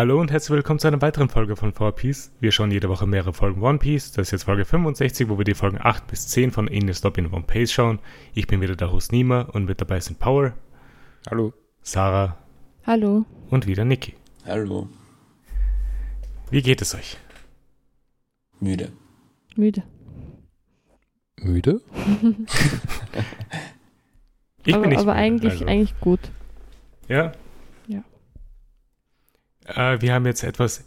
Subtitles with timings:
[0.00, 2.30] Hallo und herzlich willkommen zu einer weiteren Folge von 4Piece.
[2.40, 4.12] Wir schauen jede Woche mehrere Folgen One Piece.
[4.12, 6.94] Das ist jetzt Folge 65, wo wir die Folgen 8 bis 10 von In the
[6.94, 7.98] Stop in One Piece schauen.
[8.32, 10.54] Ich bin wieder der Host Nima und mit dabei sind Power.
[11.28, 11.52] Hallo.
[11.82, 12.38] Sarah.
[12.86, 13.26] Hallo.
[13.50, 14.14] Und wieder Niki.
[14.46, 14.88] Hallo.
[16.50, 17.18] Wie geht es euch?
[18.58, 18.92] Müde.
[19.54, 19.82] Müde.
[21.36, 21.82] Müde?
[24.64, 25.66] ich aber bin nicht aber müde, eigentlich, also.
[25.66, 26.20] eigentlich gut.
[27.06, 27.24] Ja?
[27.24, 27.32] Ja.
[29.76, 30.84] Äh, wir haben jetzt etwas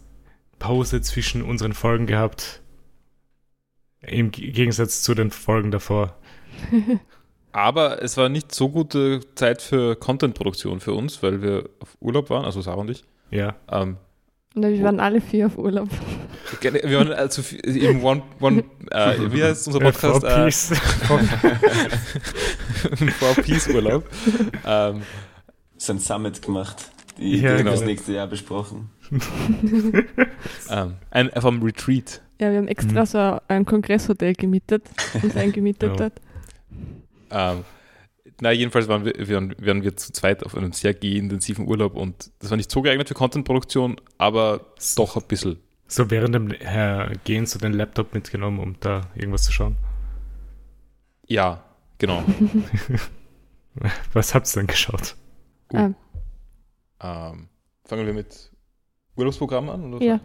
[0.58, 2.60] Pause zwischen unseren Folgen gehabt.
[4.00, 6.16] Im Gegensatz zu den Folgen davor.
[7.52, 12.28] Aber es war nicht so gute Zeit für Content-Produktion für uns, weil wir auf Urlaub
[12.28, 13.04] waren, also Sarah und ich.
[13.30, 13.54] Ja.
[13.70, 13.96] Ähm,
[14.54, 15.88] Na, wir waren alle vier auf Urlaub.
[16.60, 20.24] wir waren also im One, One äh, wie heißt unser Äh, Podcast?
[20.24, 20.72] 4Piece.
[23.00, 24.04] Äh, Four Peace Urlaub.
[24.66, 25.02] ähm,
[25.76, 26.90] So ein Summit gemacht.
[27.18, 27.70] Die Ja, genau.
[27.72, 28.90] das nächste Jahr besprochen.
[30.70, 32.20] ähm, ein, vom Retreat.
[32.40, 33.06] Ja, wir haben extra Mhm.
[33.06, 34.84] so ein Kongresshotel gemietet,
[35.22, 35.96] uns eingemietet Ja.
[35.96, 36.20] dort.
[37.30, 37.64] Ähm,
[38.40, 42.32] na, jedenfalls waren wir, waren, waren wir zu zweit auf einem sehr geh-intensiven Urlaub und
[42.40, 45.58] das war nicht so geeignet für Content-Produktion, aber doch ein bisschen.
[45.86, 49.76] So während dem äh, Gehen so den Laptop mitgenommen, um da irgendwas zu schauen.
[51.26, 51.62] Ja,
[51.98, 52.24] genau.
[54.12, 55.14] Was habt ihr denn geschaut?
[55.72, 55.94] Uh.
[57.04, 57.48] Ähm,
[57.84, 58.50] fangen wir mit
[59.16, 59.92] Urlaubsprogramm an?
[59.94, 60.04] Oder?
[60.04, 60.20] ja,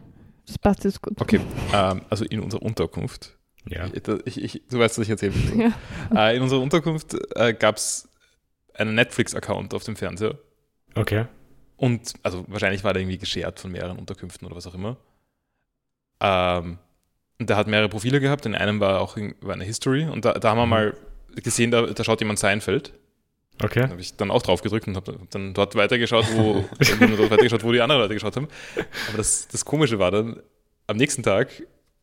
[0.47, 1.19] das passt jetzt gut.
[1.19, 1.41] Okay,
[1.73, 3.38] ähm, also in unserer Unterkunft.
[3.67, 3.88] Ja.
[4.25, 5.71] Ich, ich, du weißt, was ich erzählen will.
[6.13, 6.30] Ja.
[6.30, 8.08] äh, in unserer Unterkunft äh, gab es
[8.73, 10.39] einen Netflix-Account auf dem Fernseher.
[10.95, 11.25] Okay.
[11.75, 14.97] Und, also wahrscheinlich war der irgendwie geshared von mehreren Unterkünften oder was auch immer.
[16.21, 16.77] Ähm,
[17.39, 18.45] und der hat mehrere Profile gehabt.
[18.45, 20.05] In einem war auch in- war eine History.
[20.05, 20.70] Und da, da haben wir Mhm.
[20.70, 20.98] mal
[21.36, 22.93] gesehen, da, da schaut jemand Seinfeld.
[23.61, 23.81] Okay.
[23.81, 26.65] Da habe ich dann auch drauf gedrückt und habe dann dort weitergeschaut, wo,
[27.17, 28.47] dort weitergeschaut, wo die anderen Leute geschaut haben.
[29.09, 30.42] Aber das, das Komische war dann,
[30.87, 31.49] am nächsten Tag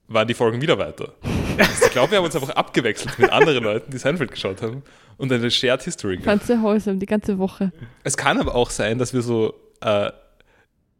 [0.08, 1.14] waren die Folgen wieder weiter.
[1.58, 4.82] Also ich glaube, wir haben uns einfach abgewechselt mit anderen Leuten, die Seinfeld geschaut haben
[5.16, 6.26] und eine Shared History gehabt.
[6.26, 7.72] Ganze Häuser, die ganze Woche.
[8.04, 10.10] Es kann aber auch sein, dass wir so, äh,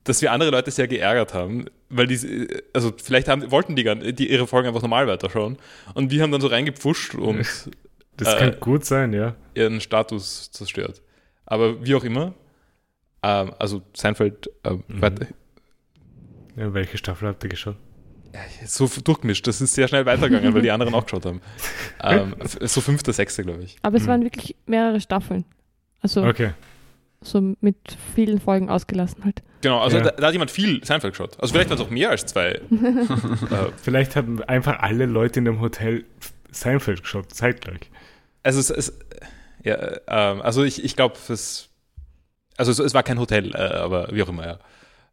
[0.05, 4.31] dass wir andere Leute sehr geärgert haben, weil die, also vielleicht haben, wollten die, die
[4.31, 5.59] ihre Folgen einfach normal weiterschauen
[5.95, 7.47] und wir haben dann so reingepfuscht und
[8.17, 9.35] Das Äh, kann gut sein, ja.
[9.55, 11.03] ihren Status zerstört.
[11.45, 12.35] Aber wie auch immer,
[13.23, 15.03] ähm, also Seinfeld ähm, Mhm.
[15.03, 15.27] weiter,
[16.57, 16.73] ja.
[16.75, 17.77] Welche Staffel habt ihr geschaut?
[18.67, 21.41] so durchgemischt, das ist sehr schnell weitergegangen, weil die anderen auch geschaut haben.
[22.03, 23.79] Ähm, so fünfter, sechster, glaube ich.
[23.83, 24.09] Aber es Mhm.
[24.09, 25.47] waren wirklich mehrere Staffeln.
[26.03, 26.51] Also Okay.
[27.23, 27.77] so mit
[28.15, 29.43] vielen Folgen ausgelassen halt.
[29.63, 30.05] Genau, also Ja.
[30.05, 31.41] da, da hat jemand viel Seinfeld geschaut.
[31.41, 32.49] Also vielleicht waren es auch mehr als zwei.
[32.71, 36.05] äh, Vielleicht haben einfach alle Leute in dem Hotel
[36.51, 37.91] Seinfeld geschaut, zeitgleich.
[38.47, 38.93] Also es, es
[39.65, 41.69] ja, äh, ähm, also ich, ich glaube, es,
[42.57, 44.59] also es, es war kein Hotel, äh, aber wie auch immer, ja.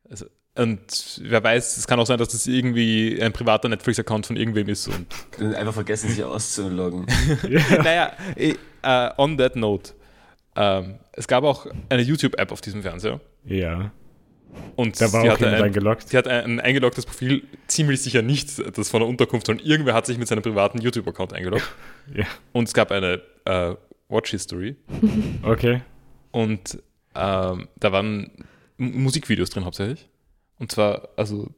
[0.08, 4.36] Also, und wer weiß, es kann auch sein, dass das irgendwie ein privater Netflix-Account von
[4.36, 4.88] irgendwem ist.
[4.88, 7.08] Und Einfach vergessen, sich auszuloggen.
[7.84, 9.94] naja, eh, äh, on that note,
[10.56, 13.20] ähm, es gab auch eine YouTube-App auf diesem Fernseher.
[13.46, 13.92] Ja.
[14.76, 16.10] Und Da war die auch hatte jemand ein, eingeloggt.
[16.10, 19.94] sie hat ein, ein eingeloggtes Profil, ziemlich sicher nicht das von der Unterkunft, sondern irgendwer
[19.94, 21.70] hat sich mit seinem privaten YouTube-Account eingeloggt.
[22.14, 22.26] Ja.
[22.52, 23.76] Und es gab eine äh,
[24.10, 24.76] Watch-History.
[25.44, 25.82] Okay.
[26.32, 26.80] Und
[27.16, 28.32] ähm, da waren
[28.80, 30.10] M Musikvideos drin hauptsächlich.
[30.58, 31.50] Und zwar, also,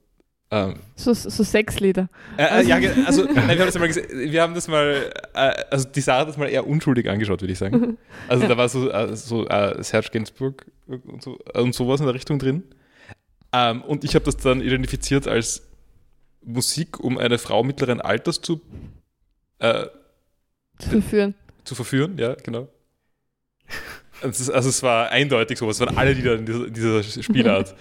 [0.51, 2.09] ähm, So, so Sexlieder.
[2.38, 3.89] äh, äh, ja, also, nein, wir haben das mal,
[4.29, 5.38] wir haben das mal, äh,
[5.72, 7.97] also die Sarah hat das mal eher unschuldig angeschaut, würde ich sagen.
[8.28, 12.16] Also da war so, äh, so äh, Serge Gainsbourg und, so, und sowas in der
[12.16, 12.63] Richtung drin.
[13.55, 15.61] Ähm, und ich habe das dann identifiziert als
[16.41, 18.61] Musik, um eine Frau mittleren Alters zu,
[19.59, 19.85] äh,
[20.79, 21.35] Zu verführen.
[21.63, 22.67] zu verführen, ja, genau.
[24.21, 27.03] Es ist, also es war eindeutig so, es waren alle Lieder in dieser, in dieser
[27.03, 27.75] Spielart.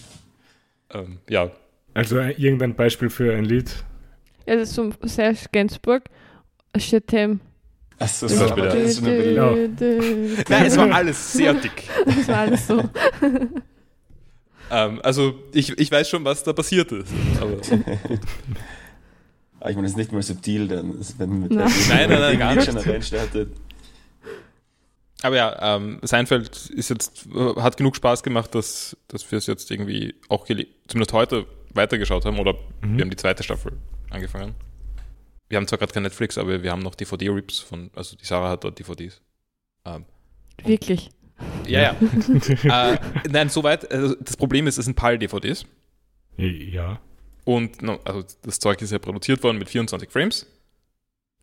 [0.90, 1.50] ähm, ja,
[1.94, 3.84] Also äh, irgendein Beispiel für ein Lied.
[4.46, 6.04] Ja, das ist so Serge Gainsbourg.
[6.78, 7.40] Chetem.
[7.98, 9.54] Achso, Zum so, ja.
[9.54, 9.54] Ja.
[10.48, 11.84] Nein, es war alles sehr dick.
[12.06, 12.82] Das war alles so.
[14.72, 17.12] Ähm, also ich, ich weiß schon, was da passiert ist.
[17.40, 17.58] Aber,
[19.60, 20.94] Aber ich meine, das ist nicht mal subtil dann.
[21.18, 21.70] Wenn man mit Nein.
[21.88, 22.64] Nein, nein, nein, gar nicht.
[22.66, 23.52] schon reinstartet.
[25.22, 29.46] aber ja, ähm, Seinfeld ist jetzt, äh, hat genug Spaß gemacht, dass, dass wir es
[29.46, 32.96] jetzt irgendwie auch zumindest heute weitergeschaut haben oder Mhm.
[32.96, 33.72] wir haben die zweite Staffel
[34.10, 34.54] angefangen.
[35.48, 38.48] Wir haben zwar gerade kein Netflix, aber wir haben noch DVD-Rips von, also die Sarah
[38.50, 39.20] hat dort DVDs.
[39.84, 40.06] Ähm,
[40.64, 41.10] Wirklich.
[41.66, 41.94] Ja,
[42.62, 42.92] ja.
[42.92, 42.98] äh,
[43.30, 43.90] nein, soweit.
[43.90, 45.66] Also das Problem ist, es sind PAL-DVDs.
[46.36, 47.00] Ja.
[47.44, 50.46] Und also das Zeug ist ja produziert worden mit 24 Frames,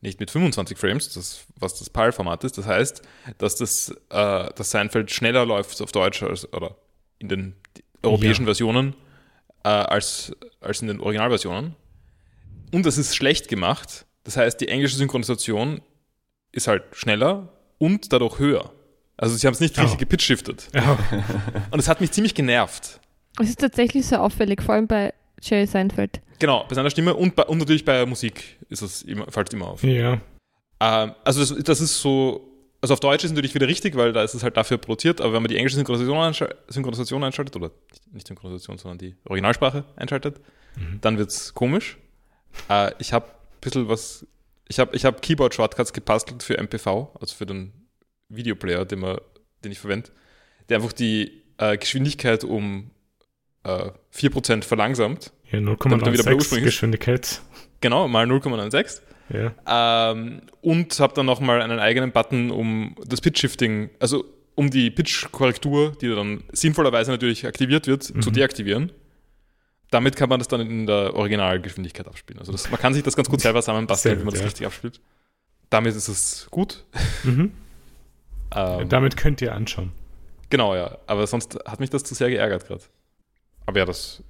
[0.01, 2.57] nicht mit 25 Frames, das, was das PAL-Format ist.
[2.57, 3.01] Das heißt,
[3.37, 6.75] dass das, äh, das Seinfeld schneller läuft auf Deutsch als, oder
[7.19, 7.55] in den
[8.01, 8.47] europäischen Ja.
[8.47, 8.95] Versionen
[9.63, 10.31] äh, als,
[10.61, 11.75] als in den Originalversionen.
[12.71, 14.05] Und es ist schlecht gemacht.
[14.23, 15.81] Das heißt, die englische Synchronisation
[16.51, 18.71] ist halt schneller und dadurch höher.
[19.21, 19.99] Also sie haben es nicht richtig Oh.
[19.99, 20.69] gepitchshiftet.
[20.73, 20.97] Ja,
[21.71, 22.99] Und es hat mich ziemlich genervt.
[23.39, 26.21] Es ist tatsächlich sehr auffällig, vor allem bei Jerry Seinfeld.
[26.39, 29.53] Genau, bei seiner Stimme und, bei, und natürlich bei Musik ist es immer, fällt es
[29.53, 29.83] immer auf.
[29.83, 30.21] ja.
[30.81, 32.49] Ähm, also das, das ist so,
[32.81, 35.33] also auf Deutsch ist natürlich wieder richtig, weil da ist es halt dafür produziert, aber
[35.33, 37.71] wenn man die englische Synchronisation, einschal Synchronisation einschaltet, oder
[38.13, 40.39] nicht Synchronisation, sondern die Originalsprache einschaltet,
[40.77, 40.99] Mhm.
[41.01, 41.97] dann wird es komisch.
[42.69, 44.25] Äh, ich habe ein bisschen was,
[44.69, 47.73] ich habe ich hab Keyboard-Shortcuts gepastelt für MPV, also für den
[48.29, 49.17] Videoplayer, den, man,
[49.63, 50.09] den ich verwende,
[50.69, 52.91] der einfach die äh, Geschwindigkeit um
[53.63, 55.33] äh, 4% verlangsamt.
[55.51, 56.73] Ja, Damit er wieder bei 0,96 ursprünglich ist.
[56.75, 57.41] Geschwindigkeit.
[57.81, 59.01] Genau, mal 0,96.
[59.31, 60.11] Ja.
[60.11, 65.95] Ähm, und habe dann nochmal einen eigenen Button, um das Pitch-Shifting, also um die Pitch-Korrektur,
[66.01, 68.33] die dann sinnvollerweise natürlich aktiviert wird, zu Mhm.
[68.33, 68.91] deaktivieren.
[69.91, 72.39] Damit kann man das dann in der Originalgeschwindigkeit abspielen.
[72.39, 74.45] Also das, man kann sich das ganz gut selber zusammenbasteln, wie man das ja.
[74.47, 74.99] richtig abspielt.
[75.69, 76.85] Damit ist es gut.
[77.23, 77.51] Mhm.
[78.55, 79.91] Ähm, Damit könnt ihr anschauen.
[80.49, 80.97] genau, ja.
[81.07, 82.83] Aber sonst hat mich das zu sehr geärgert gerade.
[83.65, 84.23] Aber ja, das,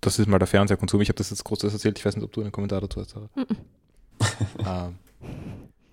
[0.00, 1.00] das ist mal der Fernsehkonsum.
[1.02, 1.98] Ich habe das jetzt groß erzählt.
[1.98, 3.16] Ich weiß nicht, ob du einen Kommentar dazu hast.
[4.66, 4.96] Ähm,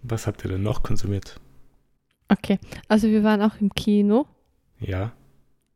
[0.04, 1.40] Was habt ihr denn noch konsumiert?
[2.30, 4.28] Okay, also wir waren auch im Kino
[4.80, 5.12] Ja.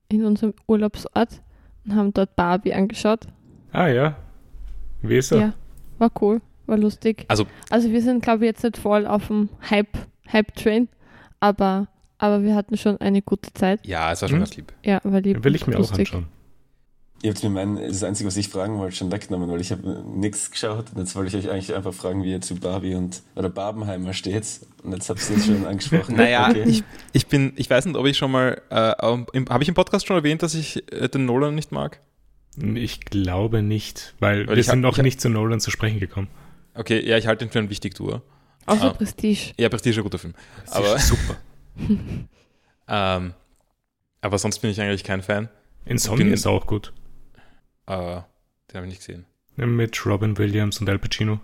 [0.09, 1.41] in unserem Urlaubsort
[1.83, 3.27] und haben dort Barbie angeschaut.
[3.71, 4.15] Ah ja.
[5.01, 5.39] Wie ist er?
[5.39, 5.53] Ja,
[5.97, 7.25] war cool, war lustig.
[7.27, 9.97] Also- also wir sind, glaube ich, jetzt nicht voll auf dem Hype,
[10.31, 10.87] Hype-Train,
[11.43, 11.87] aber,
[12.17, 13.85] aber wir hatten schon eine gute Zeit.
[13.85, 14.43] ja, es war schon Hm?
[14.45, 14.73] ganz lieb.
[14.83, 15.43] Ja, war lieb.
[15.43, 15.99] Will ich mir auch lustig.
[16.13, 16.27] anschauen.
[17.21, 20.03] Ihr habt mir mein, das Einzige, was ich fragen wollte, schon weggenommen, weil ich habe
[20.13, 20.87] nichts geschaut.
[20.93, 24.11] Und jetzt wollte ich euch eigentlich einfach fragen, wie ihr zu Barbie und oder Barbenheimer
[24.13, 24.45] steht.
[24.83, 26.15] Und jetzt habt ihr es schon angesprochen.
[26.17, 26.63] Naja, Okay.
[26.67, 30.05] ich, ich bin, ich weiß nicht, ob ich schon mal, äh, habe ich im Podcast
[30.05, 32.01] schon erwähnt, dass ich äh, den Nolan nicht mag?
[32.57, 35.61] Ich glaube nicht, weil, Weil wir ich hab- sind noch ich hab- nicht zu Nolan
[35.61, 36.27] zu sprechen gekommen.
[36.75, 38.21] Okay, ja, ich halte ihn für ein Wichtigtour.
[38.65, 38.93] Außer Ah.
[38.93, 39.53] Prestige.
[39.57, 40.33] Ja, Prestige ist ein guter Film.
[40.65, 41.37] Das Aber- ist super.
[42.87, 43.33] Ähm,
[44.21, 45.49] aber sonst bin ich eigentlich kein Fan.
[45.85, 46.93] Insomnia bin- ist auch gut.
[47.87, 49.25] Äh, den habe ich nicht gesehen.
[49.55, 51.39] Mit Robin Williams und Al Pacino.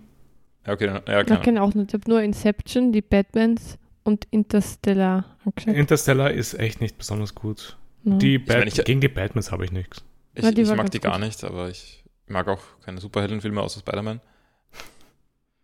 [0.66, 1.88] Ja, okay, dann, ja, Ich keine kenne auch nicht.
[1.88, 5.74] Ich habe nur Inception, die Batmans und Interstellar angeschaut.
[5.74, 7.78] Interstellar ist echt nicht besonders gut.
[8.04, 8.16] Ja.
[8.16, 10.02] Die Ich meine, Bat ich- gegen die Batmans habe ich nichts.
[10.34, 11.22] Ich, Ja, die ich mag die gar gut.
[11.26, 14.20] nicht, aber ich mag auch keine Superheldenfilme außer Spider-Man.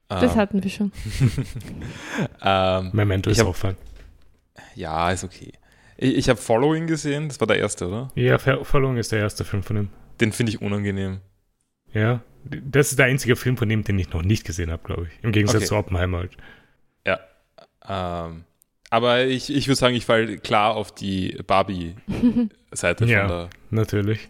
[0.09, 0.93] Das Ähm, hatten wir schon.
[2.43, 3.77] ähm, Memento ist hab- auch fein.
[4.75, 5.53] ja, ist okay.
[5.97, 8.11] Ich, ich habe Following gesehen, das war der erste, oder?
[8.15, 9.89] Ja, Verlorung ist der erste Film von ihm.
[10.21, 11.21] Den finde ich unangenehm.
[11.93, 15.05] Ja, das ist der einzige Film von ihm, den ich noch nicht gesehen habe, glaube
[15.09, 15.25] ich.
[15.25, 15.67] Im Gegensatz Okay.
[15.67, 16.19] zu Oppenheimer.
[16.19, 16.37] Halt.
[17.89, 18.45] Ähm,
[18.91, 23.21] aber ich, ich würde sagen, ich falle klar auf die Barbie-Seite Ja.
[23.21, 24.29] von, der, Natürlich.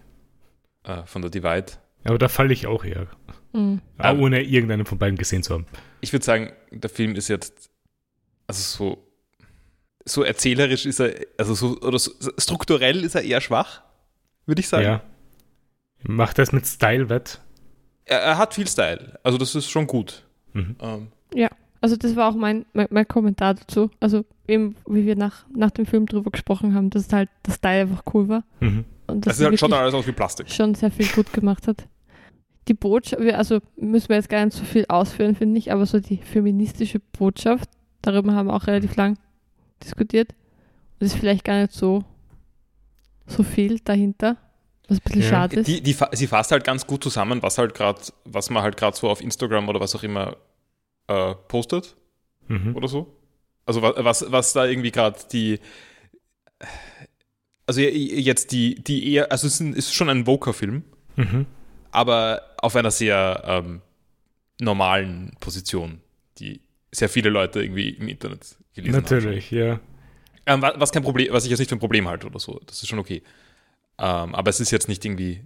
[0.85, 1.73] äh, von der Divide.
[2.05, 3.07] Aber da falle ich auch eher.
[3.53, 3.81] Mhm.
[3.99, 4.21] Ähm.
[4.21, 5.67] ohne irgendeinen von beiden gesehen zu haben.
[6.01, 7.71] Ich würde sagen, der Film ist jetzt,
[8.47, 9.09] also so,
[10.05, 13.83] so erzählerisch ist er, also so, oder so, strukturell ist er eher schwach,
[14.47, 14.85] würde ich sagen.
[14.85, 15.03] Ja.
[16.07, 17.41] Macht das mit Style wett.
[18.05, 20.23] Er, er hat viel Style, also das ist schon gut.
[20.53, 20.77] Mhm.
[20.81, 21.09] Ähm,
[21.81, 23.91] Also das war auch mein, mein, mein Kommentar dazu.
[24.01, 27.83] Also eben, wie wir nach, nach dem Film drüber gesprochen haben, dass halt das Style
[27.83, 28.45] einfach cool war.
[28.61, 28.85] Mhm.
[29.07, 30.51] Und das dass ist halt, wirklich alles aus wie Plastik.
[30.51, 31.87] schon sehr viel gut gemacht hat.
[32.69, 36.01] Die Botschaft, also müssen wir jetzt gar nicht so viel ausführen, finde ich, aber so
[36.01, 37.71] die feministische Botschaft,
[38.03, 39.19] darüber haben wir auch relativ lang
[39.83, 40.35] diskutiert.
[40.99, 42.03] Und ist vielleicht gar nicht so,
[43.27, 44.37] so viel dahinter,
[44.89, 45.29] was ein bisschen Ja.
[45.29, 45.67] schade ist.
[45.69, 48.97] Die, die, sie fasst halt ganz gut zusammen, was halt gerade, was man halt gerade
[48.97, 50.37] so auf Instagram oder was auch immer
[51.09, 51.97] äh, postet.
[52.49, 52.75] Mhm.
[52.77, 53.13] oder so.
[53.65, 55.59] Also wa- was, was da irgendwie gerade die
[57.67, 60.85] also je- jetzt die, die eher, also es ist, ein, ist schon ein Voker-Film,
[61.17, 61.47] Mhm.
[61.97, 63.81] Aber auf einer sehr ähm,
[64.61, 66.01] normalen Position,
[66.39, 66.61] die
[66.93, 69.73] sehr viele Leute irgendwie im Internet gelesen Natürlich, ja.
[69.73, 69.81] haben.
[70.47, 72.61] Ähm, wa- was kein Problem, was ich jetzt nicht für ein Problem halte oder so,
[72.67, 73.23] das ist schon okay.
[73.99, 75.41] Ähm, aber es ist jetzt nicht irgendwie,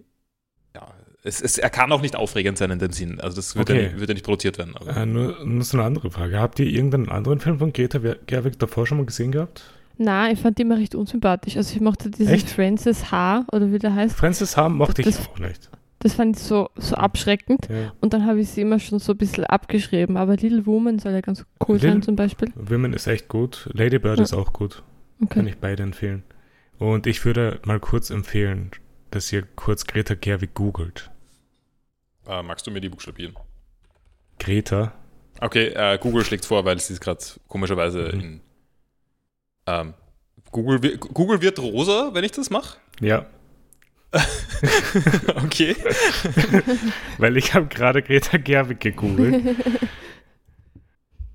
[0.74, 0.92] ja,
[1.22, 3.20] es, es, er kann auch nicht aufregend sein in dem Sinn.
[3.20, 3.82] Also das wird, Okay.
[3.82, 4.76] ja, nicht- wird ja nicht produziert werden.
[4.76, 4.96] Aber.
[4.96, 6.38] Äh, nur, nur so eine andere Frage.
[6.40, 9.62] Habt ihr irgendeinen anderen Film von Greta Gerwig davor schon mal gesehen gehabt?
[9.98, 11.56] Na, ich fand die immer recht unsympathisch.
[11.56, 12.48] Also ich mochte diesen Echt?
[12.50, 13.44] Francis H.
[13.52, 14.16] oder wie der heißt.
[14.16, 15.68] Francis Ham mochte ich Das- auch nicht.
[16.02, 17.68] Das fand ich so, so abschreckend.
[17.68, 17.92] Ja.
[18.00, 20.16] Und dann habe ich sie immer schon so ein bisschen abgeschrieben.
[20.16, 22.50] Aber Little Woman soll ja ganz cool Little- sein zum Beispiel.
[22.56, 23.68] Women ist echt gut.
[23.74, 24.24] Lady Bird Ja.
[24.24, 24.82] ist auch gut.
[25.28, 25.50] Kann Okay.
[25.50, 26.22] ich beide empfehlen.
[26.78, 28.70] Und ich würde mal kurz empfehlen,
[29.10, 31.10] dass ihr kurz Greta Gerwig googelt.
[32.26, 33.34] Äh, magst du mir die buchstabieren?
[34.38, 34.92] Greta,
[35.42, 38.20] Okay, äh, Google schlägt vor, weil sie ist gerade komischerweise Mhm.
[38.20, 38.40] in.
[39.66, 39.94] Ähm,
[40.50, 42.78] Google, Google wird rosa, wenn ich das mache.
[43.00, 43.26] ja.
[45.44, 45.76] okay.
[47.18, 49.56] Weil ich habe gerade Greta Gerwig gegoogelt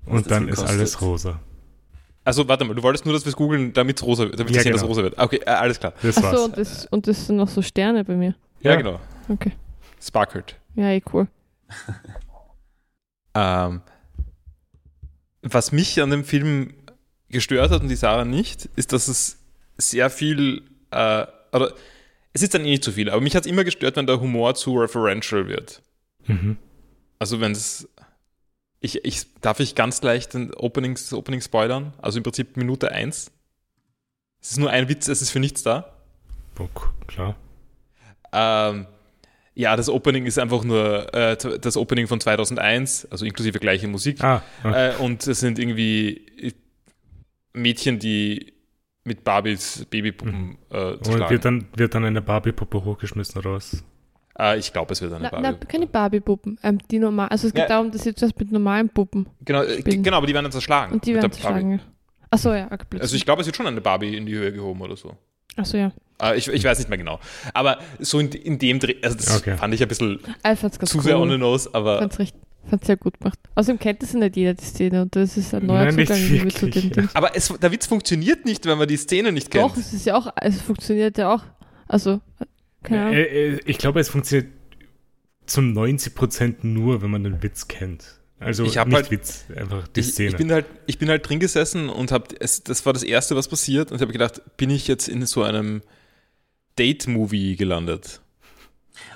[0.04, 0.76] und dann wohl ist kostet.
[0.78, 1.40] alles rosa.
[2.24, 4.56] Also warte mal, du wolltest nur, dass wir es googeln, damit es rosa, damit Ja,
[4.56, 4.76] das genau.
[4.76, 5.18] das rosa wird.
[5.18, 5.94] Okay, äh, alles klar.
[6.02, 6.40] Das Achso, war's.
[6.44, 8.34] und das, und das sind noch so Sterne bei mir.
[8.60, 8.76] Ja, Ja.
[8.76, 9.00] genau.
[9.28, 9.52] Okay.
[10.02, 10.56] Sparkled.
[10.74, 11.28] Ja, eh cool.
[13.38, 13.82] Ähm,
[15.42, 16.72] was mich an dem Film
[17.28, 19.38] gestört hat und die Sarah nicht, ist, dass es
[19.76, 21.74] sehr viel, äh, oder
[22.36, 24.20] es ist dann eh nicht zu viel, aber mich hat es immer gestört, wenn der
[24.20, 25.80] Humor zu referential wird.
[26.26, 26.58] Mhm.
[27.18, 27.88] Also wenn es,
[28.80, 31.94] ich, ich, darf ich ganz leicht den Opening, das Opening spoilern?
[31.96, 33.32] Also im Prinzip Minute 1.
[34.42, 35.96] Es ist nur ein Witz, es ist für nichts da.
[36.58, 36.68] Oh,
[37.06, 37.36] klar.
[38.34, 38.86] Ähm,
[39.54, 44.22] ja, das Opening ist einfach nur äh, das Opening von 2001, also inklusive gleiche Musik.
[44.22, 44.90] Ah, okay.
[44.90, 46.52] Äh, und es sind irgendwie
[47.54, 48.55] Mädchen, die
[49.06, 51.30] mit Barbies Babypuppen äh, und zerschlagen.
[51.30, 53.82] wird dann, wird dann eine Barbie-Puppe hochgeschmissen oder was?
[54.38, 55.42] Äh, ich glaube, es wird eine Na, Barbie.
[55.60, 56.58] na, keine Barbie-Puppen.
[56.62, 57.68] Ähm, die normal, also es geht Ja.
[57.68, 60.02] darum, dass sie zuerst mit normalen Puppen genau, äh, spielen.
[60.02, 60.92] genau, aber die werden dann zerschlagen.
[60.92, 61.80] und die werden zerschlagen.
[62.30, 63.00] Achso, ja, plötzlich.
[63.02, 65.16] Also ich glaube, es wird schon eine Barbie in die Höhe gehoben oder so.
[65.56, 65.92] Achso, ja.
[66.20, 67.20] Äh, ich, ich weiß nicht mehr genau.
[67.54, 69.56] Aber so in, in dem Dreh, also das Okay.
[69.56, 70.60] fand ich ein bisschen ganz
[70.90, 71.02] zu cool.
[71.04, 72.36] sehr on the nose, aber Fand's recht,
[72.68, 73.38] fand's sehr gut gemacht.
[73.54, 76.18] Außerdem kennt das ja nicht jeder, die Szene, und das ist ein neuer Nein, Zugang
[76.18, 76.90] zu wirklich, den ja.
[76.90, 77.14] Dings.
[77.14, 79.64] aber es, der Witz funktioniert nicht, wenn man die Szene nicht kennt.
[79.72, 81.42] Doch, es ist ja auch, es funktioniert ja auch.
[81.88, 82.20] Also,
[82.82, 83.14] keine Ahnung.
[83.14, 84.52] Äh, äh, ich glaube, es funktioniert
[85.46, 88.04] zu 90% nur, wenn man den Witz kennt.
[88.38, 90.30] Also Ich nicht halt- Witz, einfach die ich, Szene.
[90.30, 93.34] ich bin halt, ich bin halt drin gesessen und hab, es, das war das erste,
[93.36, 95.80] was passiert und ich habe gedacht, bin ich jetzt in so einem
[96.78, 98.20] Date-Movie gelandet?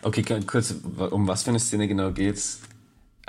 [0.02, 0.74] Okay, ganz kurz,
[1.10, 2.60] um was für eine Szene genau geht's?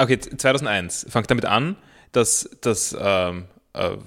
[0.03, 1.75] Okay, 2001 fängt damit an,
[2.11, 3.97] dass das ähm, äh,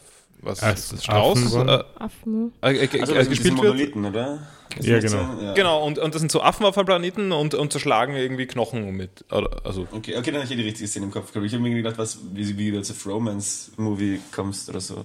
[0.40, 1.68] was ist das Strauß Affenwurm?
[1.68, 2.52] äh, Affen.
[2.62, 3.64] äh, äh, Also, äh, also gespielt wird.
[3.64, 4.46] Monolithen, oder?
[4.78, 5.36] Ist Ja, das genau.
[5.36, 5.42] so?
[5.42, 5.54] Ja.
[5.54, 8.90] Genau, und, und das sind so Affen auf einem Planeten und, und zerschlagen irgendwie Knochen
[8.94, 9.24] mit.
[9.30, 11.46] Also, Okay, okay, dann habe ich die richtige Szene im Kopf gehabt.
[11.46, 15.04] Ich habe mir gedacht, was, wie, wie du jetzt auf Romance-Movie kommst oder so.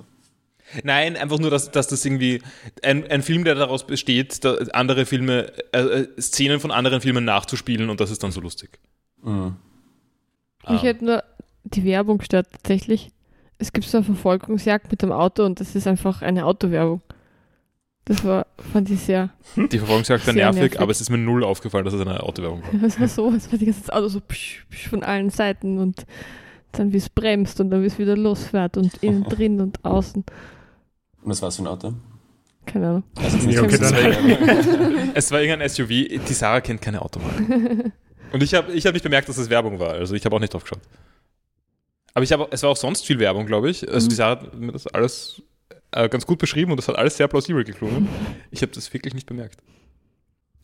[0.84, 2.42] nein, einfach nur, dass, dass das irgendwie
[2.84, 7.24] ein, ein Film, der daraus besteht, da andere Filme, äh, äh, Szenen von anderen Filmen
[7.24, 8.78] nachzuspielen und das ist dann so lustig.
[9.24, 9.56] Mhm.
[10.70, 10.88] Mich Ah.
[10.88, 11.24] hat nur
[11.64, 13.12] die Werbung gestört tatsächlich.
[13.58, 17.02] Es gibt so eine Verfolgungsjagd mit dem Auto und das ist einfach eine Autowerbung.
[18.06, 19.30] Das war, fand ich sehr.
[19.56, 20.80] Die Verfolgungsjagd war nervig, nervig.
[20.80, 22.70] aber es ist mir null aufgefallen, dass es eine Autowerbung war.
[22.82, 26.06] Das war so, es war die ganze Auto so psch, psch von allen Seiten und
[26.72, 30.24] dann wie es bremst und dann wie es wieder losfährt und innen drin und außen.
[30.24, 31.94] Und was war es für ein Auto?
[32.66, 33.04] Keine Ahnung.
[33.16, 33.78] Das ist Ja, okay.
[35.16, 37.92] Es war irgendein SUV, die Sarah kennt keine Automarken.
[38.32, 40.40] Und ich habe ich hab nicht bemerkt, dass es Werbung war, also ich habe auch
[40.40, 40.82] nicht drauf geschaut.
[42.14, 43.88] Aber ich habe, es war auch sonst viel Werbung, glaube ich.
[43.88, 44.10] Also Mhm.
[44.10, 45.42] die Sarah hat mir das alles
[45.92, 48.08] äh, ganz gut beschrieben und das hat alles sehr plausibel geklungen.
[48.52, 49.60] Ich habe das wirklich nicht bemerkt.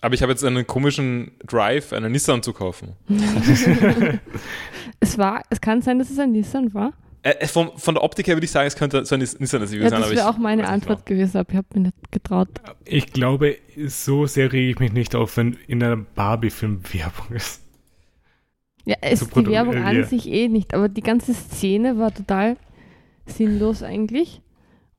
[0.01, 2.93] Aber ich habe jetzt einen komischen Drive, einen Nissan zu kaufen.
[4.99, 6.93] es war, es kann sein, dass es ein Nissan war.
[7.25, 9.39] Äh, äh, von, von der Optik her würde ich sagen, es könnte so ein Nis-
[9.39, 10.73] Nissan SUV Ja, sein, das aber ich wäre auch meine nicht genau.
[10.75, 12.49] Antwort gewesen, aber ich habe mir nicht getraut.
[12.85, 17.63] Ich glaube, so sehr rege ich mich nicht auf, wenn in einem Barbie-Film Werbung ist.
[18.85, 20.03] Ja, es, Zu die Werbung äh, an ja.
[20.03, 22.57] sich eh nicht, aber die ganze Szene war total
[23.25, 24.41] sinnlos eigentlich.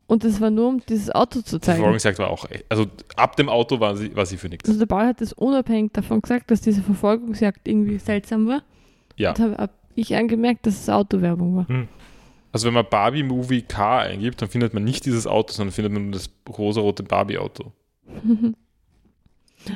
[0.08, 1.76] Und es war nur, um dieses Auto zu Die zeigen.
[1.78, 2.46] Verfolgungsjagd war auch.
[2.68, 4.68] Also ab dem Auto war sie, war sie für nichts.
[4.68, 8.62] Also der Ball hat es unabhängig davon gesagt, dass diese Verfolgungsjagd irgendwie seltsam war.
[9.16, 9.30] Ja.
[9.30, 11.66] Und habe hab ich angemerkt, dass es Autowerbung war.
[12.56, 15.92] Also wenn man Barbie Movie Car eingibt, dann findet man nicht dieses Auto, sondern findet
[15.92, 17.70] man nur das rosarote Barbie-Auto.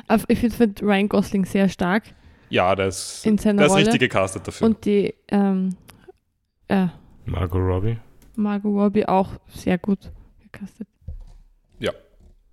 [0.07, 2.05] Aber ich finde find Ryan Gosling sehr stark
[2.49, 3.85] Ja, das, in seiner das ist Rolle.
[3.85, 4.65] richtig gecastet dafür.
[4.65, 5.75] Und die ähm,
[6.69, 6.87] äh,
[7.25, 7.99] Margot Robbie.
[8.35, 10.87] Margot Robbie auch sehr gut gecastet.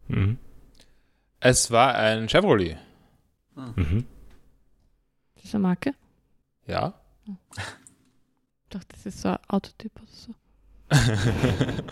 [0.08, 0.36] Mhm.
[1.40, 2.76] es war ein Chevrolet.
[3.54, 4.04] Mhm.
[5.42, 5.94] Diese Marke.
[6.66, 6.92] Ja.
[8.68, 10.34] Ich dachte, das ist so ein Autotyp oder so.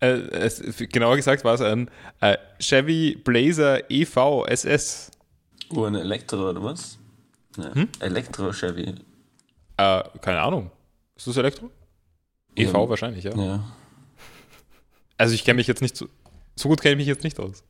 [0.00, 0.60] äh, es,
[0.90, 1.88] genauer gesagt war es ein
[2.20, 5.12] äh, Chevy Blazer E EV SS.
[5.68, 6.98] Oh, ein Elektro oder was?
[7.56, 7.72] Ja.
[7.72, 7.88] Hm?
[8.00, 8.96] Elektro-Chevy.
[9.76, 10.72] Äh, keine Ahnung.
[11.14, 11.70] Ist das Elektro?
[12.56, 12.88] EV Ja.
[12.88, 13.36] wahrscheinlich, ja.
[13.36, 13.64] Ja.
[15.16, 16.08] Also ich kenne mich jetzt nicht so,
[16.56, 17.62] so gut kenne ich mich jetzt nicht aus.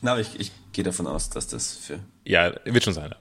[0.00, 1.98] Na, aber ich, ich gehe davon aus, dass das für.
[2.24, 3.14] Ja, wird schon sein.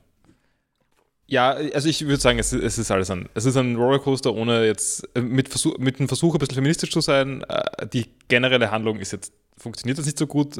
[1.31, 4.65] Ja, also ich würde sagen, es, es ist alles ein, es ist ein Rollercoaster, ohne
[4.65, 7.43] jetzt äh, mit, Versuch, mit einem Versuch, ein bisschen feministisch zu sein.
[7.47, 10.57] Äh, Die generelle Handlung ist jetzt, funktioniert jetzt nicht so gut.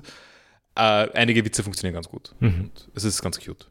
[0.76, 2.34] Äh, einige Witze funktionieren ganz gut.
[2.40, 2.62] Mhm.
[2.72, 3.70] Und es ist ganz cute.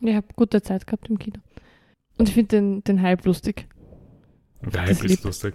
[0.00, 1.38] Ich habe gute Zeit gehabt im Kino.
[2.16, 3.68] Und ich finde den, den Hype lustig.
[4.62, 5.10] Der Das Hype lieb.
[5.18, 5.54] ist lustig.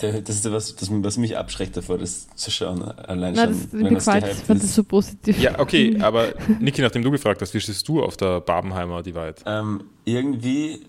[0.00, 2.82] Der, das ist was, das, was mich abschreckt davor, das zu schauen.
[2.82, 4.74] Allein Na, schon, das, wenn das gehypt fand das ist.
[4.74, 5.38] so positiv.
[5.40, 9.36] Ja, okay, aber Niki, nachdem du gefragt hast, wie stehst du auf der Barbenheimer Divide?
[9.46, 10.86] Ähm, irgendwie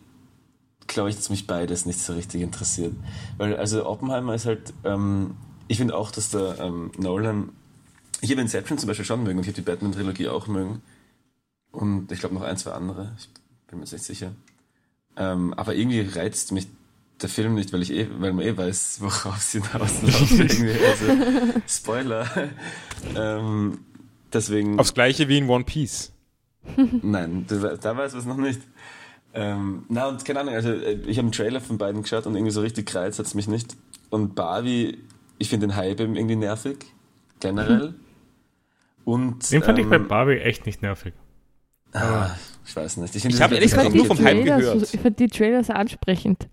[0.87, 2.93] glaube ich, dass mich beides nicht so richtig interessiert.
[3.37, 5.35] Weil, also Oppenheimer ist halt, ähm,
[5.67, 7.49] ich finde auch, dass der ähm, Nolan,
[8.21, 10.81] ich habe Inception zum Beispiel schon mögen und ich habe die Batman-Trilogie auch mögen.
[11.71, 13.29] Und ich glaube noch ein, zwei andere, ich
[13.67, 14.31] bin mir jetzt nicht sicher.
[15.15, 16.67] Ähm, aber irgendwie reizt mich
[17.21, 20.39] der Film nicht, weil ich eh, weil man eh weiß, worauf sie hinauslaufen.
[20.39, 20.85] irgendwie.
[20.85, 22.27] also, Spoiler.
[23.15, 23.79] ähm,
[24.31, 24.79] deswegen.
[24.79, 26.11] Aufs gleiche wie in One Piece.
[27.01, 28.61] Nein, da, da weiß man es noch nicht.
[29.33, 32.35] Ähm, na, und keine Ahnung, also äh, ich habe einen Trailer von beiden geschaut und
[32.35, 33.75] irgendwie so richtig gereizt hat es mich nicht.
[34.09, 34.97] Und Barbie,
[35.37, 36.77] ich finde den Hype irgendwie nervig,
[37.39, 37.93] generell.
[39.05, 39.51] Und.
[39.51, 41.13] Den fand ich bei ähm, Barbie echt nicht nervig.
[41.93, 42.31] ah,
[42.65, 43.15] ich weiß nicht.
[43.15, 44.93] Ich, Ich hab das- ehrlich gesagt nur vom Hype gehört.
[44.93, 46.47] Ich fand die Trailer sehr ansprechend.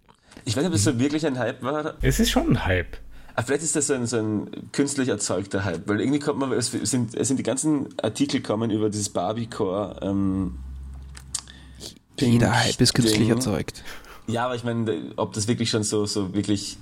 [0.47, 1.95] Ich weiß nicht, ob es so wirklich ein Hype war.
[2.01, 2.97] Es ist schon ein Hype.
[3.35, 6.53] Ah, vielleicht ist das so ein, so ein künstlich erzeugter Hype, weil irgendwie kommt man,
[6.53, 10.01] es sind, es sind die ganzen Artikel kommen über dieses Barbie-Core.
[10.01, 10.59] Ähm,
[12.17, 12.41] Pink
[13.29, 13.31] Ding.
[13.31, 13.83] erzeugt.
[14.27, 16.79] Ja, aber ich meine, ob das wirklich schon so, so wirklich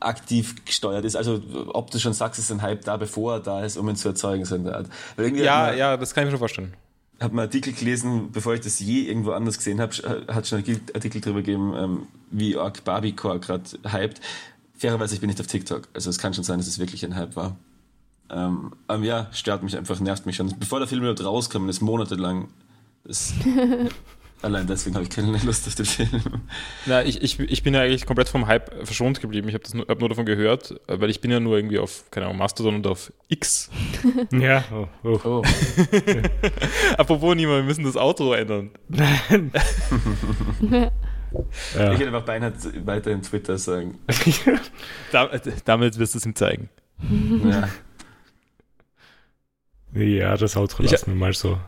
[0.00, 3.40] aktiv gesteuert ist, also ob du schon sagst, es ist ein Hype da, bevor er
[3.40, 4.86] da ist, um ihn zu erzeugen, so in der Art.
[5.16, 6.74] Ja, ja, das kann ich mir schon vorstellen.
[7.22, 9.92] Hat man Artikel gelesen, bevor ich das je irgendwo anders gesehen habe,
[10.28, 14.20] hat schon einen Artikel darüber gegeben, ähm, wie arg Barbie-Core gerade hypt.
[14.76, 17.14] Fairerweise, ich bin nicht auf TikTok, also es kann schon sein, dass es wirklich ein
[17.14, 17.56] Hype war.
[18.30, 20.58] Ähm, aber ja, stört mich einfach, nervt mich schon.
[20.58, 22.48] Bevor der Film überhaupt rauskam, ist monatelang.
[23.04, 23.34] Das,
[24.42, 26.22] allein deswegen habe ich keine Lust auf den Film.
[26.86, 29.48] Na, ich, ich, ich bin ja eigentlich komplett vom Hype verschont geblieben.
[29.48, 32.04] Ich habe nur, hab nur davon gehört, äh, weil ich bin ja nur irgendwie auf,
[32.10, 33.70] keine Ahnung, Mastodon und auf X.
[34.32, 35.20] Ja, oh, oh.
[35.24, 35.42] Oh.
[36.98, 38.70] Apropos niemand, wir müssen das Outro ändern.
[41.74, 41.92] Ja.
[41.94, 42.52] Ich hätte einfach beinahe
[42.84, 43.98] weiterhin Twitter sagen.
[45.12, 45.30] Da,
[45.64, 46.68] damit wirst du es ihm zeigen.
[47.42, 47.68] Ja.
[49.98, 51.58] ja, das Outro Ich- lassen wir mal so.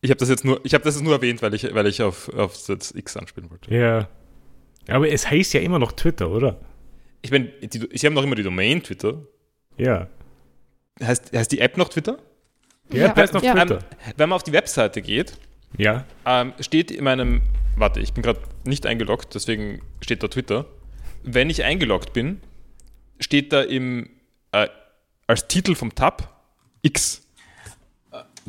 [0.00, 2.02] Ich habe das jetzt nur, ich habe das jetzt nur erwähnt, weil ich, weil ich
[2.02, 3.74] auf, auf das X anspielen wollte.
[3.74, 4.08] Ja.
[4.86, 6.60] Aber es heißt ja immer noch Twitter, oder?
[7.20, 9.20] Ich meine, sie haben noch immer die Domain Twitter.
[9.76, 10.08] Ja.
[11.02, 12.18] Heißt, heißt die App noch Twitter?
[12.92, 13.54] Die App Ja, heißt noch ja.
[13.54, 13.80] Twitter.
[14.16, 15.36] Wenn man auf die Webseite geht,
[15.76, 16.04] Ja.
[16.24, 17.42] ähm, steht in meinem,
[17.76, 20.64] warte, ich bin gerade nicht eingeloggt, deswegen steht da Twitter.
[21.24, 22.40] Wenn ich eingeloggt bin,
[23.20, 24.08] steht da im,
[24.52, 24.68] äh,
[25.26, 26.40] als Titel vom Tab
[26.82, 27.27] X.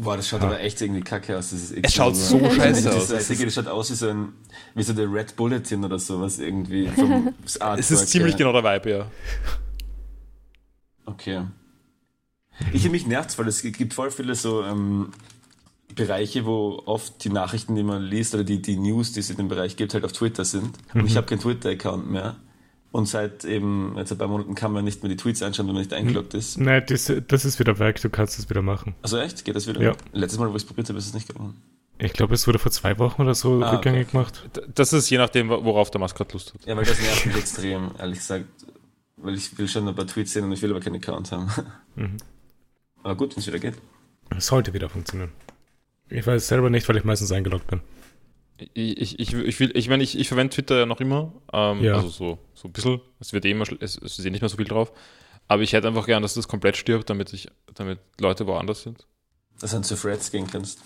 [0.02, 1.50] Boah, das schaut aber echt irgendwie kacke aus.
[1.50, 3.08] Das ist Es schaut so Das scheiße aus.
[3.10, 4.34] Das, das schaut aus wie so ein,
[4.74, 6.88] wie so der Red Bulletin oder sowas irgendwie.
[6.96, 8.38] Vom Artwork Es ist ziemlich her.
[8.38, 9.12] genau der Vibe, ja.
[11.06, 11.42] Okay.
[12.72, 15.12] Ich mich nervt's, weil es gibt voll viele so ähm,
[15.96, 19.38] Bereiche, wo oft die Nachrichten, die man liest oder die, die News, die es in
[19.38, 20.78] dem Bereich gibt, halt auf Twitter sind.
[20.94, 22.38] Und ich habe keinen Twitter-Account mehr.
[22.92, 25.76] Und seit eben, jetzt ein paar Monaten kann man nicht mehr die Tweets anschauen, wenn
[25.76, 26.58] man nicht eingeloggt ist.
[26.60, 28.96] Nein, das, das ist wieder weg, du kannst es wieder machen.
[29.04, 29.46] Also echt?
[29.46, 29.80] Geht das wieder?
[29.82, 29.94] Ja.
[30.12, 31.62] Letztes Mal, wo ich es probiert habe, ist es nicht geworden.
[32.00, 34.50] Ich glaube, es wurde vor zwei Wochen oder so Ah, rückgängig gemacht.
[34.56, 36.66] D- Das ist je nachdem, worauf der Maskat Lust hat.
[36.66, 38.46] Ja, weil das nervt mich extrem, ehrlich gesagt.
[39.18, 41.52] Weil ich will schon ein paar Tweets sehen und ich will aber keinen Account haben.
[41.96, 42.18] Mhm.
[43.04, 43.76] Aber gut, wenn es wieder geht.
[44.36, 45.32] Es sollte wieder funktionieren.
[46.08, 47.82] Ich weiß selber nicht, weil ich meistens eingeloggt bin.
[48.74, 51.34] Ich, ich, ich, will, ich meine, ich, ich verwende Twitter ja noch immer.
[51.54, 51.96] Ähm, Ja.
[51.96, 53.02] Also so, so ein bisschen.
[53.20, 54.92] Es wird eh immer, es, es ist eh nicht mehr so viel drauf.
[55.48, 59.08] Aber ich hätte einfach gern, dass das komplett stirbt, damit ich, damit Leute woanders sind.
[59.60, 60.80] Dass du dann zu Threads gehen kannst.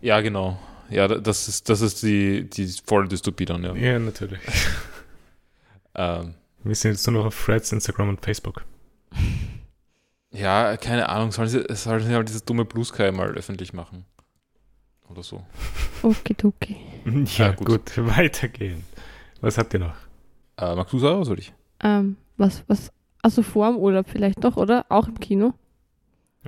[0.00, 0.58] Ja, genau.
[0.90, 3.74] Ja, da- das ist, das ist die, die volle Dystopie dann, ja.
[3.74, 4.40] Ja, natürlich.
[5.94, 8.64] Ähm, Wir sind jetzt nur noch auf Threads, Instagram und Facebook.
[10.30, 14.04] ja, keine Ahnung, sollen sie, sollen sie halt dieses dumme Blue Sky mal öffentlich machen?
[15.10, 15.42] Oder so.
[16.02, 16.76] Okidoki.
[17.38, 17.66] Ja, Ja, gut.
[17.66, 17.92] gut.
[18.16, 18.84] weitergehen.
[19.40, 19.94] Was habt ihr noch?
[20.58, 21.52] Äh, magst du sagen oder soll ich?
[21.82, 22.92] Ähm, was, was,
[23.22, 24.84] also vor dem Urlaub vielleicht noch, oder?
[24.88, 25.54] Auch im Kino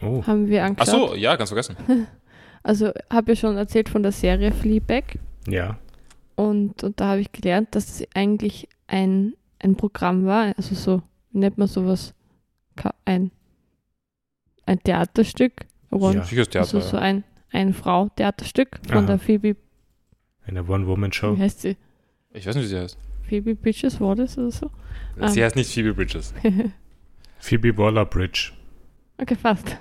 [0.03, 1.11] Oh, haben wir Ach angeschaut.
[1.11, 1.77] so, ja, ganz vergessen.
[2.63, 5.19] Also habe ja schon erzählt von der Serie Fleabag
[5.49, 5.79] ja.
[6.37, 11.03] und, und da habe ich gelernt, dass es eigentlich ein, ein Programm war, also so,
[11.33, 12.13] wie nennt man sowas?
[13.07, 13.31] Ein,
[14.67, 15.53] ein Theaterstück.
[15.91, 16.21] One, Ja.
[16.21, 16.61] Das Theater.
[16.61, 19.07] also so ein, ein Frau-Theaterstück von Aha.
[19.07, 19.57] der Phoebe,
[20.47, 21.37] Eine One-Woman-Show.
[21.37, 21.77] wie heißt sie?
[22.33, 22.99] Ich weiß nicht, wie sie heißt.
[23.29, 24.71] Phoebe Bridges war das oder so?
[25.29, 25.45] Sie Ähm.
[25.45, 26.33] heißt nicht Phoebe Bridges.
[27.39, 28.53] Phoebe Waller-Bridge.
[29.19, 29.77] Okay, fast.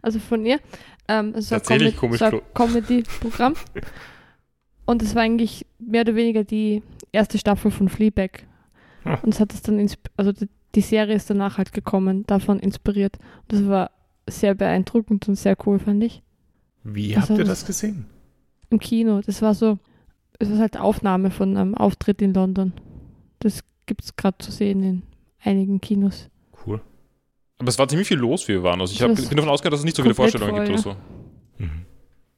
[0.00, 0.60] Also von ihr.
[1.08, 3.54] Ähm, es ist ein komisch so ein Comedy-Programm.
[4.84, 6.82] Und es war eigentlich mehr oder weniger die
[7.12, 8.44] erste Staffel von Fleabag.
[9.04, 9.16] Hm.
[9.22, 9.84] Und es hat es dann,
[10.16, 13.18] also die, die Serie ist danach halt gekommen, davon inspiriert.
[13.48, 13.90] Das war
[14.28, 16.22] sehr beeindruckend und sehr cool, fand ich.
[16.84, 17.64] Wie Was habt ihr das?
[17.64, 18.06] gesehen?
[18.70, 19.78] Im Kino, das war so,
[20.38, 22.72] es war halt Aufnahme von einem Auftritt in London.
[23.38, 25.02] Das gibt es gerade zu sehen in
[25.42, 26.28] einigen Kinos.
[26.66, 26.80] Cool.
[27.58, 28.80] Aber es war ziemlich viel los, wie wir waren.
[28.80, 30.96] Also ich hab, bin davon ausgegangen, dass es nicht so viele Vorstellungen gibt voll, oder
[31.58, 31.64] so.
[31.64, 31.86] Mhm.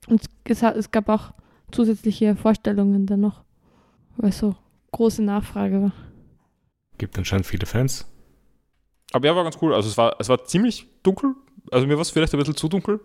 [0.09, 1.33] Und es, es gab auch
[1.71, 3.45] zusätzliche Vorstellungen dann noch,
[4.17, 4.55] weil so
[4.93, 5.93] große Nachfrage war.
[6.99, 8.07] Gibt anscheinend viele Fans.
[9.13, 9.75] Aber ja, war ganz cool.
[9.75, 11.35] Also es war, es war ziemlich dunkel.
[11.71, 13.01] Also mir war es vielleicht ein bisschen zu dunkel.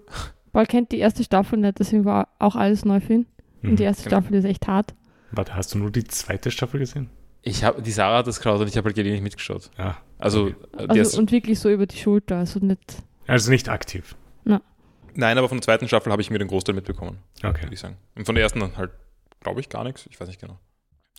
[0.51, 3.25] Paul kennt die erste Staffel nicht, deswegen war auch alles neu für ihn.
[3.61, 3.69] Mhm.
[3.71, 4.21] Und die erste genau.
[4.21, 4.93] Staffel ist echt hart.
[5.31, 7.09] Warte, hast du nur die zweite Staffel gesehen?
[7.41, 9.69] Ich habe die Sarah hat das geschaut und ich habe halt gelegentlich mitgeschaut.
[9.77, 10.55] Ah, Also, Okay.
[10.73, 13.03] äh, die Also, erste- und wirklich so über die Schulter, also nicht.
[13.27, 14.15] also nicht aktiv.
[15.15, 17.63] nein, aber von der zweiten Staffel habe ich mir den Großteil mitbekommen, Okay.
[17.63, 17.97] würde ich sagen.
[18.15, 18.91] Und von der ersten dann halt,
[19.41, 20.05] glaube ich, gar nichts.
[20.09, 20.59] Ich weiß nicht genau.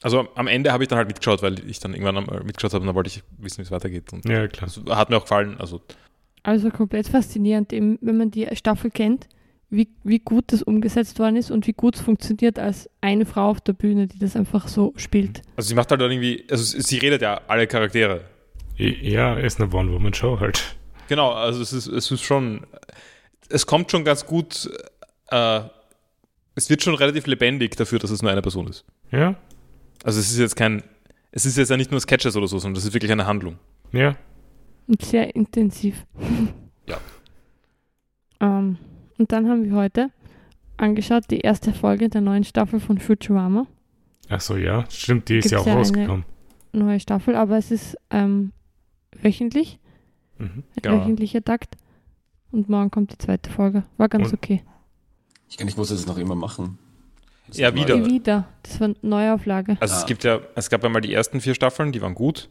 [0.03, 2.81] Also am Ende habe ich dann halt mitgeschaut, weil ich dann irgendwann einmal mitgeschaut habe
[2.83, 4.12] und dann wollte ich wissen, wie es weitergeht.
[4.14, 4.71] Und Ja, klar.
[4.75, 5.57] das hat mir auch gefallen.
[5.61, 5.83] Also
[6.42, 9.29] Also komplett faszinierend, eben, wenn man die Staffel kennt,
[9.68, 13.50] wie, wie gut das umgesetzt worden ist und wie gut es funktioniert als eine Frau
[13.50, 15.42] auf der Bühne, die das einfach so spielt.
[15.57, 18.22] Also sie macht halt irgendwie, also sie redet ja alle Charaktere.
[18.76, 20.76] Ja, ist eine One-Woman-Show halt.
[21.09, 22.66] Genau, also es ist, es ist schon,
[23.48, 24.70] es kommt schon ganz gut,
[25.29, 25.61] äh,
[26.55, 28.85] es wird schon relativ lebendig dafür, dass es nur eine Person ist.
[29.12, 29.35] Ja,
[30.03, 30.83] Also es ist jetzt kein,
[31.31, 33.59] es ist jetzt ja nicht nur Sketches oder so, sondern das ist wirklich eine Handlung.
[33.92, 34.16] ja.
[34.90, 36.05] Und sehr intensiv.
[36.87, 36.98] Ja.
[38.42, 38.79] Ähm,
[39.18, 40.11] und dann haben wir heute
[40.79, 43.66] angeschaut die erste Folge der neuen Staffel von Futurama.
[44.31, 44.87] Ach so, ja.
[44.88, 46.24] Stimmt, die ist Gibt's ja auch ja eine- rausgekommen.
[46.72, 48.53] Neue Staffel, aber es ist ähm,
[49.20, 49.79] wöchentlich,
[50.38, 50.46] Mhm.
[50.46, 50.96] ein Genau.
[51.03, 51.76] wöchentlicher Takt.
[52.50, 53.83] Und morgen kommt die zweite Folge.
[53.98, 54.62] War ganz Und- okay.
[55.50, 56.79] Ich kann nicht wusste, dass sie das noch immer machen.
[57.48, 58.07] Das Ja, ist mal- wieder.
[58.07, 58.48] Wieder.
[58.62, 59.76] Das war eine Neuauflage.
[59.81, 59.98] Also Ah.
[59.98, 62.48] es gibt ja, es gab einmal die ersten vier Staffeln, die waren gut.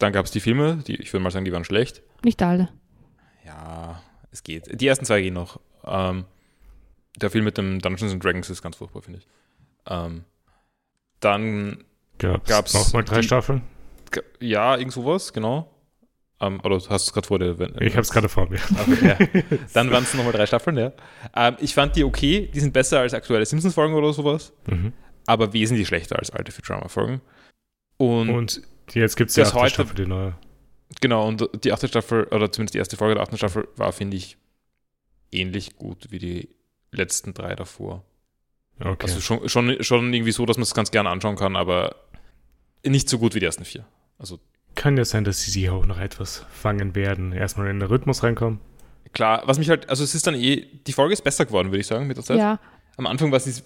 [0.00, 2.02] Dann gab es die Filme, die, ich würde mal sagen, die waren schlecht.
[2.24, 2.68] Nicht alle.
[3.46, 4.80] Ja, es geht.
[4.80, 5.60] Die ersten zwei gehen noch.
[5.84, 6.24] Ähm,
[7.16, 9.26] der Film mit dem Dungeons and Dragons ist ganz furchtbar, finde ich.
[9.86, 10.24] Ähm,
[11.20, 11.84] dann,
[12.18, 13.62] Gab's, Gab's nochmal drei die- Staffeln?
[14.40, 15.72] ja, irgend sowas, genau.
[16.40, 17.58] Ähm, oder du hast es gerade vor dir.
[17.58, 18.58] Wenn, Ich hab's gerade vor mir.
[18.80, 19.06] Okay,
[19.50, 19.56] ja.
[19.74, 20.92] Dann waren es nochmal drei Staffeln, ja.
[21.36, 24.92] Ähm, ich fand die okay, die sind besser als aktuelle Simpsons-Folgen oder sowas, Mhm.
[25.26, 27.20] aber wesentlich schlechter als alte Futurama-Folgen.
[27.98, 28.62] Und, Und
[28.94, 30.34] jetzt gibt's die Das achte heute- Staffel, die neue.
[31.00, 34.16] genau, und die achte Staffel, oder zumindest die erste Folge der achten Staffel, war, finde
[34.16, 34.36] ich,
[35.32, 36.48] ähnlich gut wie die
[36.92, 38.04] letzten drei davor.
[38.80, 38.96] Okay.
[39.06, 41.94] Also schon, schon, schon irgendwie so, dass man es ganz gerne anschauen kann, aber
[42.84, 43.84] nicht so gut wie die ersten vier.
[44.18, 44.40] Also
[44.74, 47.32] Kann ja sein, dass sie sich auch noch etwas fangen werden.
[47.32, 48.58] Erstmal in den Rhythmus reinkommen.
[49.12, 51.80] klar, was mich halt, also es ist dann eh, die Folge ist besser geworden, würde
[51.80, 52.38] ich sagen, mit der Zeit.
[52.38, 52.58] Ja,
[52.96, 53.62] Am Anfang war es,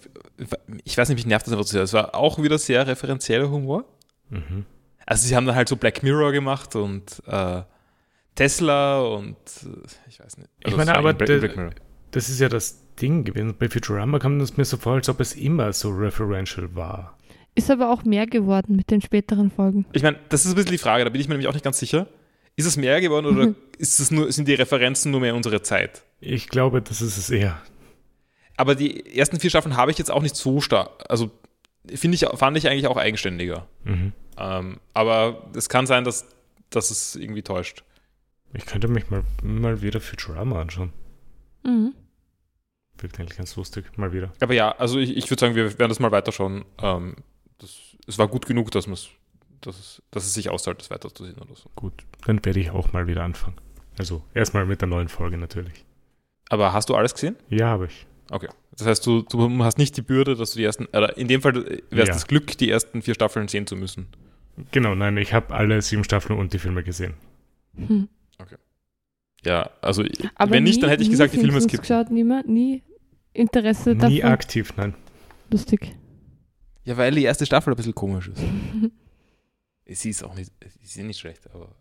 [0.83, 1.83] ich weiß nicht, mich nervt das einfach zu sehr.
[1.83, 3.85] Es war auch wieder sehr referenzieller Humor.
[4.29, 4.65] Mhm.
[5.05, 7.61] Also sie haben dann halt so Black Mirror gemacht und äh,
[8.35, 10.49] Tesla und äh, ich weiß nicht.
[10.59, 11.71] Ich Also meine, es war aber Mirror.
[12.11, 13.55] Das ist ja das Ding gewesen.
[13.57, 17.17] Bei Futurama kam es mir so vor, als ob es immer so referential war.
[17.55, 19.85] ist aber auch mehr geworden mit den späteren Folgen.
[19.93, 21.63] Ich meine, das ist ein bisschen die Frage, da bin ich mir nämlich auch nicht
[21.63, 22.07] ganz sicher.
[22.57, 23.55] Ist es mehr geworden oder Mhm.
[23.77, 26.03] ist es nur, sind die Referenzen nur mehr unsere Zeit?
[26.21, 27.61] Ich glaube, das ist es eher.
[28.57, 31.03] Aber die ersten vier Staffeln habe ich jetzt auch nicht so stark.
[31.09, 31.31] Also
[31.93, 33.67] finde ich, fand ich eigentlich auch eigenständiger.
[33.83, 34.13] Mhm.
[34.37, 36.27] Ähm, aber es kann sein, dass,
[36.69, 37.83] dass es irgendwie täuscht.
[38.53, 40.93] Ich könnte mich mal, mal wieder Futurama anschauen.
[41.63, 41.93] Mhm.
[42.97, 43.85] Wirkt eigentlich ganz lustig.
[43.97, 44.31] Mal wieder.
[44.39, 46.63] Aber ja, also ich, ich würde sagen, wir werden das mal weiterschauen.
[46.81, 47.15] Ähm,
[47.57, 49.09] das, es war gut genug, dass, dass,
[49.79, 51.69] es, dass es sich auszahlt, das weiterzusehen oder so.
[51.75, 51.93] Gut,
[52.25, 53.57] dann werde ich auch mal wieder anfangen.
[53.97, 55.85] Also erstmal mit der neuen Folge natürlich.
[56.49, 57.35] Aber hast du alles gesehen?
[57.49, 58.05] Ja, habe ich.
[58.31, 58.47] Okay.
[58.77, 61.41] Das heißt, du, du hast nicht die Bürde, dass du die ersten, oder in dem
[61.41, 62.13] Fall wäre es Ja.
[62.13, 64.07] das Glück, die ersten vier Staffeln sehen zu müssen.
[64.71, 67.13] Genau, nein, ich habe alle sieben Staffeln und die Filme gesehen.
[67.75, 68.07] Hm.
[69.43, 70.03] Ja, also
[70.35, 71.81] Aber wenn nicht, nie- dann hätte ich nie gesagt, die Filme skippen.
[71.81, 72.81] geschaut, nie, mehr, nie
[73.33, 74.21] Interesse Nie davon.
[74.31, 74.95] aktiv, nein.
[75.51, 75.95] Lustig.
[76.83, 78.41] Ja, weil die erste Staffel ein bisschen komisch ist.
[79.87, 81.75] Sie ist auch nicht, sie ist nicht schlecht, aber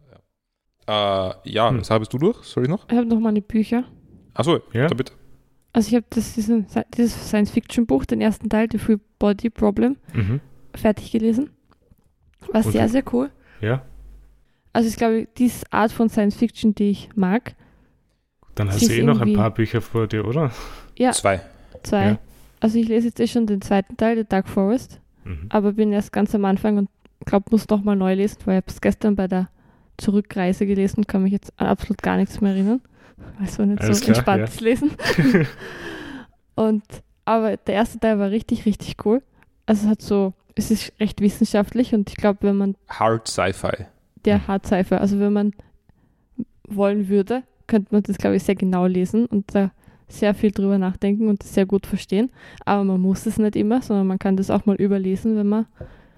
[0.86, 1.30] ja.
[1.30, 1.80] Äh, ja, Hm.
[1.88, 2.36] was bist du durch?
[2.44, 2.86] Soll ich noch?
[2.90, 3.84] Ich habe noch meine Bücher.
[4.34, 4.88] Achso, Ja?
[4.88, 5.14] da bitte.
[5.74, 10.40] Also ich habe das, diesen, dieses Science-Fiction-Buch, den ersten Teil, The Free Body Problem, Mhm.
[10.74, 11.50] fertig gelesen.
[12.52, 13.30] War Und sehr, sehr cool.
[13.60, 13.82] Ja,
[14.72, 17.54] Also ich glaube, diese Art von Science-Fiction, die ich mag,
[18.54, 20.52] dann hast du eh noch ein paar Bücher vor dir, oder?
[20.96, 21.10] Ja.
[21.12, 21.40] Zwei.
[21.82, 22.04] zwei.
[22.06, 22.18] Ja.
[22.60, 25.46] Also ich lese jetzt eh schon den zweiten Teil, The Dark Forest, Mhm.
[25.48, 26.88] aber bin erst ganz am Anfang und
[27.24, 29.48] glaube, muss noch mal neu lesen, weil ich habe es gestern bei der
[29.96, 32.80] Zurückreise gelesen und kann mich jetzt an absolut gar nichts mehr erinnern.
[33.40, 34.90] Also nicht Alles so klar, entspanntes Lesen.
[36.54, 36.82] und
[37.24, 39.22] aber der erste Teil war richtig, richtig cool.
[39.66, 43.86] Also es hat so, es ist recht wissenschaftlich und ich glaube, wenn man Hard Sci-Fi.
[44.24, 45.52] der Hard Sci-Fi, also wenn man
[46.68, 49.70] wollen würde, könnte man das, glaube ich, sehr genau lesen und da
[50.06, 52.30] sehr viel drüber nachdenken und das sehr gut verstehen.
[52.66, 55.66] Aber man muss es nicht immer, sondern man kann das auch mal überlesen, wenn man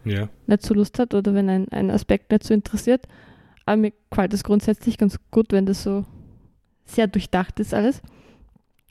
[0.05, 0.29] Ja.
[0.49, 3.07] nicht so Lust hat oder wenn ein, ein Aspekt nicht so interessiert.
[3.65, 6.05] Aber mir gefällt das grundsätzlich ganz gut, wenn das so
[6.87, 8.01] sehr durchdacht ist alles.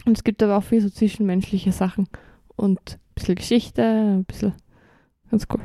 [0.05, 2.07] Und es gibt aber auch viel so zwischenmenschliche Sachen
[2.55, 4.53] und ein bisschen Geschichte, ein bisschen
[5.31, 5.61] ganz cool.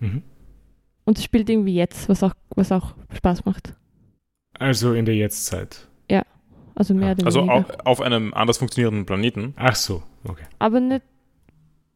[0.00, 0.22] Mhm.
[1.04, 3.74] Und es spielt irgendwie jetzt, was auch, was auch Spaß macht.
[4.58, 5.88] Also in der Jetztzeit.
[6.74, 7.54] Also mehr Ja, oder Also weniger.
[7.54, 10.44] auf, auf einem anders funktionierenden Planeten, Ach so, okay.
[10.58, 11.02] aber nicht,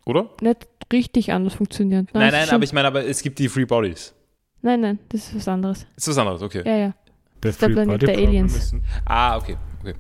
[0.05, 0.29] oder?
[0.43, 2.11] nicht richtig anders funktioniert.
[2.13, 4.15] Nein, es nein, ist schon- aber ich meine, aber es gibt die Free Bodies.
[4.61, 5.87] Nein, nein, das ist was anderes.
[5.97, 6.63] Ist was anderes, okay.
[6.67, 6.95] Ja, ja.
[7.43, 8.75] Der, ist der Free Planet der Aliens.
[9.05, 9.57] Ah, okay.
[9.81, 9.95] okay.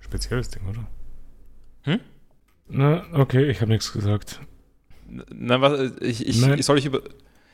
[0.00, 0.86] spezielles Ding, oder?
[1.82, 2.00] Hm?
[2.68, 4.40] Na, okay, ich habe nichts gesagt.
[5.06, 6.62] Nein, was, ich, ich, Nein.
[6.62, 7.02] soll ich über.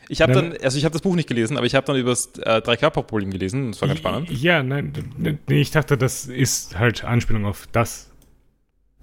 [0.09, 2.11] Ich habe dann, also ich habe das Buch nicht gelesen, aber ich habe dann über
[2.11, 3.70] das äh, Drei-Körper-Problem gelesen.
[3.70, 4.30] Das war ganz spannend.
[4.30, 8.11] Ja, nein, nee, ich dachte, das ist halt Anspielung auf das.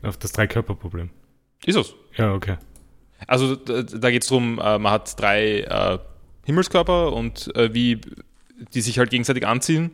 [0.03, 1.09] Auf das Drei-Körper-Problem.
[1.65, 1.95] Ist es.
[2.17, 2.57] Ja, okay.
[3.25, 5.97] Also da, da geht es darum, äh, man hat drei äh,
[6.45, 7.99] Himmelskörper und äh, wie
[8.73, 9.91] die sich halt gegenseitig anziehen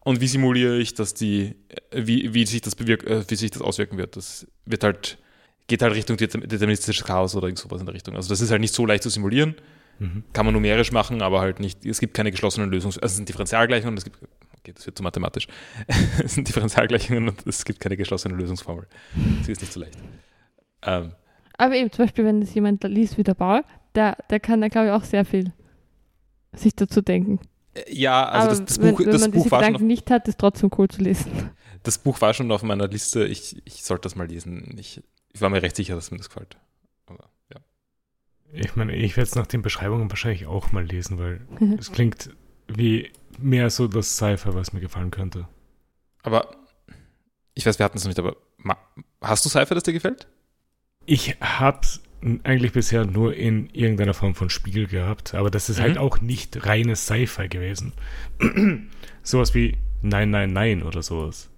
[0.00, 1.54] und wie simuliere ich, dass die,
[1.90, 4.16] äh, wie, wie sich das bewirk äh, wie sich das auswirken wird.
[4.16, 5.18] Das wird halt,
[5.66, 8.14] geht halt Richtung determ- deterministisches Chaos oder irgend sowas in der Richtung.
[8.16, 9.54] Also das ist halt nicht so leicht zu simulieren.
[9.98, 10.24] Mhm.
[10.32, 13.28] Kann man numerisch machen, aber halt nicht, es gibt keine geschlossenen Lösungs-, also es sind
[13.28, 14.18] Differentialgleichungen, es gibt,
[14.58, 15.48] okay, das wird zu mathematisch.
[16.22, 18.86] es sind Differentialgleichungen und es gibt keine geschlossene Lösungsformel.
[19.40, 19.98] Das ist nicht so leicht.
[20.82, 21.12] Ähm,
[21.56, 24.68] Aber eben, zum Beispiel, wenn das jemand liest wie der Bauer, der, der kann da,
[24.68, 25.52] glaube ich, auch sehr viel
[26.52, 27.40] sich dazu denken.
[27.88, 29.86] Ja, also Aber das, das wenn, Buch, wenn das man diese Buch war schon Gedanken
[29.86, 31.50] nicht hat, ist trotzdem cool zu lesen.
[31.82, 33.24] Das Buch war schon auf meiner Liste.
[33.26, 34.76] Ich, ich sollte das mal lesen.
[34.78, 36.56] Ich, ich war mir recht sicher, dass mir das gefällt.
[37.06, 37.60] Aber, ja.
[38.52, 41.46] Ich meine, ich werde es nach den Beschreibungen wahrscheinlich auch mal lesen, weil
[41.78, 42.30] es klingt
[42.68, 45.46] wie mehr so das Cypher, was mir gefallen könnte.
[46.22, 46.56] aber
[47.54, 48.36] ich weiß, wir hatten es noch nicht, aber
[49.20, 50.26] hast du Cypher, das dir gefällt?
[51.06, 52.02] Ich hab's
[52.44, 55.82] eigentlich bisher nur in irgendeiner Form von Spiel gehabt, aber das ist Mhm.
[55.82, 57.92] halt auch nicht reines Sci-Fi gewesen.
[59.22, 61.50] sowas wie Nein, Nein, Nein oder sowas.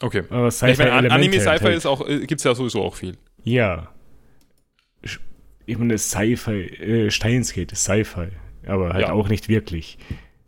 [0.00, 0.22] Okay.
[0.30, 1.76] Aber Ich meine, An- Sci-Fi-Elemente Anime-Cypher enthält.
[1.76, 3.16] ist auch, äh, gibt es ja sowieso auch viel.
[3.44, 3.88] Ja.
[5.66, 8.28] Ich meine, Sci-Fi, äh, Steins geht ist Sci-Fi,
[8.66, 9.12] aber halt Ja.
[9.12, 9.98] auch nicht wirklich.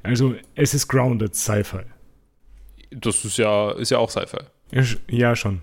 [0.02, 1.82] Also, es ist grounded Sci-Fi.
[2.90, 4.38] Das ist ja, ist ja auch Sci-Fi.
[5.08, 5.60] Ja, schon.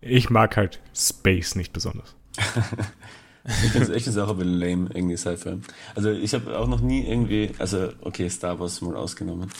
[0.00, 2.16] Ich mag halt Space nicht besonders.
[3.64, 5.58] Ich finde es echt eine Sache, aber lame, irgendwie Sci-Fi.
[5.94, 9.50] Also ich habe auch noch nie irgendwie, also okay, Star Wars mal ausgenommen.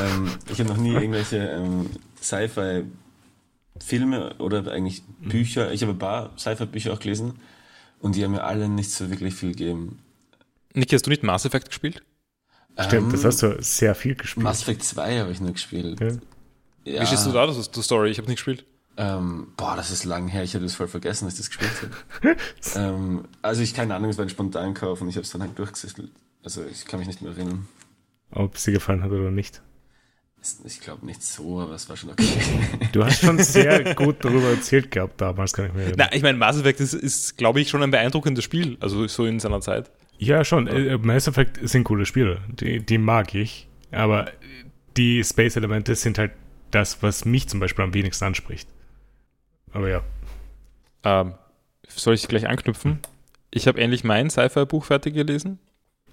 [0.00, 1.88] Ähm, ich habe noch nie irgendwelche ähm,
[2.20, 7.34] Sci-Fi-Filme oder eigentlich Bücher, ich habe ein paar Sci-Fi-Bücher auch gelesen
[8.00, 10.00] und die haben mir alle nicht so wirklich viel gegeben.
[10.74, 12.02] Niki, hast du nicht Mass Effect gespielt?
[12.80, 14.42] Stimmt, das Ähm, hast du sehr viel gespielt.
[14.44, 16.00] Mass Effect 2 habe ich nur gespielt.
[16.00, 16.08] Ja.
[16.84, 17.46] Ja, Wie stehst du da?
[17.46, 18.10] Das ist die Story.
[18.10, 18.64] Ich habe nicht gespielt.
[18.98, 21.70] Ähm, boah, das ist lang her, ich habe das voll vergessen, dass ich das gespielt
[22.20, 22.36] habe.
[22.74, 25.56] ähm, also ich keine Ahnung, es war ein Spontankauf und ich habe es dann halt
[25.56, 26.02] durchgesetzt.
[26.42, 27.68] Also ich kann mich nicht mehr erinnern.
[28.32, 29.62] Ob sie gefallen hat oder nicht.
[30.64, 32.24] Ich glaube nicht so, aber es war schon okay.
[32.92, 36.08] Du hast schon sehr gut darüber erzählt gehabt damals, kann ich mir erinnern.
[36.10, 38.76] Na, ich meine, Mass Effect ist, ist glaube ich, schon ein beeindruckendes Spiel.
[38.80, 39.90] Also so in seiner Zeit.
[40.18, 40.66] Ja, schon.
[40.66, 42.40] Äh, Mass Effect sind coole Spiele.
[42.48, 43.68] Die, die mag ich.
[43.92, 44.30] Aber
[44.96, 46.32] die Space-Elemente sind halt
[46.72, 48.68] das, was mich zum Beispiel am wenigsten anspricht.
[49.72, 50.02] Aber ja.
[51.04, 51.34] Ähm,
[51.88, 53.00] soll ich gleich anknüpfen?
[53.50, 55.58] Ich habe endlich mein Sci-Fi-Buch fertig gelesen.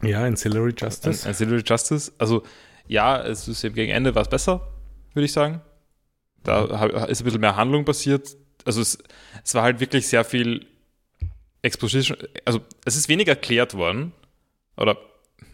[0.02, 1.28] Ja, Ancillary Justice.
[1.28, 2.12] Ancillary Justice.
[2.18, 2.44] Also,
[2.88, 4.68] ja, es ist eben gegen Ende war es besser,
[5.14, 5.62] würde ich sagen.
[6.44, 8.36] Da ist ein bisschen mehr Handlung passiert.
[8.66, 8.98] Also, es,
[9.44, 10.66] es war halt wirklich sehr viel
[11.62, 12.18] Exposition.
[12.46, 14.12] Also, es ist wenig erklärt worden.
[14.78, 14.98] Oder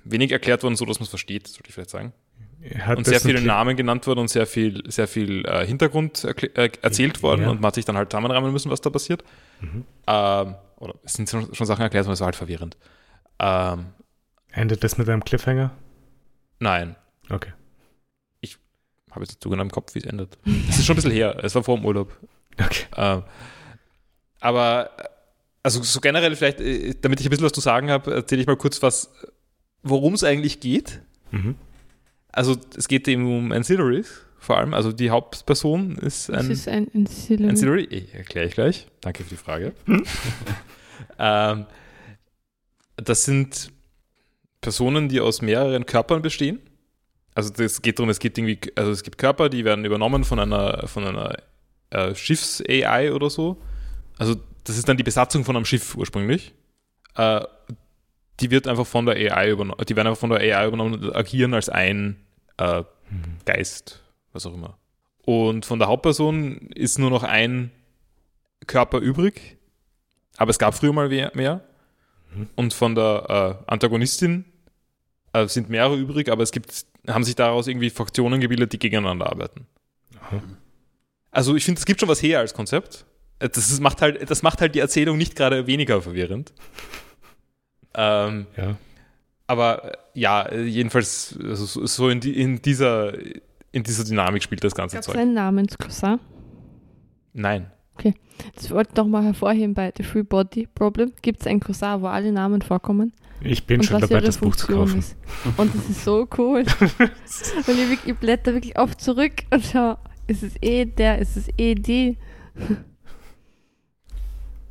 [0.03, 2.13] wenig erklärt worden, so dass man es versteht, sollte ich vielleicht sagen.
[2.79, 6.69] Hat Und sehr viele Namen genannt worden und sehr viel, sehr viel äh, Hintergrund äh,
[6.81, 7.49] erzählt worden Ja.
[7.49, 9.23] und man hat sich dann halt zusammenreimen müssen, was da passiert.
[9.61, 9.83] Mhm.
[10.07, 12.77] Ähm, oder es sind schon, schon Sachen erklärt worden, es war halt verwirrend.
[13.39, 13.87] Ähm,
[14.51, 15.71] Endet das mit einem Cliffhanger?
[16.59, 16.95] nein,
[17.29, 17.51] Okay.
[19.11, 20.37] habe jetzt nicht so genau im Kopf, wie es endet.
[20.69, 22.17] Es ist schon ein bisschen her, es war vor dem Urlaub.
[22.57, 22.85] Okay.
[22.95, 23.23] Ähm,
[24.39, 25.03] aber, äh,
[25.63, 28.47] also so generell vielleicht, äh, damit ich ein bisschen was zu sagen habe, erzähle ich
[28.47, 29.11] mal kurz was,
[29.83, 31.01] worum es eigentlich geht.
[31.31, 31.55] Mhm.
[32.31, 36.67] Also es geht eben um Ancillaries vor allem, also die Hauptperson ist Das ein ist
[36.67, 37.49] ein Ancillary.
[37.49, 38.87] Ancillary, erkläre ich gleich.
[38.99, 39.73] Danke für die Frage.
[41.19, 41.67] ähm,
[42.95, 43.71] das sind
[44.59, 46.59] Personen, die aus mehreren Körpern bestehen.
[47.35, 50.39] Also das geht darum, es gibt irgendwie, also es gibt Körper, die werden übernommen von
[50.39, 51.37] einer, von einer
[51.91, 53.61] äh, Schiffs-AI oder so.
[54.17, 56.55] Also das ist dann die Besatzung von einem Schiff ursprünglich.
[57.15, 57.41] Äh,
[58.41, 61.15] die wird einfach von der AI übernommen, die werden einfach von der AI übernommen und
[61.15, 62.17] agieren als ein
[62.57, 62.83] äh.
[63.45, 64.01] Geist,
[64.33, 64.77] was auch immer.
[65.25, 67.71] Und von der Hauptperson ist nur noch ein
[68.67, 69.57] Körper übrig,
[70.37, 71.61] aber es gab früher mal mehr.
[72.55, 74.45] Und von der äh, Antagonistin
[75.33, 79.29] äh, sind mehrere übrig, aber es gibt, haben sich daraus irgendwie Fraktionen gebildet, die gegeneinander
[79.29, 79.67] arbeiten.
[80.21, 80.41] Aha.
[81.31, 83.05] Also ich finde, es gibt schon was her als Konzept.
[83.39, 86.53] Äh, Das macht halt, das macht halt die Erzählung nicht gerade weniger verwirrend.
[87.93, 88.77] Ähm, Ja.
[89.47, 93.13] aber äh, ja, jedenfalls also so- in, die, in, dieser,
[93.71, 95.17] in dieser Dynamik spielt das ganze Gab es Zeug.
[95.17, 96.19] einen Namenscousin?
[97.33, 97.71] Nein.
[98.55, 101.11] Das wollte ich noch mal hervorheben bei The Free Body Problem.
[101.21, 103.13] Gibt es ein Cousin, wo alle Namen vorkommen?
[103.43, 104.99] Ich bin und schon dabei, das Buch zu Funktion kaufen.
[104.99, 105.15] ist.
[105.57, 106.63] Und das ist so cool.
[107.67, 111.49] und ich, ich blätter wirklich oft zurück und schau, ist es eh der, ist es
[111.57, 112.17] eh die?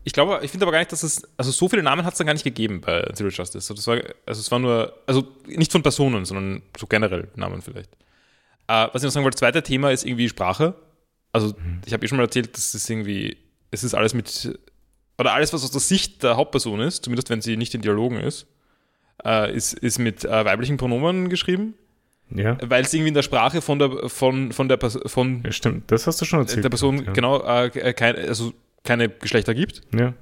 [0.05, 2.19] Ich glaube, ich finde aber gar nicht, dass es, also so viele Namen hat es
[2.19, 3.61] dann gar nicht gegeben bei Zero Justice.
[3.67, 7.61] So, Das war, also es war nur, also nicht von Personen, sondern so generell Namen
[7.61, 7.91] vielleicht.
[8.67, 10.75] Äh, was ich noch sagen wollte, das zweite Thema ist irgendwie Sprache.
[11.33, 11.55] Also
[11.87, 13.37] ich habe eh schon mal erzählt, dass es irgendwie,
[13.71, 14.59] es ist alles mit,
[15.19, 18.17] oder alles, was aus der Sicht der Hauptperson ist, zumindest wenn sie nicht in Dialogen
[18.21, 18.47] ist,
[19.25, 21.75] äh, ist, ist mit äh, weiblichen Pronomen geschrieben,
[22.31, 25.53] Ja, weil es irgendwie in der Sprache von der, von, von der, Pers- von ja,
[25.53, 25.91] stimmt.
[25.93, 26.65] Das hast du schon erzählt.
[26.65, 27.13] der Person ja.
[27.13, 28.55] genau äh, kein, also
[28.85, 29.83] keine Geschlechter gibt.
[29.95, 30.15] Ja.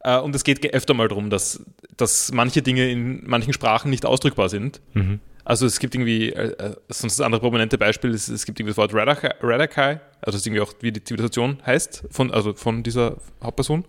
[0.00, 1.64] Äh, und es geht ge- öfter mal darum, dass,
[1.96, 4.80] dass manche Dinge in manchen Sprachen nicht ausdrückbar sind.
[4.94, 5.20] Mhm.
[5.44, 8.70] Also es gibt irgendwie, äh, äh, sonst das andere prominente Beispiel ist, es gibt irgendwie
[8.70, 12.54] das Wort Radakai, Radakai also das ist irgendwie auch, wie die Zivilisation heißt, von, also
[12.54, 13.84] von dieser Hauptperson.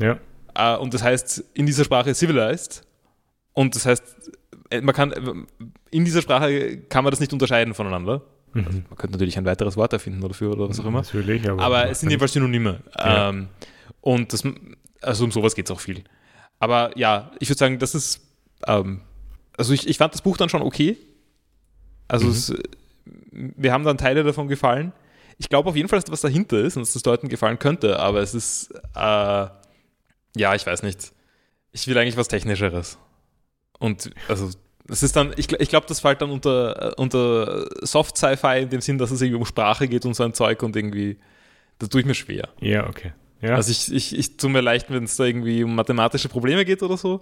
[0.00, 0.18] Ja.
[0.54, 2.82] Äh, und das heißt in dieser Sprache civilized.
[3.54, 4.30] Und das heißt,
[4.70, 5.46] äh, man kann,
[5.90, 8.22] in dieser Sprache kann man das nicht unterscheiden voneinander.
[8.52, 8.84] Mhm.
[8.88, 11.02] Man könnte natürlich ein weiteres Wort erfinden dafür oder was auch immer.
[11.02, 11.62] Natürlich, aber.
[11.62, 12.80] Aber es sind jedenfalls Synonyme.
[12.96, 13.28] Ja.
[13.30, 13.48] Ähm,
[14.00, 14.42] und das,
[15.02, 16.04] also um sowas geht es auch viel.
[16.58, 18.20] Aber ja, ich würde sagen, das ist,
[18.66, 19.02] ähm,
[19.56, 20.96] also ich, ich fand das Buch dann schon okay.
[22.08, 22.32] Also Mhm.
[22.32, 22.54] es,
[23.32, 24.92] wir haben dann Teile davon gefallen.
[25.38, 27.58] Ich glaube auf jeden Fall, dass da was dahinter ist und dass das Leuten gefallen
[27.58, 29.46] könnte, aber es ist, äh,
[30.36, 31.12] ja, ich weiß nicht.
[31.70, 32.98] Ich will eigentlich was Technischeres.
[33.78, 34.50] Und also,
[34.88, 38.80] es ist dann, ich, ich glaube, das fällt dann unter, äh, unter Soft-Sci-Fi in dem
[38.80, 41.18] Sinn, dass es irgendwie um Sprache geht und so ein Zeug und irgendwie,
[41.78, 42.48] das tue ich mir schwer.
[42.60, 43.12] Ja, okay.
[43.40, 43.54] Ja.
[43.54, 46.82] Also ich, ich, ich tue mir leicht, wenn es da irgendwie um mathematische Probleme geht
[46.82, 47.20] oder so.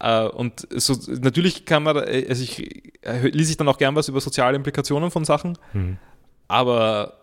[0.00, 3.94] Äh, und so, natürlich kann man, da- also ich äh, lese ich dann auch gern
[3.96, 5.98] was über soziale Implikationen von Sachen, mhm.
[6.46, 7.14] aber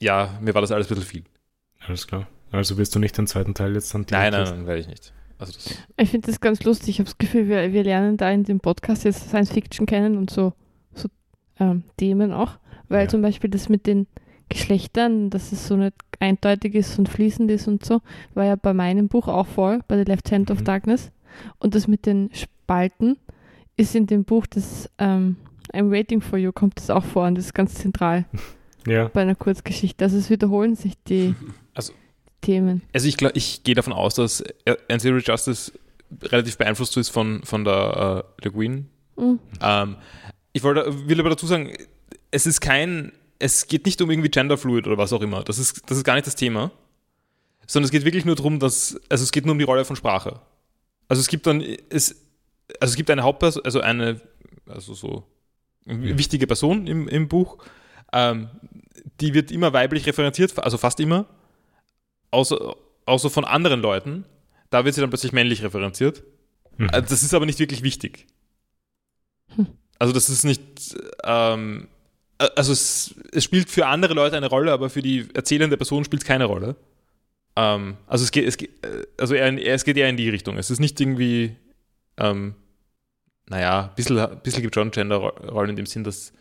[0.00, 1.24] ja, mir war das alles ein bisschen viel.
[1.86, 2.26] Alles klar.
[2.50, 5.12] Also wirst du nicht den zweiten Teil jetzt dann Nein, nein, nein, werde ich nicht.
[5.38, 5.58] Also
[5.96, 6.88] Ich finde das ganz lustig.
[6.90, 10.16] Ich habe das Gefühl, wir, wir lernen da in dem Podcast jetzt Science Fiction kennen
[10.16, 10.52] und so,
[10.94, 11.08] so
[11.58, 12.58] ähm, Themen auch.
[12.88, 13.08] Weil Ja.
[13.08, 14.06] zum Beispiel das mit den
[14.48, 18.00] Geschlechtern, dass es so nicht eindeutig ist und fließend ist und so,
[18.34, 20.64] war ja bei meinem Buch auch voll, bei The Left Hand of Mhm.
[20.64, 21.10] Darkness.
[21.58, 23.16] Und das mit den Spalten
[23.76, 25.36] ist in dem Buch, das ähm,
[25.72, 28.26] I'm Waiting for You, kommt das auch vor und das ist ganz zentral
[28.86, 29.08] Ja.
[29.08, 30.04] bei einer Kurzgeschichte.
[30.04, 31.34] Also es wiederholen sich die
[31.74, 31.92] Also-
[32.44, 32.82] Themen.
[32.92, 34.44] also ich, glaub, ich gehe davon aus, dass
[34.98, 35.72] Zero Justice
[36.22, 39.38] relativ beeinflusst ist von, von der äh, Le Guin Mhm.
[39.60, 39.96] Ähm,
[40.52, 41.72] ich wollte, will aber dazu sagen,
[42.32, 45.44] es ist kein, es geht nicht um irgendwie Genderfluid oder was auch immer.
[45.44, 46.72] Das ist, das ist gar nicht das Thema.
[47.66, 49.94] Sondern es geht wirklich nur darum, dass, also es geht nur um die Rolle von
[49.94, 50.40] Sprache.
[51.06, 52.10] Also es gibt dann, es,
[52.80, 54.20] also es gibt eine Hauptperson, also eine,
[54.66, 55.24] also so
[55.86, 56.16] Mhm.
[56.18, 57.58] wichtige Person im, im Buch,
[58.12, 58.48] ähm,
[59.20, 61.26] die wird immer weiblich referenziert, also fast immer,
[62.34, 64.24] außer, außer von anderen Leuten.
[64.70, 66.22] Da wird sie dann plötzlich männlich referenziert.
[66.76, 66.88] Mhm.
[66.88, 68.26] Das ist aber nicht wirklich wichtig.
[69.54, 69.66] Hm.
[69.98, 71.88] Also das ist nicht, ähm,
[72.38, 76.04] äh, also es, es spielt für andere Leute eine Rolle, aber für die erzählende Person
[76.04, 76.74] spielt es keine Rolle.
[77.56, 80.28] Ähm, also es geht, es geht, äh, also eher, in- es geht eher in die
[80.28, 80.58] Richtung.
[80.58, 81.54] Es ist nicht irgendwie,
[82.16, 82.56] ähm,
[83.48, 86.32] naja, ein bisschen, ein bisschen gibt schon Gender-Rollen in dem Sinn, dass,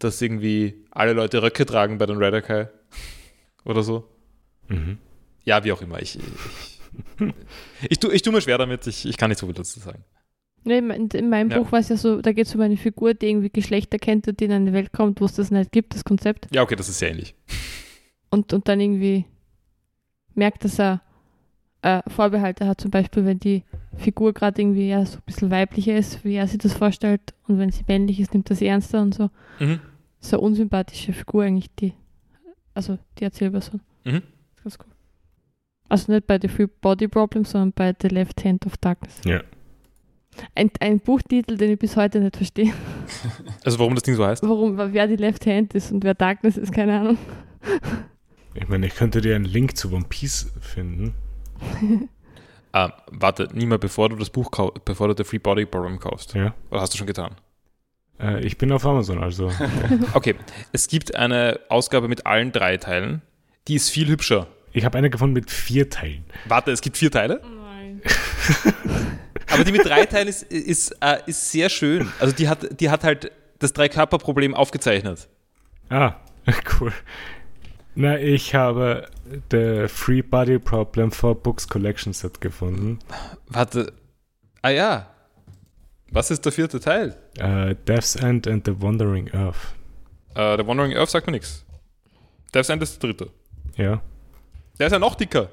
[0.00, 2.68] dass irgendwie alle Leute Röcke tragen bei den Radakai
[3.64, 4.08] oder so.
[4.68, 4.98] Mhm.
[5.46, 6.02] Ja, wie auch immer.
[6.02, 7.32] Ich, ich,
[7.88, 10.04] ich, tu, ich tue mir schwer damit, ich, ich kann nicht so viel dazu sagen.
[10.64, 11.58] Nee, in, in in meinem Ja.
[11.60, 14.26] Buch war es ja so, da geht es um eine Figur, die irgendwie Geschlechter kennt
[14.26, 16.48] und die in eine Welt kommt, wo es das nicht gibt, das Konzept.
[16.52, 17.34] Ja, okay, das ist sehr ähnlich.
[18.30, 19.24] Und, und dann irgendwie
[20.34, 21.00] merkt, dass er
[21.82, 23.62] äh, Vorbehalte hat, zum Beispiel, wenn die
[23.96, 27.60] Figur gerade irgendwie ja, so ein bisschen weiblicher ist, wie er sich das vorstellt, und
[27.60, 29.30] wenn sie männlich ist, nimmt sie ernster und so.
[29.60, 29.78] Mhm.
[30.18, 31.92] So eine unsympathische Figur eigentlich, die,
[32.74, 33.80] also die Erzählperson.
[34.04, 34.22] Mhm.
[35.88, 39.20] Also nicht bei The Free Body Problem, sondern bei The Left Hand of Darkness.
[39.24, 39.42] Ja.
[40.54, 42.72] Ein, ein Buchtitel, den ich bis heute nicht verstehe.
[43.64, 44.42] Also warum das Ding so heißt?
[44.42, 47.18] Warum, wer die Left Hand ist und wer Darkness ist, keine Ahnung.
[48.54, 51.14] Ich meine, ich könnte dir einen Link zu One Piece finden.
[52.72, 56.34] Ah, warte, niemand, bevor du das Buch kaufst, bevor du The Free Body Problem kaufst.
[56.34, 56.52] Ja.
[56.70, 57.34] Oder hast du schon getan?
[58.20, 59.50] Äh, ich bin auf Amazon, also.
[60.12, 60.34] Okay,
[60.72, 63.22] es gibt eine Ausgabe mit allen drei Teilen.
[63.66, 64.46] Die ist viel hübscher.
[64.76, 66.26] Ich habe eine gefunden mit vier Teilen.
[66.44, 67.40] Warte, es gibt vier Teile?
[67.42, 68.02] Nein.
[69.50, 72.12] Aber die mit drei Teilen ist, ist, äh, ist sehr schön.
[72.20, 75.28] Also die hat, die hat halt das Drei-Körper-Problem aufgezeichnet.
[75.88, 76.16] Ah,
[76.78, 76.92] cool.
[77.94, 79.08] Na, ich habe
[79.50, 82.98] The Free Body Problem for Books Collection Set gefunden.
[83.46, 83.94] Warte.
[84.60, 85.08] Ah ja.
[86.10, 87.16] Was ist der vierte Teil?
[87.40, 89.74] Uh, Death's End and the Wandering Earth.
[90.34, 91.64] Äh, der Wandering Earth sagt mir nichts.
[92.54, 93.30] Death's End ist der dritte.
[93.78, 94.02] Ja.
[94.78, 95.48] Der ist ja noch dicker.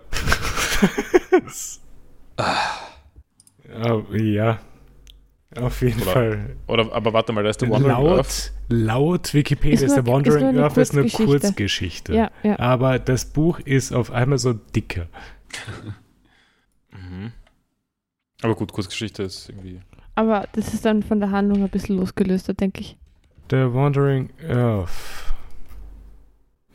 [2.37, 4.59] Oh, ja.
[5.55, 6.55] Auf jeden Oder- Fall.
[6.67, 8.53] Oder, aber warte mal, da ist der Wandering Earth.
[8.69, 12.13] Laut, laut Wikipedia Ist der Wandering ist Earth ist eine Kurzgeschichte.
[12.13, 12.59] Ja, ja.
[12.59, 15.07] Aber das Buch ist auf einmal so dicker.
[18.41, 19.79] Aber gut, Kurzgeschichte ist irgendwie.
[20.15, 22.97] Aber das ist dann von der Handlung ein bisschen losgelöster, denke ich.
[23.49, 24.89] The Wandering Earth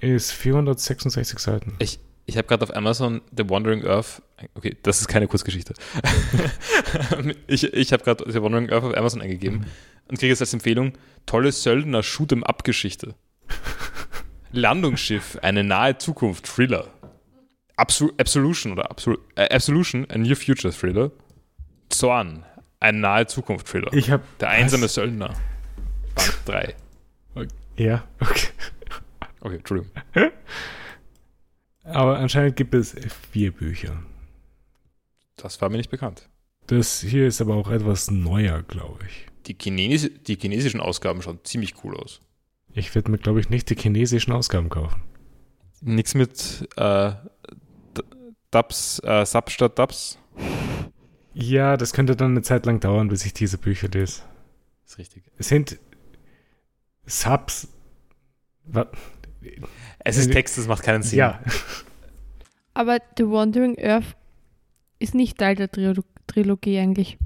[0.00, 1.74] ist 466 Seiten.
[1.78, 4.22] Ich, ich habe gerade auf Amazon The Wandering Earth.
[4.54, 5.72] Okay, das ist keine Kurzgeschichte.
[7.46, 9.64] ich ich habe gerade The Wandering Earth auf Amazon eingegeben
[10.08, 10.92] und kriege jetzt als Empfehlung
[11.24, 13.14] tolle Söldner Shoot'em Up Geschichte.
[14.52, 16.88] Landungsschiff, eine nahe Zukunft Thriller.
[17.76, 21.10] Absol Absolution oder Absol äh, Absolution, ein Near Future Thriller.
[21.88, 22.44] Zorn,
[22.78, 23.90] ein nahe Zukunft Thriller.
[23.94, 25.32] Ich habe Der einsame Söldner.
[26.14, 26.74] Band 3.
[27.78, 28.48] ja, okay.
[29.40, 29.90] Okay, Entschuldigung.
[31.88, 32.94] Aber anscheinend gibt es
[33.32, 34.02] vier Bücher.
[35.36, 36.28] Das war mir nicht bekannt.
[36.66, 39.26] Das hier ist aber auch etwas neuer, glaube ich.
[39.46, 42.20] Die, Chines die chinesischen Ausgaben schauen ziemlich cool aus.
[42.74, 45.02] Ich werde mir, glaube ich, nicht die chinesischen Ausgaben kaufen.
[45.80, 47.12] Nix mit äh,
[48.50, 50.18] Dubs, äh, Sub statt Dubs.
[51.32, 54.22] Ja, das könnte dann eine Zeit lang dauern, bis ich diese Bücher lese.
[54.84, 55.24] Ist richtig.
[55.38, 55.78] Es sind
[57.06, 57.68] Subs.
[58.64, 58.90] Wa-
[60.08, 61.18] Es ist Text, das macht keinen Sinn.
[61.18, 61.40] Ja,
[62.74, 64.16] Aber The Wandering Earth
[65.00, 67.18] ist nicht Teil der Trilo Trilogie eigentlich.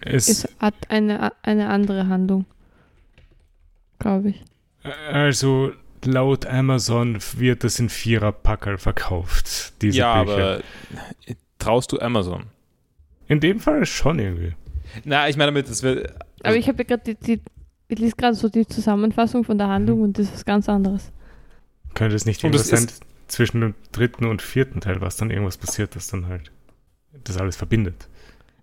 [0.00, 2.46] es, Es hat eine, eine andere Handlung.
[3.98, 4.44] Glaube ich.
[5.12, 5.72] also
[6.04, 10.34] laut Amazon wird das in Vierer-Packerl verkauft, diese ja Bücher.
[10.34, 10.58] aber
[11.26, 12.44] äh, traust du Amazon?
[13.26, 14.54] In dem Fall schon irgendwie.
[15.04, 16.14] Na, ich meine damit, das wird.
[16.42, 17.42] Aber ich habe ja gerade die, die,
[17.88, 21.12] ich lese gerade so die Zusammenfassung von der Handlung und das ist was ganz anderes.
[21.98, 22.86] Könnte es nicht irgendwas sein
[23.26, 26.50] zwischen dem dritten und vierten Teil, was dann irgendwas passiert, das dann halt
[27.24, 28.08] das alles verbindet.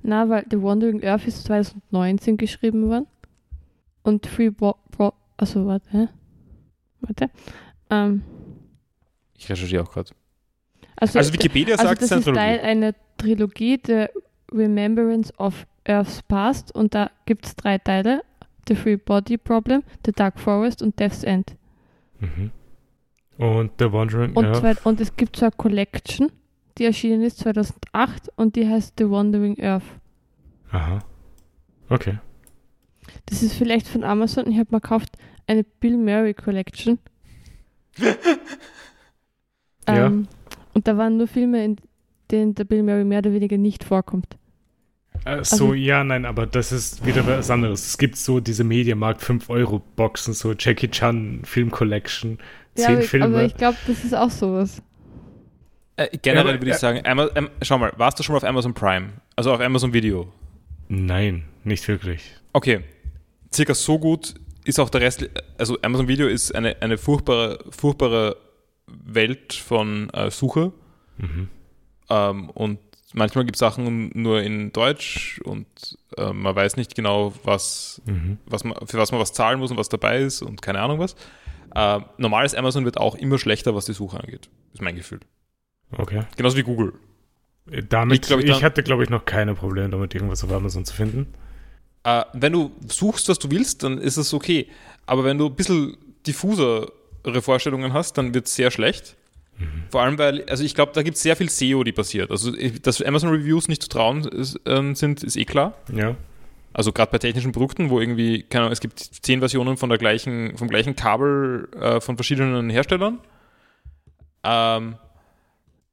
[0.01, 3.07] Na, weil The Wandering Earth ist 2019 geschrieben worden.
[4.03, 6.07] Und Free Bo Bo also warte, hä?
[7.01, 7.29] Warte.
[7.89, 8.23] Ähm,
[9.37, 10.11] Ich recherchiere auch gerade.
[10.95, 12.69] also, Also Wikipedia also sagt, es das ist eine ist Teil Trilogie.
[12.71, 14.05] einer Trilogie, The
[14.51, 16.73] Remembrance of Earth's Past.
[16.73, 18.23] Und da gibt es drei Teile.
[18.67, 21.55] The Free Body Problem, The Dark Forest und Death's End.
[22.19, 22.51] Mhm.
[23.37, 24.57] Und The Wandering Und, Earth.
[24.57, 26.31] zwei, und es gibt so eine Collection,
[26.77, 29.83] die erschienen ist 2008 und die heißt The Wandering Earth.
[30.71, 30.99] Aha.
[31.89, 32.19] Okay.
[33.27, 34.47] Das ist vielleicht von Amazon.
[34.49, 35.17] Ich habe mal gekauft
[35.47, 36.99] eine Bill Murray Collection.
[39.87, 40.07] Ja.
[40.07, 40.27] ähm,
[40.73, 41.77] und da waren nur Filme, in
[42.31, 44.35] denen der Bill Murray mehr oder weniger nicht vorkommt.
[45.25, 47.85] Äh, Also so, ja, nein, aber das ist wieder was anderes.
[47.85, 52.39] Es gibt so diese Mediamarkt 5-Euro-Boxen, so Jackie Chan Film Collection,
[52.77, 53.25] Ja, 10 aber, Filme.
[53.25, 54.81] aber ich glaube, das ist auch sowas.
[55.97, 58.43] Äh, generell Ja, würde ich sagen, Ama ähm, schau mal, warst du schon mal auf
[58.43, 59.13] Amazon Prime?
[59.35, 60.31] Also auf Amazon Video?
[60.89, 62.31] Nein, nicht wirklich.
[62.53, 62.81] Okay.
[63.53, 64.33] Circa so gut
[64.65, 65.29] ist auch der Rest.
[65.57, 68.35] Also Amazon Video ist eine, eine furchtbare, furchtbare
[68.87, 70.73] Welt von äh, Suche.
[71.17, 71.47] Mhm.
[72.09, 72.79] Ähm, und
[73.13, 75.65] manchmal gibt es Sachen nur in Deutsch und
[76.17, 78.37] äh, man weiß nicht genau, was, Mhm.
[78.45, 80.99] was man, für was man was zahlen muss und was dabei ist und keine Ahnung
[80.99, 81.15] was.
[81.75, 84.49] Äh, normales Amazon wird auch immer schlechter, was die Suche angeht.
[84.73, 85.19] Ist mein Gefühl.
[85.97, 86.23] Okay.
[86.37, 86.93] Genauso wie Google.
[87.69, 90.51] Äh, Damit, Ich glaub, ich ich, hatte, glaube ich, noch keine Probleme damit, irgendwas auf
[90.51, 91.27] Amazon zu finden.
[92.03, 94.67] Äh, wenn du suchst, was du willst, dann ist es okay.
[95.05, 96.91] Aber wenn du ein bisschen diffusere
[97.41, 99.15] Vorstellungen hast, dann wird es sehr schlecht.
[99.89, 102.29] Vor allem, weil, also ich glaube, da gibt es sehr viel SEO, die passiert.
[102.29, 105.77] Also, ich- dass Amazon Reviews nicht zu trauen ist, ähm, sind, ist eh klar.
[105.93, 106.15] Ja.
[106.77, 109.97] Also gerade bei technischen Produkten, wo irgendwie, keine Ahnung, es gibt zehn Versionen von der
[109.97, 113.19] gleichen, vom gleichen Kabel äh, von verschiedenen Herstellern.
[114.43, 114.97] Ähm,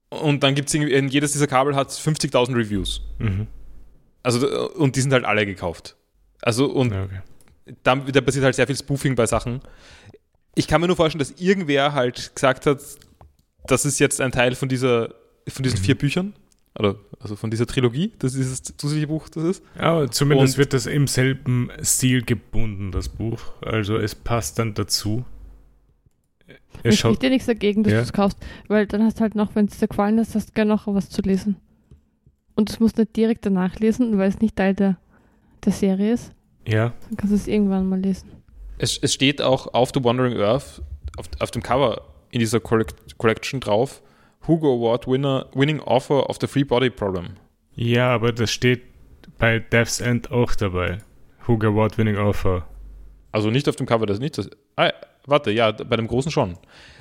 [0.08, 3.00] und dann gibt es irgendwie, jedes dieser Kabel hat 50.000 Reviews.
[3.18, 3.46] Mhm.
[4.24, 5.94] Also, äh, und die sind halt alle gekauft.
[6.42, 7.20] Also, und ja okay.
[7.84, 9.60] da, da passiert halt sehr viel Spoofing bei Sachen.
[10.56, 12.80] Ich kann mir nur vorstellen, dass irgendwer halt gesagt hat,
[13.68, 15.14] das ist jetzt ein Teil von dieser,
[15.46, 15.84] von diesen Mhm.
[15.84, 16.34] vier Büchern.
[16.78, 19.64] Oder also von dieser Trilogie, das dieses zusätzliche Buch das ist.
[19.76, 23.40] Aber zumindest Und- wird das im selben Stil gebunden, das Buch.
[23.62, 25.24] Also es passt dann dazu.
[26.82, 27.98] Es spricht dir nichts dagegen, dass Ja.
[28.00, 30.48] du es kaufst, weil dann hast du halt noch, wenn es dir gefallen ist, hast
[30.48, 31.56] du gerne noch was zu lesen.
[32.54, 34.98] und das musst du nicht direkt danach lesen, weil es nicht Teil der,
[35.64, 36.32] der Serie ist.
[36.68, 36.92] Ja.
[37.08, 38.30] Dann kannst du es irgendwann mal lesen.
[38.76, 40.82] Es, es steht auch auf The Wandering Earth,
[41.16, 44.01] auf, auf dem Cover in dieser Collect Collection drauf,
[44.46, 47.34] Hugo Award Winner, Winning Author of the Free Body Problem.
[47.74, 48.82] Ja, aber das steht
[49.38, 50.98] bei Death's End auch dabei.
[51.46, 52.66] Hugo Award Winning Author.
[53.30, 54.36] Also nicht auf dem Cover, das nicht.
[54.38, 54.90] Das, ah,
[55.26, 56.58] warte, ja, bei dem großen schon.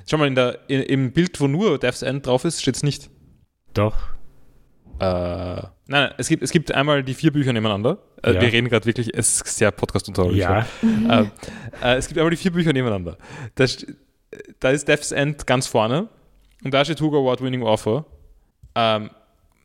[0.10, 2.84] Schau mal, in der, in, im Bild, wo nur Death's End drauf ist, steht es
[2.84, 3.10] nicht.
[3.74, 3.98] Doch.
[5.00, 7.98] Äh, nein, nein, es gibt, es gibt einmal die vier Bücher nebeneinander.
[8.24, 8.42] Äh, Ja.
[8.42, 10.40] Wir reden gerade wirklich, es ist sehr podcast-unterhaltend.
[10.40, 10.66] Ja.
[11.10, 11.26] äh,
[11.84, 13.18] äh, es gibt einmal die vier Bücher nebeneinander.
[13.56, 13.66] Da,
[14.60, 16.08] da ist Death's End ganz vorne
[16.64, 18.06] und da steht Hugo Award Winning Author.
[18.76, 19.10] Ähm,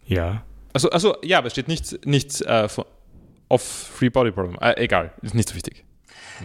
[0.06, 0.42] Ja.
[0.72, 2.84] also, also, ja, aber es steht nichts nicht, äh, von-
[3.48, 4.56] of Free Body Problem.
[4.60, 5.84] Äh, egal, ist nicht so wichtig.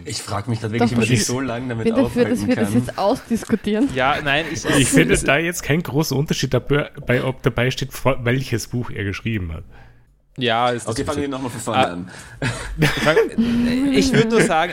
[0.06, 2.38] Ich frage mich gerade wirklich, wie man das sich so lange damit bin dafür, dass
[2.40, 2.78] aufhalten wir das kann.
[2.78, 3.88] jetzt ausdiskutieren.
[3.94, 6.90] Ja, nein, ich, Ich finde da jetzt kein großer Unterschied dabei,
[7.24, 7.90] ob dabei steht,
[8.24, 9.64] welches Buch er geschrieben hat.
[10.38, 11.92] Ja, ist Okay, fangen wir nochmal von vorne Ah.
[11.92, 12.10] an.
[13.92, 14.72] Ich würde nur sagen,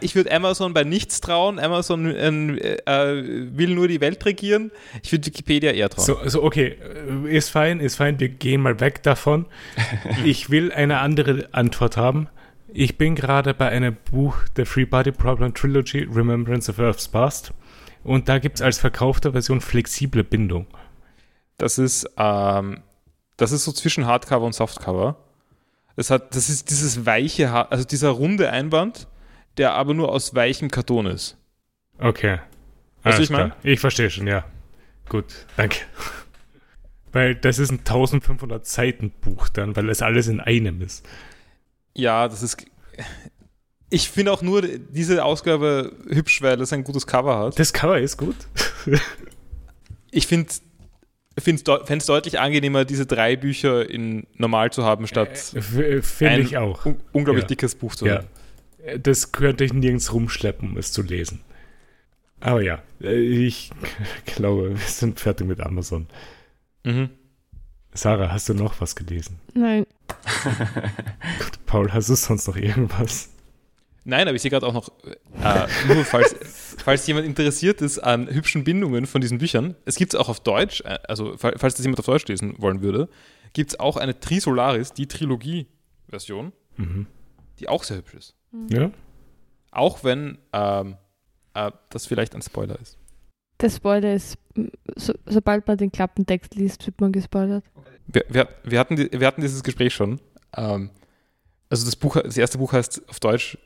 [0.00, 1.58] ich würde Amazon bei nichts trauen.
[1.58, 2.76] Amazon ähm, äh,
[3.56, 4.70] will nur die Welt regieren.
[5.02, 6.04] Ich würde Wikipedia eher trauen.
[6.04, 6.76] So, so, okay,
[7.26, 9.46] äh, ist fein, ist fein, wir gehen mal weg davon.
[10.24, 12.28] Ich will eine andere Antwort haben.
[12.72, 17.52] Ich bin gerade bei einem Buch der Free Body Problem Trilogy, Remembrance of Earth's Past.
[18.02, 20.66] Und da gibt es als verkaufte Version flexible Bindung.
[21.58, 22.80] Das ist, ähm,
[23.36, 25.16] das ist so zwischen Hardcover und Softcover.
[25.96, 29.08] Das, hat, das ist dieses weiche, also dieser runde Einband,
[29.56, 31.36] der aber nur aus weichem Karton ist.
[31.98, 32.32] Okay.
[32.32, 32.40] Weißt
[33.04, 33.46] du, Alles ich mein?
[33.50, 33.56] klar.
[33.62, 34.44] Ich verstehe schon, ja.
[35.08, 35.26] Gut,
[35.56, 35.78] danke.
[37.12, 41.06] Weil das ist ein 1500 Seiten Buch dann, weil das alles in einem ist.
[41.94, 42.66] Ja, das ist.
[43.88, 47.58] Ich finde auch nur diese Ausgabe hübsch, weil es ein gutes Cover hat.
[47.58, 48.36] Das Cover ist gut.
[50.12, 50.50] Ich finde
[51.36, 56.40] es deut deutlich angenehmer, diese drei Bücher in normal zu haben, statt F- Finde ein
[56.40, 56.86] ich auch.
[56.86, 57.48] un unglaublich Ja.
[57.48, 58.16] dickes Buch zu Ja.
[58.18, 59.02] haben.
[59.02, 61.40] Das könnte ich nirgends rumschleppen, um es zu lesen.
[62.40, 63.70] Aber ja, äh, ich
[64.26, 66.06] glaube, wir sind fertig mit Amazon.
[66.84, 67.10] Mhm.
[67.92, 69.40] Sarah, hast du noch was gelesen?
[69.54, 69.86] Nein,
[71.38, 73.30] Gut, Paul, hast du sonst noch irgendwas?
[74.08, 76.36] Nein, aber ich sehe gerade auch noch, äh, nur falls,
[76.78, 80.38] falls jemand interessiert ist an hübschen Bindungen von diesen Büchern, es gibt es auch auf
[80.40, 83.08] Deutsch, äh, also fa- falls das jemand auf Deutsch lesen wollen würde,
[83.52, 87.06] gibt es auch eine Trisolaris, die Trilogie-Version, Mhm.
[87.58, 88.34] die auch sehr hübsch ist.
[88.70, 88.90] Ja?
[89.72, 90.96] Auch wenn ähm,
[91.54, 92.98] äh, das vielleicht ein Spoiler ist.
[93.60, 94.36] der Spoiler ist,
[94.94, 97.64] so, sobald man den Klappentext liest, wird man gespoilert.
[98.06, 100.20] Wir, wir, wir, hatten, wir hatten dieses Gespräch schon.
[100.56, 100.90] Ähm,
[101.70, 103.58] also das Buch, das erste Buch heißt auf Deutsch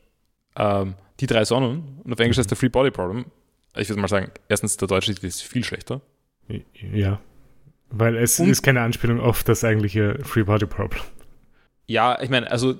[0.56, 3.26] ähm, Die drei Sonnen und auf Englisch heißt The Free Body Problem.
[3.76, 6.00] Ich würde mal sagen, erstens, der deutsche Titel ist viel schlechter.
[6.92, 7.20] Ja.
[7.90, 11.02] Weil es Und- ist keine Anspielung auf das eigentliche Free Body Problem.
[11.86, 12.76] Ja, ich meine, also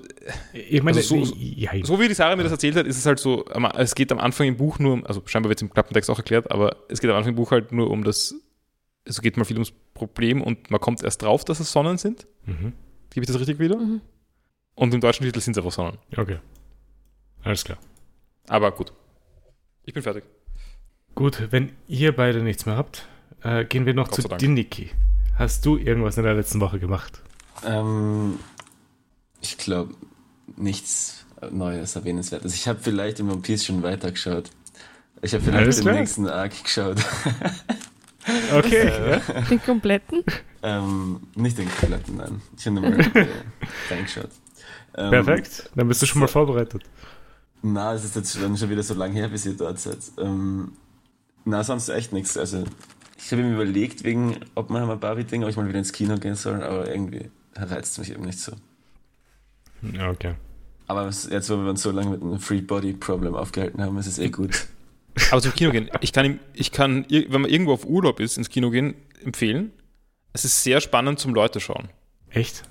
[0.53, 3.07] Ich meine, Also so- ja, so wie die Sarah mir das erzählt hat, ist es
[3.07, 3.45] halt so,
[3.77, 6.19] es geht am Anfang im Buch nur um, also scheinbar wird es im Klappentext auch
[6.19, 8.35] erklärt, aber es geht am Anfang im Buch halt nur um das,
[9.05, 12.27] es geht mal viel ums Problem und man kommt erst drauf, dass es Sonnen sind.
[12.47, 12.73] Mhm.
[13.13, 13.77] Gebe ich das richtig wieder?
[13.77, 14.01] Mhm.
[14.77, 15.99] Und im deutschen Titel sind es einfach Sonnen.
[16.17, 16.39] Okay.
[17.43, 17.79] Alles klar.
[18.49, 18.93] Aber gut.
[19.85, 20.25] Ich bin fertig.
[21.15, 23.07] Gut, wenn ihr beide nichts mehr habt,
[23.43, 24.29] äh, gehen wir noch Gott zu.
[24.29, 24.91] Diniki.
[25.37, 27.23] Hast du irgendwas in der letzten Woche gemacht?
[27.65, 28.39] Ähm,
[29.41, 29.95] ich glaube,
[30.57, 32.55] nichts Neues, Erwähnenswertes.
[32.55, 34.51] Ich habe vielleicht im One Piece schon weitergeschaut.
[35.23, 36.99] Ich habe vielleicht Alles den nächsten Arc geschaut.
[38.53, 39.19] Okay.
[39.51, 40.23] Den kompletten?
[40.63, 42.43] ähm, nicht den kompletten, nein.
[42.57, 43.27] Ich habe nur mal äh,
[43.91, 44.29] reingeschaut.
[44.95, 45.71] Ähm, Perfekt.
[45.75, 46.33] Dann bist du schon mal so.
[46.35, 46.83] vorbereitet.
[47.63, 49.99] Na, es ist jetzt schon, schon wieder so lange her, bis ihr dort seid.
[50.19, 50.73] Ähm,
[51.45, 52.37] na, sonst echt nichts.
[52.37, 52.65] Also,
[53.19, 56.63] ich habe mir überlegt, wegen Oppenheimer Barbie-Ding, ob ich mal wieder ins Kino gehen soll,
[56.63, 58.53] aber irgendwie reizt es mich eben nicht so.
[59.83, 60.35] Ja, Okay.
[60.87, 64.09] Aber jetzt, wo wir uns so lange mit einem Free Body Problem aufgehalten haben, ist
[64.09, 64.67] es eh gut.
[65.31, 65.89] Aber zum Kino gehen.
[66.01, 69.71] Ich kann, ihm- ich kann, wenn man irgendwo auf Urlaub ist, ins Kino gehen, empfehlen.
[70.33, 71.91] Es ist sehr spannend zum Leute schauen.
[72.31, 72.65] Echt?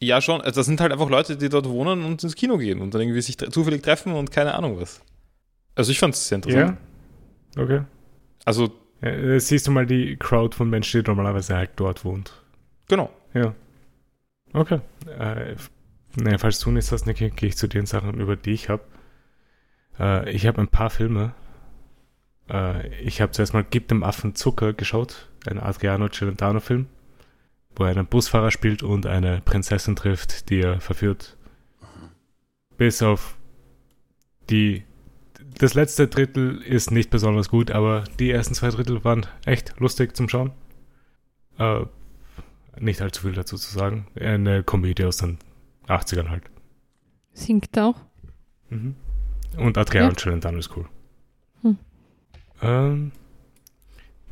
[0.00, 0.40] Ja, schon.
[0.42, 3.00] Also das sind halt einfach Leute, die dort wohnen und ins Kino gehen und dann
[3.00, 5.00] irgendwie sich zufällig treffen und keine Ahnung was.
[5.74, 6.78] Also ich fand es sehr interessant.
[7.56, 7.62] Ja.
[7.62, 7.80] Okay.
[8.44, 8.72] Also,
[9.02, 12.32] Ja, äh, siehst du mal die Crowd von Menschen, die normalerweise halt dort wohnt.
[12.88, 13.10] genau.
[13.34, 13.54] Ja.
[14.52, 14.80] Okay.
[15.18, 15.70] Äh, f-
[16.16, 18.82] nee, falls du nichts hast, Niki, gehe ich zu den Sachen, über die ich habe.
[19.98, 21.34] Äh, ich habe ein paar Filme.
[22.48, 26.86] Äh, ich habe zuerst mal Gib dem Affen Zucker geschaut, ein Adriano Celentano-Film,
[27.76, 31.36] wo er einen Busfahrer spielt und eine Prinzessin trifft, die er verführt.
[32.76, 33.36] Bis auf
[34.50, 34.84] die.
[35.58, 40.14] Das letzte Drittel ist nicht besonders gut, aber die ersten zwei Drittel waren echt lustig
[40.14, 40.52] zum Schauen.
[41.58, 41.84] Äh,
[42.78, 44.06] nicht allzu viel dazu zu sagen.
[44.16, 45.38] Eine Komödie aus den
[45.88, 46.44] 80ern halt.
[47.32, 47.96] Singt auch.
[48.68, 48.96] Mhm.
[49.56, 50.16] Und Adriano Ja.
[50.16, 50.86] Celentano ist cool.
[51.62, 51.78] Hm.
[52.60, 53.12] Ähm,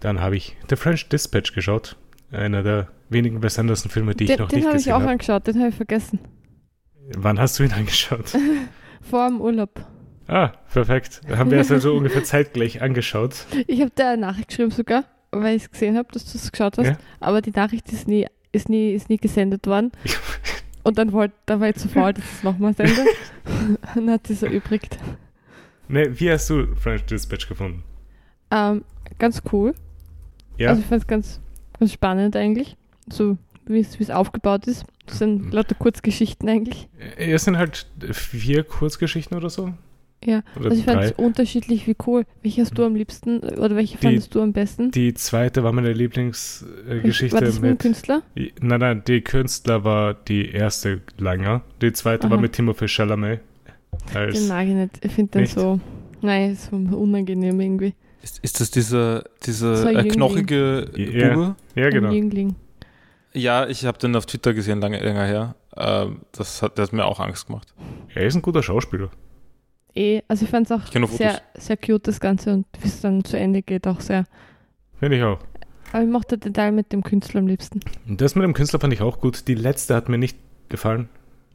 [0.00, 1.96] dann habe ich The French Dispatch geschaut.
[2.30, 5.00] Einer der wenigen Wes Anderson-Filme, die ich Den, noch den nicht habe ich gesehen auch
[5.00, 5.10] habe.
[5.12, 6.18] angeschaut, den habe ich vergessen.
[7.16, 8.32] Wann hast du ihn angeschaut?
[9.02, 9.84] Vor dem Urlaub.
[10.26, 11.20] ah, perfekt.
[11.28, 13.46] Haben wir es also ungefähr zeitgleich angeschaut.
[13.66, 16.50] Ich habe da eine Nachricht geschrieben sogar, weil ich es gesehen habe, dass du es
[16.50, 16.86] geschaut hast.
[16.86, 16.98] Ja.
[17.20, 19.92] Aber die Nachricht ist nie, ist nie, ist nie gesendet worden.
[20.82, 23.04] Und dann wollte, da war ich zu faul, dass ich es nochmal sende.
[23.94, 24.98] Und hat sie so erübrigt.
[25.88, 27.82] Ne, wie hast du French Dispatch gefunden?
[28.50, 28.84] Ähm,
[29.18, 29.74] ganz cool.
[30.56, 31.40] Ja, Also ich fand es ganz,
[31.78, 32.76] ganz spannend eigentlich.
[33.10, 33.36] So
[33.66, 34.84] wie es wie es aufgebaut ist.
[35.06, 36.88] Das sind lauter Kurzgeschichten eigentlich.
[37.16, 39.72] es sind halt vier Kurzgeschichten oder so.
[40.24, 42.24] Ja, Oder also ich fand es unterschiedlich wie cool.
[42.42, 44.90] Welche hast du am liebsten oder welche Die- fandest du am besten?
[44.90, 47.78] Die zweite war meine Lieblingsgeschichte war das mit dem mit.
[47.80, 48.22] Künstler?
[48.34, 51.60] Nein, nein, die Künstler war die erste länger.
[51.82, 52.40] Die zweite war Aha.
[52.42, 53.40] mit Timothée Chalamet.
[54.12, 55.04] Den Als, mag ich nicht.
[55.04, 55.54] Ich finde den Nicht?
[55.54, 55.78] so,
[56.22, 57.92] nein, so unangenehm irgendwie.
[58.22, 60.12] Ist, ist das dieser, dieser So äh, Jüngling.
[60.12, 61.34] knochige Ja.
[61.34, 61.56] Bube?
[61.74, 62.08] ja, genau.
[62.08, 62.54] Ein Jüngling.
[63.34, 65.54] Ja, ich habe den auf Twitter gesehen, lange länger her.
[65.76, 67.74] Ähm, das hat, der hat mir auch Angst gemacht.
[68.14, 69.10] Er ist ein guter Schauspieler.
[69.94, 73.24] Eh, also ich fand es auch sehr, sehr cute, das Ganze, und wie es dann
[73.24, 74.24] zu Ende geht, auch sehr.
[74.98, 75.38] Finde ich auch.
[75.92, 77.80] Aber ich mochte den Teil mit dem Künstler am liebsten.
[78.06, 79.46] Das mit dem Künstler fand ich auch gut.
[79.46, 80.36] Die letzte hat mir nicht
[80.68, 81.08] gefallen.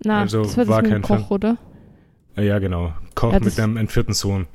[0.03, 1.35] Na, Also das war das war mit dem kein Koch, Fan.
[1.35, 1.57] oder?
[2.37, 2.93] Äh, Ja, genau.
[3.15, 4.47] Koch Ja, mit einem entführten Sohn.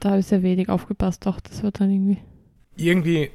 [0.00, 2.18] Da habe ich sehr wenig aufgepasst, auch das war dann irgendwie.
[2.76, 3.30] Irgendwie,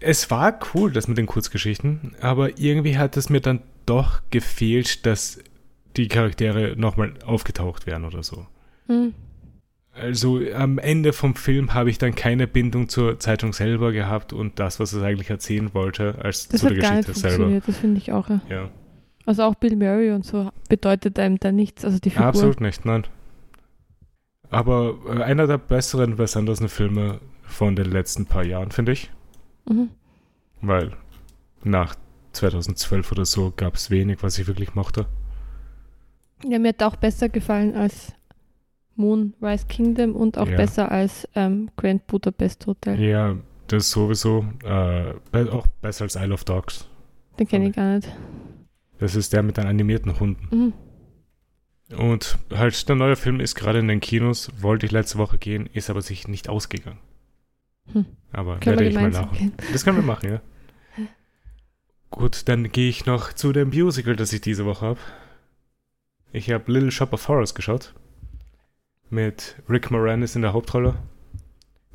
[0.00, 5.06] es war cool, das mit den Kurzgeschichten, aber irgendwie hat es mir dann doch gefehlt,
[5.06, 5.38] dass
[5.96, 8.46] die Charaktere nochmal aufgetaucht wären oder so.
[8.86, 9.14] Hm.
[9.94, 14.60] Also am Ende vom Film habe ich dann keine Bindung zur Zeitung selber gehabt und
[14.60, 17.36] das, was es eigentlich erzählen wollte, als Das zu der Geschichte selber.
[17.36, 18.28] funktioniert, das finde ich auch.
[18.28, 18.40] Ja.
[18.48, 18.70] Ja,
[19.26, 22.26] Also auch Bill Murray und so bedeutet einem da nichts, also die Figur.
[22.26, 23.04] absolut nicht, nein.
[24.50, 29.10] Aber äh, einer der besseren Wes Anderson-Filme von den letzten paar Jahren, finde ich.
[29.68, 29.90] Mhm.
[30.60, 30.92] Weil
[31.62, 31.94] nach
[32.32, 35.06] 2012 oder so gab es wenig, was ich wirklich mochte.
[36.44, 38.12] Ja, mir hat auch besser gefallen als
[38.96, 40.56] Moonrise Kingdom und auch Ja.
[40.56, 43.00] besser als ähm, Grand Budapest Hotel.
[43.00, 43.36] Ja,
[43.68, 44.44] das sowieso.
[44.64, 45.14] Äh,
[45.50, 46.88] auch besser als Isle of Dogs.
[47.38, 48.08] Den kenne ich gar nicht.
[48.98, 50.48] Das ist der mit den animierten Hunden.
[50.56, 50.72] Mhm.
[51.96, 54.50] Und halt, der neue Film ist gerade in den Kinos.
[54.60, 56.98] Wollte ich letzte Woche gehen, ist aber sich nicht ausgegangen.
[57.92, 58.06] Hm.
[58.32, 59.32] Aber Können werde ich mal nach.
[59.32, 59.52] gehen.
[59.72, 60.40] Das können wir machen, ja.
[62.10, 65.00] Gut, dann gehe ich noch zu dem Musical, das ich diese Woche habe.
[66.32, 67.94] Ich habe Little Shop of Horrors geschaut.
[69.10, 70.96] Mit Rick Moranis in der Hauptrolle.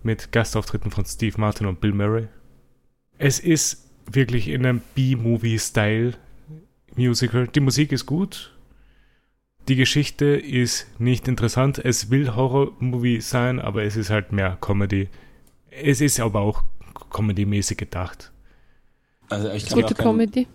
[0.01, 2.27] Mit Gastauftritten von Steve Martin und Bill Murray.
[3.17, 6.13] Es ist wirklich in einem B-Movie-Style
[6.95, 7.47] Musical.
[7.47, 8.55] Die Musik ist gut.
[9.67, 11.79] Die Geschichte ist nicht interessant.
[11.79, 15.09] Es will Horror-Movie sein, aber es ist halt mehr Comedy.
[15.81, 16.63] Es ist aber auch
[17.11, 18.31] Comedy-mäßig gedacht.
[19.29, 20.47] Also ich kann Gute Comedy.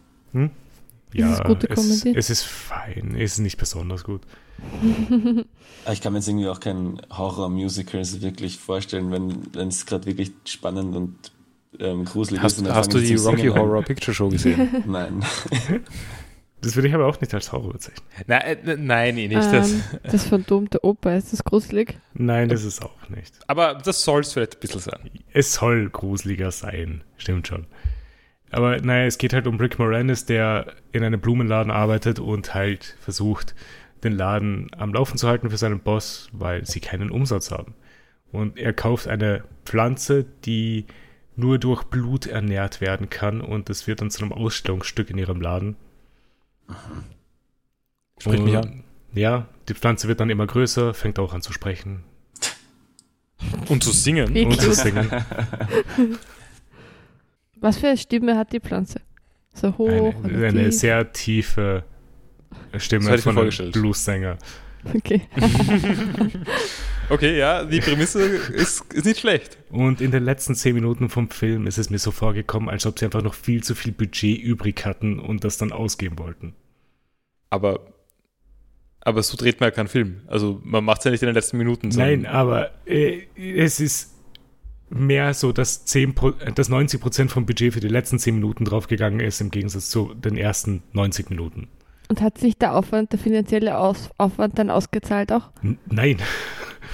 [1.13, 2.19] Ja, es gute es, Comedy?
[2.19, 3.15] es ist fein.
[3.17, 4.23] Es ist nicht besonders gut.
[5.93, 10.97] ich kann mir jetzt irgendwie auch kein Horror-Musical wirklich vorstellen, wenn es gerade wirklich spannend
[10.97, 11.33] und
[11.79, 12.45] ähm, gruselig ist.
[12.45, 13.49] Hast, und dann hast du die Rocky.
[13.49, 14.85] Horror Picture Show gesehen?
[14.87, 15.25] Nein.
[16.61, 18.05] Das würde ich aber auch nicht als Horror bezeichnen.
[18.27, 19.53] nein, äh, nein, eh nicht.
[19.53, 19.71] Das.
[19.71, 21.99] Ähm, das Phantom der Oper, ist das gruselig?
[22.15, 23.39] Nein, das ist auch nicht.
[23.47, 25.11] Aber das soll es vielleicht ein bisschen sein.
[25.33, 27.05] Es soll gruseliger sein.
[27.17, 27.67] Stimmt schon.
[28.51, 32.97] Aber naja, es geht halt um Rick Moranis, der in einem Blumenladen arbeitet und halt
[33.01, 33.55] versucht,
[34.05, 37.75] den Laden am Laufen zu halten für seinen Boss, weil sie keinen Umsatz haben.
[38.33, 40.87] Und er kauft eine Pflanze, die
[41.37, 45.41] nur durch Blut ernährt werden kann und das wird dann zu einem Ausstellungsstück in ihrem
[45.41, 45.77] Laden.
[48.19, 48.85] Spricht mich Und- an.
[49.15, 52.05] Ja, die Pflanze wird dann immer größer, fängt auch an zu sprechen
[53.69, 54.35] Und zu singen.
[54.35, 55.11] Wie und zu singen.
[57.57, 59.01] Was für eine Stimme hat die Pflanze?
[59.55, 60.79] So hoch Eine, oder eine tief?
[60.79, 61.85] sehr tiefe
[62.77, 63.73] Stimme von einem.
[63.73, 64.39] Blues-Sänger.
[64.95, 65.23] Okay.
[67.11, 69.57] Okay, ja, die Prämisse ist, ist nicht schlecht.
[69.71, 72.99] Und in den letzten zehn Minuten vom Film ist es mir so vorgekommen, als ob
[72.99, 76.55] sie einfach noch viel zu viel Budget übrig hatten und das dann ausgeben wollten.
[77.49, 77.81] Aber,
[79.01, 80.21] aber so dreht man ja keinen Film.
[80.27, 81.89] Also man macht es ja nicht in den letzten Minuten.
[81.89, 84.15] Nein, aber äh, es ist
[84.91, 88.35] mehr so, dass, 10 Pro, äh, dass 90 Prozent vom Budget für die letzten 10
[88.35, 91.69] Minuten draufgegangen ist, im Gegensatz zu den ersten 90 Minuten.
[92.09, 95.51] Und hat sich der Aufwand, der finanzielle Aus Aufwand dann ausgezahlt auch?
[95.63, 96.19] N nein.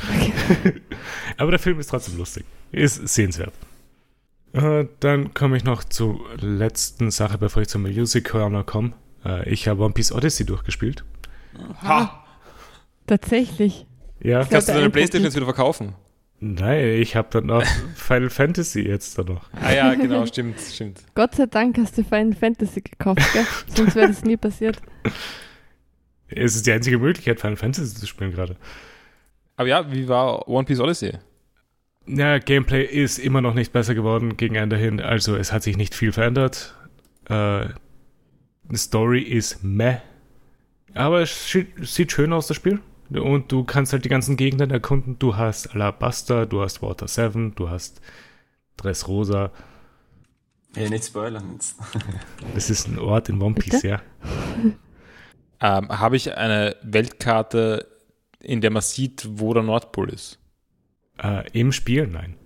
[1.36, 2.44] aber der Film ist trotzdem lustig.
[2.72, 3.52] Ist sehenswert.
[4.52, 8.92] Äh, dann komme ich noch zur letzten Sache, bevor ich zum Music Corner komme.
[9.24, 11.04] Äh, ich habe One Piece Odyssey durchgespielt.
[11.82, 12.24] Ha!
[13.06, 13.86] Tatsächlich.
[14.20, 14.44] Ja.
[14.44, 14.90] Kannst du deine.
[14.90, 15.94] Playstation jetzt wieder verkaufen?
[16.40, 17.64] Nein, ich habe dann noch
[17.96, 19.48] Final Fantasy jetzt da noch.
[19.52, 21.00] Ah ja, genau, stimmt, stimmt.
[21.14, 23.46] Gott sei Dank hast du Final Fantasy gekauft, gell?
[23.74, 24.80] Sonst wäre das nie passiert.
[26.28, 28.56] Es ist die einzige Möglichkeit, Final Fantasy zu spielen gerade.
[29.56, 31.18] Aber ja, wie war One Piece Odyssey?
[32.06, 35.00] Ja, Gameplay ist immer noch nicht besser geworden gegen Ende hin.
[35.00, 36.74] Also es hat sich nicht viel verändert.
[37.28, 37.66] Äh,
[38.64, 39.98] die Story ist meh.
[40.94, 42.80] Aber es sieht schön aus, das Spiel.
[43.10, 45.18] Und du kannst halt die ganzen Gegenden erkunden.
[45.18, 48.00] Du hast Alabaster, du hast Water 7, du hast
[48.76, 49.50] Dressrosa.
[50.74, 51.76] Hey, nicht spoilern jetzt.
[52.54, 53.88] Das ist ein Ort in One Piece, Bitte?
[53.88, 54.02] ja.
[55.60, 57.86] Ähm, Habe ich eine Weltkarte,
[58.44, 60.38] in der man sieht, wo der Nordpol ist?
[61.22, 62.36] Äh, Im Spiel, nein.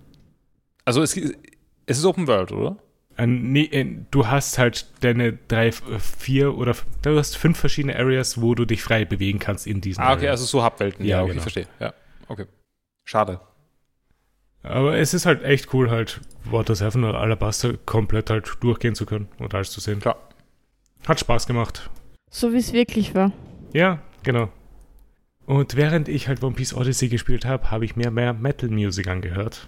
[0.85, 2.77] Also es, es ist Open World, oder?
[3.17, 7.95] Äh, nee, äh, du hast halt deine drei, äh, vier oder du hast fünf verschiedene
[7.97, 10.41] Areas, wo du dich frei bewegen kannst in diesen Ah, okay, Areas.
[10.41, 11.05] also so Hubwelten.
[11.05, 11.41] Ja, Ja, okay, genau.
[11.41, 11.67] verstehe.
[11.79, 11.93] Ja,
[12.27, 12.45] okay.
[13.03, 13.39] Schade.
[14.61, 19.05] Aber es ist halt echt cool, halt Water 7 oder Alabaster komplett halt durchgehen zu
[19.05, 19.99] können und alles zu sehen.
[19.99, 20.17] Klar.
[21.07, 21.89] Hat Spaß gemacht.
[22.29, 23.31] So wie es wirklich war.
[23.73, 24.49] Ja, genau.
[25.49, 29.07] Und während ich halt One Piece Odyssey gespielt habe, habe ich mir mehr Metal Music
[29.07, 29.65] angehört.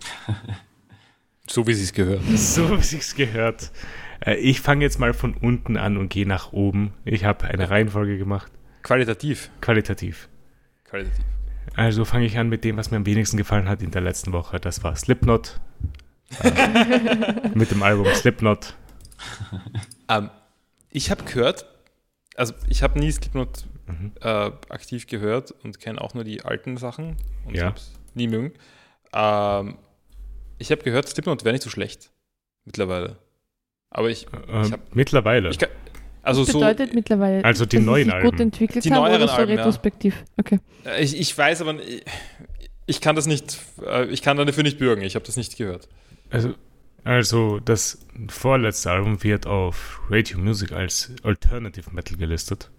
[1.48, 2.22] So wie sie es gehört.
[2.36, 3.72] so wie sich's gehört.
[4.24, 6.94] Äh, ich fange jetzt mal von unten an und gehe nach oben.
[7.04, 8.52] Ich habe eine Reihenfolge gemacht.
[8.84, 9.50] Qualitativ.
[9.60, 10.30] Qualitativ.
[10.86, 11.26] Qualitativ.
[11.76, 14.34] Also fange ich an mit dem, was mir am wenigsten gefallen hat in der letzten
[14.34, 14.60] Woche.
[14.60, 15.60] Das war Slipknot.
[16.44, 18.76] Äh, mit dem Album Slipknot.
[20.08, 20.30] Ähm,
[20.92, 21.66] ich habe gehört,
[22.36, 24.12] also ich habe nie Slipknot Mhm.
[24.22, 27.66] äh, aktiv gehört und kenne auch nur die alten Sachen und Ja.
[27.68, 28.54] hab's nie mögen.
[29.14, 29.78] Ähm,
[30.58, 32.12] ich habe gehört, Slipknot wäre nicht so schlecht
[32.66, 33.18] mittlerweile.
[33.90, 35.50] Aber ich, Ähm, Ich hab- mittlerweile.
[35.50, 35.70] ich kann,
[36.24, 38.30] also das so, bedeutet mittlerweile, Also die dass neuen sich Alben.
[38.30, 39.58] gut entwickelt Die haben neueren oder so Alben, ja.
[39.58, 40.24] retrospektiv.
[40.38, 40.60] Okay.
[40.86, 42.04] äh, ich, ich weiß aber, ich,
[42.86, 45.02] ich kann das nicht, äh, ich kann dafür nicht bürgen.
[45.02, 45.88] Ich habe das nicht gehört.
[46.30, 46.54] Also,
[47.04, 52.70] also das vorletzte Album wird auf Radio Music als Alternative Metal gelistet.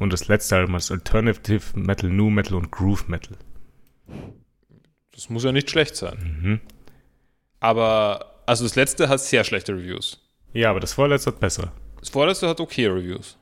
[0.00, 3.36] Und das letzte Album als Alternative Metal, New Metal und Groove Metal.
[5.14, 6.38] Das muss ja nicht schlecht sein.
[6.42, 6.60] Mhm.
[7.60, 10.18] Aber, also das letzte hat sehr schlechte Reviews.
[10.54, 11.72] Ja, aber das vorletzte hat besser.
[12.00, 13.36] Das vorletzte hat okay Reviews.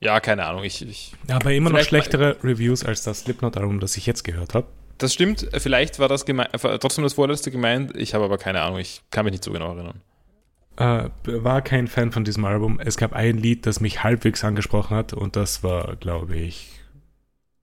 [0.00, 0.64] Ja, keine Ahnung.
[0.64, 4.66] Ich, ich, Aber immer noch schlechtere Reviews als das Slipknot-Album, das ich jetzt gehört habe.
[4.96, 5.46] das stimmt.
[5.58, 7.94] Vielleicht war das gemeint, äh, trotzdem das vorletzte gemeint.
[7.94, 8.78] Ich habe aber keine Ahnung.
[8.78, 10.00] Ich kann mich nicht so genau erinnern.
[10.76, 12.80] Äh, war kein Fan von diesem Album.
[12.80, 16.80] Es gab ein Lied, das mich halbwegs angesprochen hat und das war, glaube ich,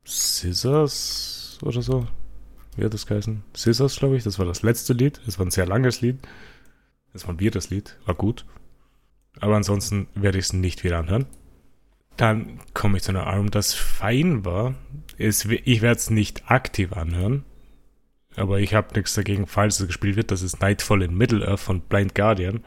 [0.05, 2.07] Scissors oder so.
[2.75, 3.43] Wie hat das geheißen?
[3.55, 4.23] Scissors, glaube ich.
[4.23, 5.19] Das war das letzte Lied.
[5.27, 6.19] Es war ein sehr langes Lied.
[7.13, 7.97] Es war ein weirdes Lied.
[8.05, 8.45] War gut.
[9.39, 11.25] Aber ansonsten werde ich es nicht wieder anhören.
[12.15, 14.75] Dann komme ich zu einem Album, das fein war.
[15.17, 17.43] Es, ich werde es nicht aktiv anhören.
[18.35, 20.31] Aber ich habe nichts dagegen, falls es gespielt wird.
[20.31, 22.63] Das ist Nightfall in Middle-earth von Blind Guardian.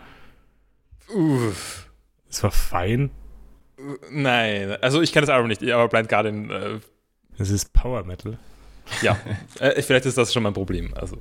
[1.14, 1.90] Uff.
[2.28, 3.10] Es war fein.
[4.10, 6.80] Nein, also ich kenne das Album nicht, aber Blind Guardian, äh,
[7.38, 8.38] Es ist Power Metal.
[9.02, 9.18] ja.
[9.58, 10.92] äh, vielleicht ist das schon mein Problem.
[10.94, 11.16] Also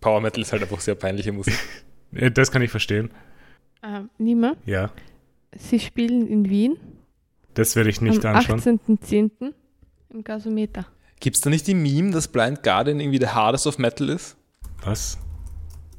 [0.00, 1.58] Power Metal ist halt einfach sehr peinliche Musik.
[2.12, 3.10] Das kann ich verstehen.
[3.82, 4.90] Ähm, Nima, Ja.
[5.54, 6.76] sie spielen in Wien
[7.52, 8.60] Das werde ich nicht am anschauen.
[8.60, 9.52] 18.10.
[10.10, 10.86] im Gasometer.
[11.20, 14.36] Gibt es da nicht die Meme, dass Blind Guardian irgendwie der Hardest of Metal ist?
[14.82, 15.18] Was?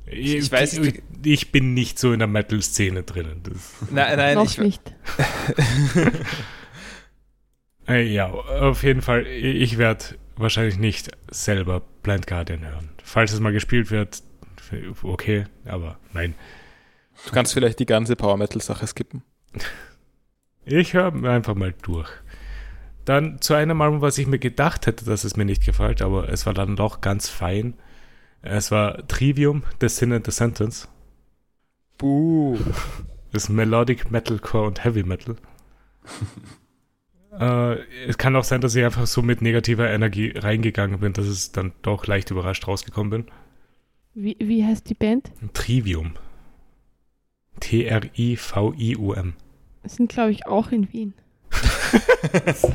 [0.09, 3.41] Ich weiß ich, nicht- ich bin nicht so in der Metal-Szene drinnen.
[3.43, 4.81] Das, Nein, nein, Noch ich, nicht.
[7.87, 9.25] äh, ja, auf jeden Fall.
[9.27, 10.05] Ich werde
[10.35, 12.89] wahrscheinlich nicht selber Blind Guardian hören.
[13.03, 14.21] Falls es mal gespielt wird,
[15.03, 16.35] okay, aber nein.
[17.25, 19.23] du kannst vielleicht die ganze Power Metal Sache skippen.
[20.69, 22.09] Ich höre einfach mal durch.
[23.05, 26.27] Dann zu einem Album, was ich mir gedacht hätte, dass es mir nicht gefällt, aber
[26.27, 27.75] es war dann doch ganz fein.
[28.41, 30.87] Es war Trivium, The Sin and the Sentence.
[31.97, 32.57] Buh.
[33.31, 35.35] Das ist Melodic Metalcore und Heavy Metal.
[37.39, 37.75] äh,
[38.07, 41.51] es kann auch sein, dass ich einfach so mit negativer Energie reingegangen bin, dass es
[41.51, 43.25] dann doch leicht überrascht rausgekommen bin.
[44.13, 45.31] Wie, wie heißt die Band?
[45.53, 46.13] Trivium.
[47.59, 49.33] T-R-I-V-I-U-M.
[49.83, 51.13] Sind, glaube ich, auch in Wien.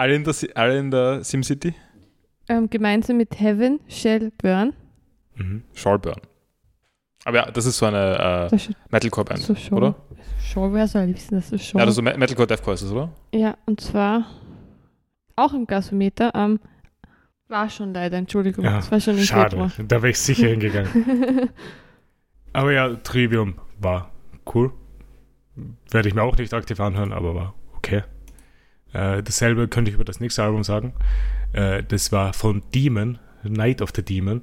[0.00, 1.74] Alle in der, alle in der SimCity?
[2.50, 4.72] Ähm, gemeinsam mit Heaven, Shell, Burn.
[5.36, 5.62] Mhm.
[5.72, 6.20] Shawburn.
[7.24, 9.76] Aber ja, das ist so eine äh, ist Metalcore-Band, so Show.
[9.76, 9.94] oder?
[10.42, 12.82] Show, wer soll wissen, dass das Show Ja, das ist so Me- Metalcore Deathcore ist
[12.82, 13.10] es, oder?
[13.32, 14.24] Ja, und zwar
[15.36, 16.32] auch im Gasometer.
[16.34, 16.58] Ähm,
[17.48, 18.64] war schon leider, Entschuldigung.
[18.64, 19.70] Ja, das war schon im Schade, Februar.
[19.86, 21.50] da wäre ich sicher hingegangen.
[22.52, 24.10] Aber ja, Trivium war
[24.54, 24.72] cool.
[25.90, 28.02] Werde ich mir auch nicht aktiv anhören, aber war okay.
[28.92, 30.94] Äh, dasselbe könnte ich über das nächste Album sagen.
[31.52, 34.42] Äh, das war von Demon, Night of the Demon.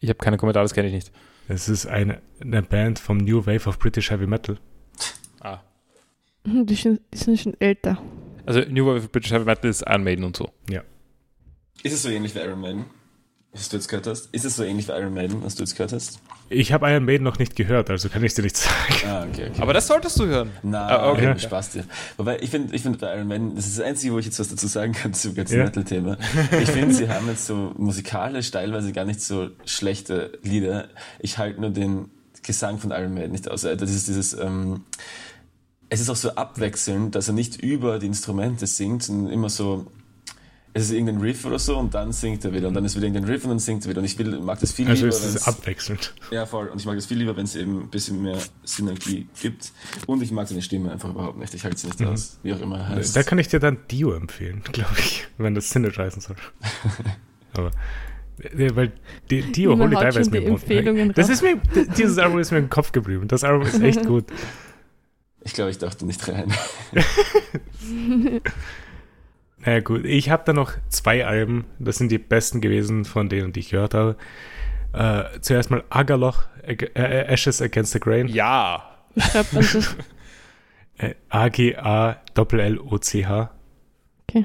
[0.00, 1.12] Ich habe keine Kommentare, das kenne ich nicht.
[1.48, 4.58] Es ist eine, eine Band vom New Wave of British Heavy Metal.
[5.40, 5.60] Ah.
[6.44, 8.00] Die sind, die sind schon älter.
[8.46, 10.50] Also New Wave of British Heavy Metal ist Iron Maiden und so.
[11.82, 12.84] Ist es so ähnlich wie Iron Maiden?
[13.58, 14.28] Was du jetzt gehört hast?
[14.32, 16.20] Ist es so ähnlich wie Iron Maiden, was du jetzt gehört hast?
[16.48, 18.74] Ich habe Iron Maiden noch nicht gehört, also kann ich dir nicht sagen.
[19.06, 19.60] Ah, okay, okay.
[19.60, 20.50] Aber das solltest du hören.
[20.62, 21.28] Na, Ah, okay.
[21.30, 21.40] okay.
[21.40, 21.84] Spaß dir.
[22.16, 24.38] Wobei, ich finde, ich finde bei Iron Man, das ist das Einzige, wo ich jetzt
[24.38, 25.64] was dazu sagen kann zum ganzen Ja.
[25.64, 26.16] Metal-Thema.
[26.62, 30.88] Ich finde, sie haben jetzt so musikalisch teilweise gar nicht so schlechte Lieder.
[31.18, 32.10] Ich halte nur den
[32.42, 33.64] Gesang von Iron Man nicht aus.
[33.64, 34.84] Also Das ist dieses, ähm,
[35.90, 39.86] es ist auch so abwechselnd, dass er nicht über die Instrumente singt, sondern immer so,
[40.78, 43.06] es ist irgendein Riff oder so und dann singt er wieder und dann ist wieder
[43.06, 45.16] irgendein Riff und dann singt er wieder und ich will, mag das viel Also lieber,
[45.16, 46.14] es ist wenn's- abwechselnd.
[46.30, 46.68] ja, voll.
[46.68, 49.72] Und ich mag das viel lieber, wenn es eben ein bisschen mehr Synergie gibt.
[50.06, 51.52] Und ich mag seine Stimme einfach überhaupt nicht.
[51.54, 53.16] Ich halte sie nicht aus, wie auch immer er heißt.
[53.16, 56.36] Da kann ich dir dann Dio empfehlen, glaube ich, wenn das Synergizen soll.
[57.54, 57.70] Aber
[58.40, 58.92] äh, weil
[59.30, 61.60] die, Dio Holy Diver ist mir im- Empfehlungen Das ist mir
[61.96, 63.26] dieses Album ist mir im Kopf geblieben.
[63.28, 64.26] Das Album ist echt gut.
[65.42, 66.52] ich glaube, ich dachte nicht rein.
[69.68, 71.66] Naja gut, ich habe da noch zwei Alben.
[71.78, 74.16] Das sind die besten gewesen von denen, die ich gehört habe.
[74.94, 78.28] Äh, zuerst mal Agaloch, Ag- äh, Ashes Against the Grain.
[78.28, 78.96] Ja.
[79.14, 79.94] Wie schreibt man das?
[81.00, 82.20] Äh, A-G-A-L-L-O-C-H.
[84.22, 84.44] Okay.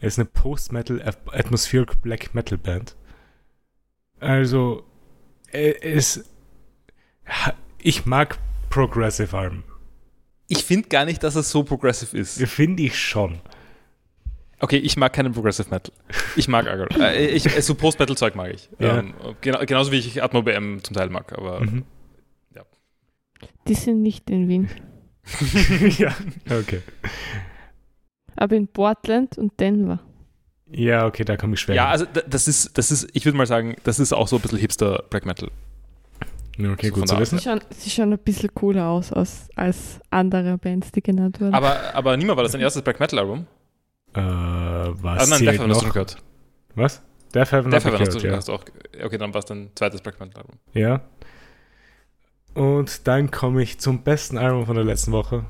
[0.00, 2.94] ist eine Post-Metal At- Atmospheric Black Metal Band.
[4.20, 4.84] Also,
[5.52, 6.24] äh, es.
[7.78, 8.38] Ich mag
[8.70, 9.62] Progressive Alben.
[10.48, 12.40] Ich finde gar nicht, dass es so progressive ist.
[12.48, 13.40] Finde ich schon.
[14.60, 15.92] Okay, ich mag keinen Progressive Metal.
[16.36, 16.86] Ich mag Agro.
[17.00, 18.68] äh, ich, äh, so Post-Metal-Zeug mag ich.
[18.78, 18.98] Ja.
[18.98, 21.32] Ähm, genau, genauso wie ich Atmo BM zum Teil mag.
[21.36, 21.84] Aber Mhm.
[23.66, 24.68] Die sind nicht in Wien.
[25.98, 26.14] ja,
[26.50, 26.82] okay.
[28.36, 30.00] Aber in Portland und Denver.
[30.70, 31.74] Ja, okay, da komme ich schwer.
[31.74, 31.92] ja, hin.
[31.92, 34.58] also das ist, das ist, ich würde mal sagen, das ist auch so ein bisschen
[34.58, 35.50] Hipster Black Metal.
[36.58, 37.38] okay, so gut zu wissen.
[37.38, 41.54] Sie schauen, sie schauen ein bisschen cooler aus, aus als andere Bands, die genannt wurden.
[41.54, 43.46] Aber, aber niemand war das dein erstes Black Metal-Album?
[44.14, 45.92] Äh, was Ah, nein, zählt Death Heaven hast du noch?
[45.92, 46.16] gehört.
[46.74, 47.02] Was?
[47.34, 48.64] Death Heaven Death Heaven ich hast du, gehört, hast du auch.
[49.04, 50.56] Okay, dann war es dein zweites Black Metal-Album.
[50.74, 50.80] ja.
[50.88, 51.00] ja.
[52.52, 55.44] Und dann komme ich zum besten Album von der letzten Woche.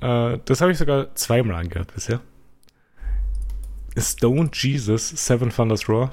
[0.00, 2.20] Äh, das habe ich sogar zweimal angehört bisher.
[3.98, 6.10] Stone Jesus, Seven Thunders Raw,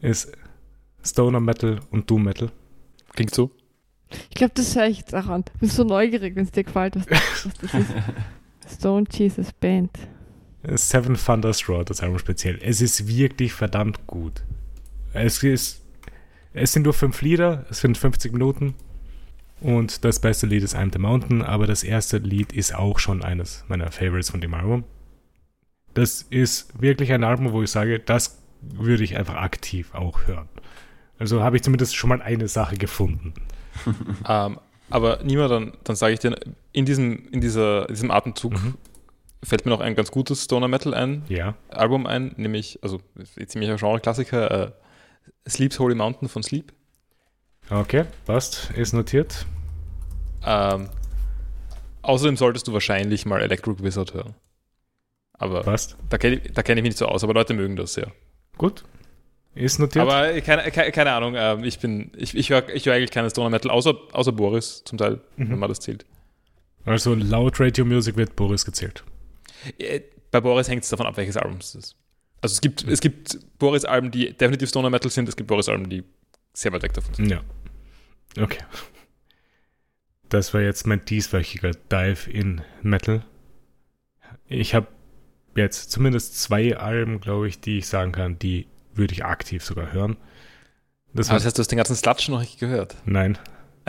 [0.00, 0.32] ist
[1.04, 2.50] Stoner Metal und Doom Metal.
[3.14, 3.50] Klingt so.
[4.30, 5.44] ich glaube, das höre ich jetzt auch an.
[5.60, 7.06] Bin so neugierig, wenn es dir gefällt, was,
[7.46, 7.92] was das ist.
[8.78, 9.90] Stone Jesus Band.
[10.64, 12.58] Seven Thunders Raw, das Album speziell.
[12.62, 14.42] Es ist wirklich verdammt gut.
[15.12, 15.82] Es ist,
[16.52, 18.74] es sind nur fünf Lieder, es sind 50 Minuten
[19.60, 23.22] und das beste Lied ist I'm the Mountain, aber das erste Lied ist auch schon
[23.22, 24.84] eines meiner Favorites von dem Album.
[25.94, 30.48] Das ist wirklich ein Album, wo ich sage, das würde ich einfach aktiv auch hören.
[31.18, 33.34] Also habe ich zumindest schon mal eine Sache gefunden.
[34.28, 34.58] Ähm,
[34.90, 36.38] aber niemand, dann, dann sage ich dir,
[36.72, 38.74] in diesem, in dieser, in diesem Atemzug Mhm.
[39.44, 41.54] Fällt mir noch ein ganz gutes Stoner Metal ein, Ja.
[41.68, 43.00] Album ein, nämlich, also
[43.46, 44.72] ziemlicher Genre-Klassiker, äh,
[45.48, 46.72] Sleep's Holy Mountain von Sleep.
[47.70, 48.70] Okay, passt.
[48.76, 49.46] Ist notiert.
[50.44, 50.88] Ähm,
[52.02, 54.34] außerdem solltest du wahrscheinlich mal Electric Wizard hören.
[55.34, 55.96] Aber Passt.
[56.08, 58.12] da kenne ich, kenn ich mich nicht so aus, aber Leute mögen das sehr.
[58.58, 58.84] Gut.
[59.54, 60.02] Ist notiert.
[60.02, 63.28] Aber keine, keine, keine Ahnung, ähm, ich bin, ich, ich höre ich hör eigentlich keine
[63.28, 65.50] Stoner Metal, außer, außer Boris zum Teil, Mhm.
[65.50, 66.06] wenn man das zählt.
[66.84, 69.04] also laut Radio Music wird Boris gezählt.
[69.78, 70.00] Äh,
[70.30, 71.96] Bei Boris hängt es davon ab, welches Album es ist.
[72.40, 76.02] Also es gibt, es gibt Boris-Alben, die definitiv Stoner Metal sind, es gibt Boris-Alben, die
[76.52, 77.30] sehr weit weg davon sind.
[77.30, 77.40] Ja.
[78.40, 78.58] Okay.
[80.28, 83.24] Das war jetzt mein dieswöchiger Dive in Metal.
[84.46, 84.88] Ich habe
[85.54, 89.92] jetzt zumindest zwei Alben, glaube ich, die ich sagen kann, die würde ich aktiv sogar
[89.92, 90.16] hören.
[91.14, 92.96] Das war das heißt, du hast den ganzen Sludge noch nicht gehört.
[93.04, 93.38] Nein.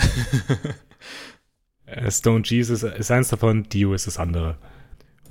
[1.85, 4.57] Äh, Stone Jesus ist eins davon, Dio ist das andere.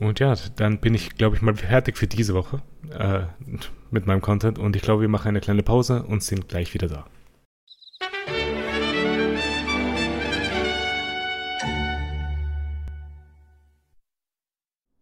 [0.02, 3.20] Und ja, dann bin ich, glaube ich, mal fertig für diese Woche äh,
[3.92, 4.58] mit meinem Content.
[4.58, 7.06] Und ich glaube, wir machen eine kleine Pause und sind gleich wieder da.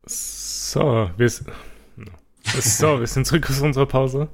[0.05, 4.29] So, wir, so, wir sind zurück aus unserer Pause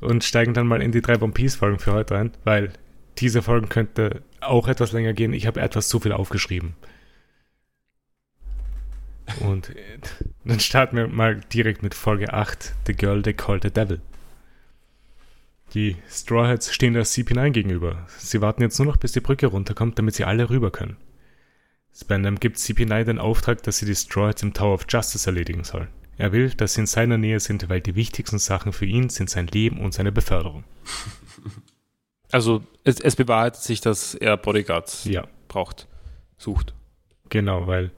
[0.00, 2.72] und steigen dann mal in die drei One Piece Folgen für heute ein, weil
[3.18, 5.32] diese Folgen könnte auch etwas länger gehen.
[5.32, 6.76] Ich habe etwas zu viel aufgeschrieben.
[9.40, 9.72] Und
[10.44, 14.00] dann starten wir mal direkt mit Folge 8, The Girl They Call the Devil.
[15.74, 18.06] Die Straw Hats stehen der CP9 gegenüber.
[18.18, 20.96] Sie warten jetzt nur noch, bis die Brücke runterkommt, damit sie alle rüber können.
[21.94, 25.64] Spandam gibt CP9 den Auftrag, dass sie die Straw Hats im Tower of Justice erledigen
[25.64, 25.88] soll.
[26.18, 29.28] Er will, dass sie in seiner Nähe sind, weil die wichtigsten Sachen für ihn sind
[29.28, 30.64] sein Leben und seine Beförderung.
[32.32, 35.86] Also es, es bewahrheitet sich, dass er Bodyguards Ja, braucht,
[36.38, 36.74] sucht.
[37.28, 37.92] genau, weil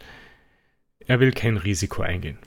[1.08, 2.38] er will kein Risiko eingehen.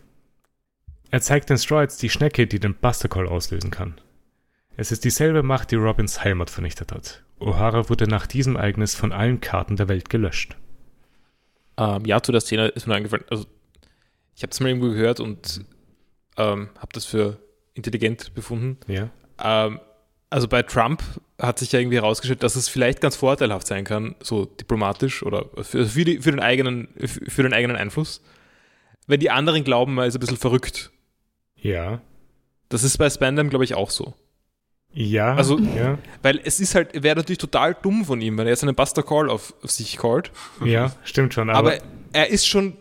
[1.10, 4.00] Er zeigt den Hats die Schnecke, die den Buster Call auslösen kann.
[4.78, 7.24] Es ist dieselbe Macht, die Robins Heimat vernichtet hat.
[7.40, 10.56] O'Hara wurde nach diesem Ereignis von allen Karten der Welt gelöscht.
[11.78, 13.46] Ähm, ja, zu der Szene ist mir eingefallen, also
[14.36, 15.66] ich habe es mal irgendwo gehört und
[16.38, 17.40] ähm, habe das für
[17.74, 18.78] intelligent befunden.
[18.88, 19.10] Ja.
[19.44, 19.80] Ähm,
[20.30, 21.04] also bei Trump
[21.40, 25.48] hat sich ja irgendwie herausgestellt, dass es vielleicht ganz vorteilhaft sein kann, so diplomatisch oder
[25.64, 28.22] für, für, die, für, den, eigenen, für den eigenen Einfluss,
[29.12, 30.92] wenn die anderen glauben, er ist ein bisschen verrückt.
[31.56, 32.02] Ja.
[32.70, 34.14] Das ist bei Spandam, glaube ich, auch so.
[34.94, 35.36] Ja.
[35.36, 35.98] Also- ja.
[36.22, 39.04] Weil es ist halt, wäre natürlich total dumm von ihm, wenn er jetzt einen Buster
[39.04, 40.32] Call auf, auf sich callt.
[40.64, 41.50] Ja, stimmt schon.
[41.50, 41.82] Aber, Aber,
[42.14, 42.74] er ist schon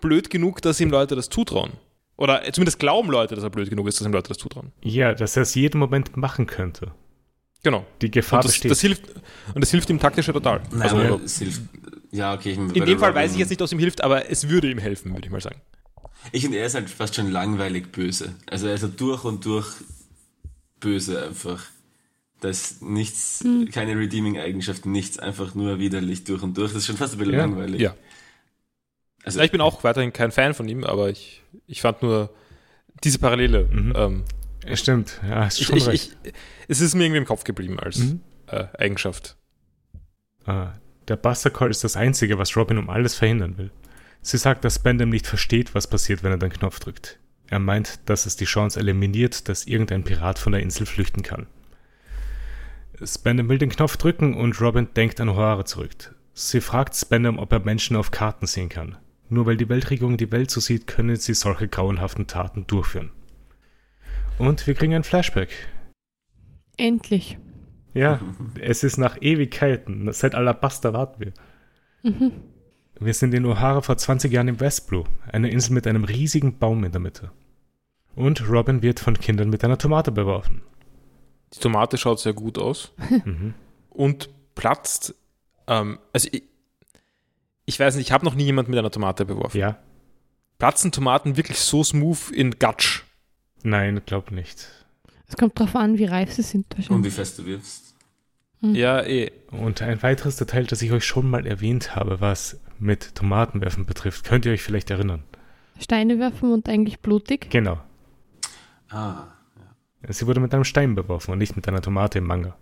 [0.00, 1.72] blöd genug, dass ihm Leute das zutrauen.
[2.16, 4.72] Oder zumindest glauben Leute, dass er blöd genug ist, dass ihm Leute das zutrauen.
[4.82, 6.92] ja, dass er es jeden Moment machen könnte.
[7.64, 7.86] Genau.
[8.00, 8.70] Die Gefahr Und das, besteht.
[8.70, 9.08] das hilft,
[9.54, 10.62] und das hilft ihm taktisch ja total.
[10.70, 11.62] Nein, also, aber es hilft.
[12.10, 12.50] Ja, okay.
[12.52, 14.68] Ich, in dem Fall weiß ich jetzt nicht, ob es ihm hilft, aber es würde
[14.70, 15.60] ihm helfen, würde ich mal sagen.
[16.32, 18.34] Ich finde, er ist halt fast schon langweilig böse.
[18.46, 19.66] Also er ist halt durch und durch
[20.80, 21.64] böse einfach.
[22.40, 26.72] Da ist nichts, keine Redeeming-Eigenschaft, nichts, einfach nur widerlich durch und durch.
[26.72, 27.40] Das ist schon fast ein bisschen Ja.
[27.40, 27.80] langweilig.
[27.80, 27.94] Ja.
[29.24, 32.30] Also, Ja, ich bin auch weiterhin kein Fan von ihm, aber ich, ich fand nur
[33.04, 33.64] diese Parallele.
[33.70, 33.92] Mhm.
[33.96, 34.24] Ähm,
[34.66, 36.16] Ja, Stimmt, ja, hast ich, schon ich, recht.
[36.24, 36.32] ich,
[36.68, 38.20] es ist mir irgendwie im Kopf geblieben als Mhm.
[38.48, 39.36] äh, Eigenschaft.
[40.44, 40.72] Ah,
[41.08, 43.70] der Buster Call ist das Einzige, was Robin um alles verhindern will.
[44.22, 47.18] Sie sagt, dass Bandam nicht versteht, was passiert, wenn er den Knopf drückt.
[47.48, 51.48] Er meint, dass es die Chance eliminiert, dass irgendein Pirat von der Insel flüchten kann.
[53.04, 56.14] Spandam will den Knopf drücken und Robin denkt an O'Hara zurück.
[56.34, 58.96] Sie fragt Spandam, ob er Menschen auf Karten sehen kann.
[59.28, 63.10] Nur weil die Weltregierung die Welt so sieht, können sie solche grauenhaften Taten durchführen.
[64.38, 65.50] Und wir kriegen ein Flashback.
[66.76, 67.38] Endlich.
[67.92, 68.20] Ja,
[68.60, 70.10] es ist nach Ewigkeiten.
[70.12, 71.32] Seit Alabaster warten wir.
[72.02, 72.32] Mhm.
[73.04, 76.84] Wir sind in O'Hara vor 20 Jahren im Westblue, einer Insel mit einem riesigen Baum
[76.84, 77.30] in der Mitte.
[78.14, 80.62] Und Robin wird von Kindern mit einer Tomate beworfen.
[81.54, 82.92] Die Tomate schaut sehr gut aus
[83.24, 83.54] Mhm.
[83.90, 85.14] und platzt.
[85.66, 86.44] Ähm, also ich,
[87.64, 89.58] ich weiß nicht, ich habe noch nie jemand mit einer Tomate beworfen.
[89.58, 89.78] Ja?
[90.58, 93.02] Platzen Tomaten wirklich so smooth in Gatsch?
[93.62, 94.68] Nein, glaub nicht.
[95.26, 97.91] Es kommt drauf an, wie reif sie sind und wie fest du wirfst.
[98.62, 99.32] Ja, eh.
[99.50, 104.24] Und ein weiteres Detail, das ich euch schon mal erwähnt habe, was mit Tomatenwerfen betrifft,
[104.24, 105.24] könnt ihr euch vielleicht erinnern.
[105.80, 107.50] Steine werfen und eigentlich blutig.
[107.50, 107.80] Genau.
[108.90, 109.24] Ah.
[110.08, 112.56] Sie wurde mit einem Stein beworfen und nicht mit einer Tomate im Manga.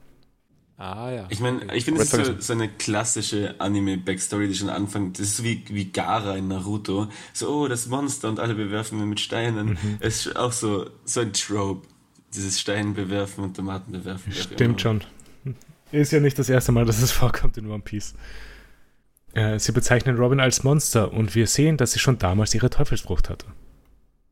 [0.77, 1.27] Ah ja.
[1.29, 5.19] Ich meine, ich finde, es ist so, so eine klassische Anime-Backstory, die schon anfängt.
[5.19, 7.09] Das ist so wie, wie Gara in Naruto.
[7.35, 9.77] So, oh, das Monster und alle bewerfen wir mit Steinen.
[10.01, 11.87] Es ist auch so, so ein Trope.
[12.35, 14.33] Dieses Stein bewerfen und Tomaten bewerfen.
[14.33, 15.03] Stimmt schon.
[15.93, 18.15] Ist ja nicht das erste Mal, dass es vorkommt in One Piece.
[19.35, 23.29] Äh, sie bezeichnen Robin als Monster und wir sehen, dass sie schon damals ihre Teufelsfrucht
[23.31, 23.47] hatte.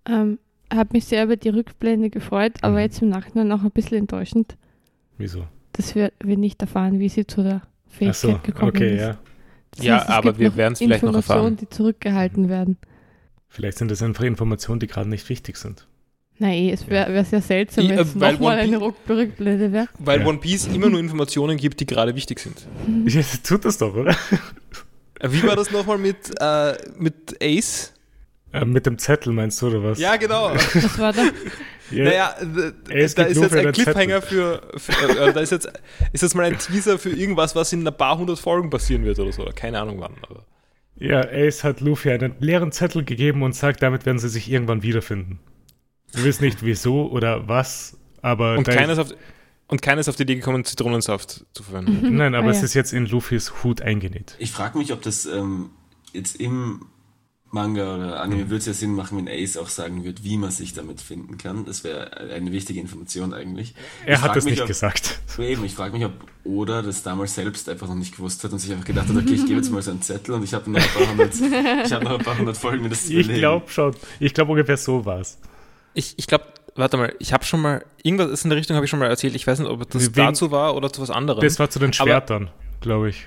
[0.06, 0.38] Ähm,
[0.72, 2.80] habe mich sehr über die Rückblende gefreut, aber Mhm.
[2.80, 4.56] jetzt im Nachhinein auch ein bisschen enttäuschend,
[5.16, 5.46] Wieso?
[5.72, 9.00] dass wir, wir nicht erfahren, wie sie zu der Fähigkeit Achso, gekommen okay, ist.
[9.00, 9.18] ja.
[9.72, 11.56] Das Ja, es aber gibt wir noch werden's vielleicht noch Informationen, erfahren.
[11.58, 12.76] die zurückgehalten werden.
[13.48, 15.86] Vielleicht sind das einfach Informationen, die gerade nicht wichtig sind.
[16.40, 19.88] Na eh, es wäre wär sehr seltsam, wenn es weil nochmal One eine Rückblende wäre.
[19.98, 20.26] Weil Ja.
[20.26, 22.66] One Piece immer nur Informationen gibt, die gerade wichtig sind.
[23.06, 24.16] Ja, tut das doch, oder?
[25.20, 27.92] Äh, Wie war das nochmal mit, äh, mit Ace?
[28.52, 29.98] Äh, mit dem Zettel meinst du, oder was?
[29.98, 30.52] Ja, genau.
[30.54, 31.22] Das war da.
[31.90, 35.72] Ja, Naja, d- Ace da ist jetzt ein Cliffhanger für, für äh, da ist jetzt,
[36.12, 39.18] ist jetzt mal ein Teaser für irgendwas, was in ein paar hundert Folgen passieren wird
[39.18, 39.48] oder so.
[39.54, 40.12] Keine Ahnung wann.
[40.28, 40.44] Aber.
[40.96, 44.82] ja, Ace hat Luffy einen leeren Zettel gegeben und sagt, damit werden sie sich irgendwann
[44.82, 45.38] wiederfinden.
[46.12, 49.12] Wir wissen nicht wieso oder was, aber Und ist auf,
[49.68, 52.16] und keiner ist auf die Idee gekommen, Zitronensaft zu verwenden.
[52.16, 52.64] nein, aber Ah, es ja.
[52.64, 54.34] ist jetzt in Luffys Hut eingenäht.
[54.38, 55.70] Ich frage mich, ob das ähm,
[56.12, 56.86] jetzt im
[57.50, 60.50] Manga oder Anime würde es ja Sinn machen, wenn Ace auch sagen wird, wie man
[60.50, 61.64] sich damit finden kann.
[61.64, 63.74] Das wäre eine wichtige Information eigentlich.
[64.04, 65.18] Er Ich hat es mich, nicht ob, gesagt.
[65.38, 66.12] Eben, ich frage mich, ob
[66.44, 69.32] Oda das damals selbst einfach noch nicht gewusst hat und sich einfach gedacht hat, okay,
[69.34, 71.34] ich gebe jetzt mal so einen Zettel und ich habe noch ein paar hundert,
[71.86, 73.94] ich habe noch ein paar hundert Folgen, mir das zu Ich glaube schon.
[74.20, 75.38] Ich glaube ungefähr so war's.
[75.98, 76.44] Ich, ich glaube,
[76.76, 79.08] warte mal, ich habe schon mal, irgendwas ist in der Richtung, habe ich schon mal
[79.08, 79.34] erzählt.
[79.34, 81.40] Ich weiß nicht, ob das Wegen- dazu war oder zu was anderem.
[81.42, 83.26] Das war zu den Schwertern, glaube ich.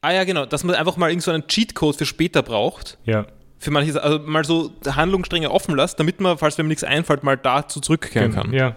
[0.00, 2.98] ah ja, genau, dass man einfach mal irgend so einen Cheatcode für später braucht.
[3.04, 3.26] Ja.
[3.58, 7.36] Für manche, also mal so Handlungsstränge offen lässt, damit man, falls mir nichts einfällt, mal
[7.36, 8.52] dazu zurückkehren kann.
[8.52, 8.76] Ja.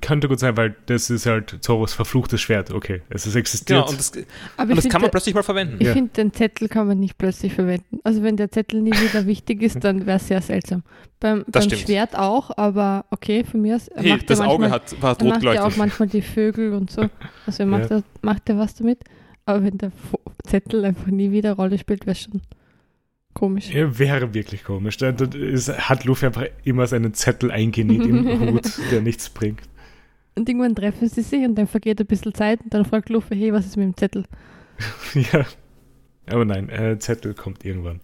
[0.00, 2.70] Könnte gut sein, weil das ist halt Zoros verfluchtes Schwert.
[2.70, 3.78] Okay, es ist existiert.
[3.80, 4.12] Genau, und das,
[4.56, 5.76] Aber und das kann man finde, plötzlich mal verwenden.
[5.80, 5.92] ich Ja.
[5.94, 7.98] finde, den Zettel kann man nicht plötzlich verwenden.
[8.04, 10.82] Also wenn der Zettel nie wieder wichtig ist, dann wäre es sehr seltsam.
[11.20, 11.70] Beim, beim.
[11.70, 13.88] Schwert auch, aber okay, von mir aus.
[13.88, 16.08] Er Hey, macht ja das Auge manchmal- hat, war Er macht ja auch rot manchmal
[16.08, 17.08] die Vögel und so.
[17.46, 19.00] Also er macht, er, macht er was damit.
[19.46, 19.90] Aber wenn der
[20.46, 22.40] Zettel einfach nie wieder Rolle spielt, wäre schon
[23.34, 23.70] komisch.
[23.70, 24.96] Ja, wäre wirklich komisch.
[24.96, 29.62] Da, da ist, hat Luffy einfach immer seinen Zettel eingenäht im Hut, der nichts bringt.
[30.36, 33.36] Und irgendwann treffen sie sich und dann vergeht ein bisschen Zeit und dann fragt Luffy,
[33.36, 34.24] hey, was ist mit dem Zettel?
[35.14, 35.44] ja.
[36.26, 38.00] Aber nein, äh, Zettel kommt irgendwann.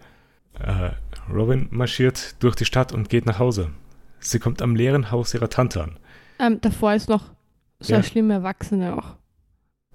[0.58, 0.90] Äh,
[1.32, 3.70] Robin marschiert durch die Stadt und geht nach Hause.
[4.18, 5.98] Sie kommt am leeren Haus ihrer Tante an.
[6.38, 7.24] Ähm, davor ist noch
[7.80, 7.98] so Ja.
[7.98, 9.16] eine schlimme Erwachsene auch.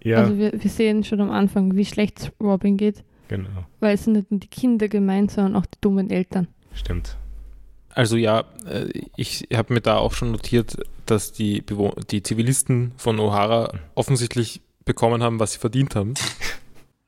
[0.03, 3.03] Ja, Also wir, wir sehen schon am Anfang, wie schlecht Robin geht,
[3.38, 3.65] genau.
[3.79, 6.47] weil es sind nicht nur die Kinder gemeint, sondern auch die dummen Eltern.
[6.73, 7.17] Stimmt.
[7.89, 12.93] Also ja, äh, ich habe mir da auch schon notiert, dass die, Bewohn die Zivilisten
[12.97, 16.13] von O'Hara offensichtlich bekommen haben, was sie verdient haben.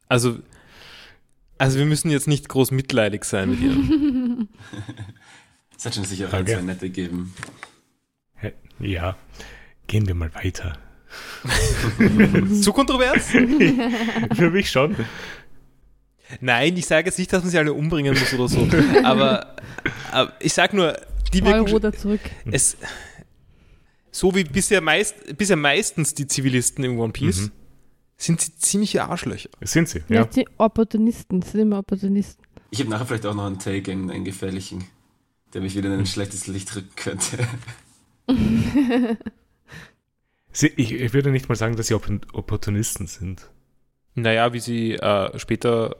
[0.10, 0.38] Also,
[1.58, 3.76] also wir müssen jetzt nicht groß mitleidig sein mit ihr.
[5.76, 6.54] Es hat schon sicher auch ein, Okay.
[6.54, 7.34] zwei nette gegeben.
[8.36, 8.54] Hä?
[8.80, 9.18] Ja.
[9.88, 10.78] Gehen wir mal weiter.
[12.62, 13.28] Zu kontrovers?
[13.28, 14.96] Für mich schon.
[16.42, 18.68] Nein, ich sage jetzt nicht, dass man sie alle umbringen muss oder so.
[19.04, 19.56] Aber,
[20.12, 20.98] aber ich sage nur,
[21.34, 22.22] die wirken, Euro zurück.
[22.52, 22.78] es,
[24.12, 27.52] so wie bisher, meist, bisher meistens die Zivilisten im One Piece, Mhm.
[28.18, 29.50] sind sie ziemliche Arschlöcher.
[29.62, 30.16] Sind sie, Ja.
[30.22, 30.26] ja.
[30.26, 32.44] Die Opportunisten, sind immer Opportunisten.
[32.70, 34.86] Ich habe nachher vielleicht auch noch einen Take, einen, einen gefährlichen,
[35.54, 37.38] der mich wieder in ein schlechtes Licht rücken könnte.
[40.56, 43.50] Sie, ich, ich würde nicht mal sagen, dass sie Opp Opportunisten sind.
[44.14, 45.96] Naja, wie sie äh, später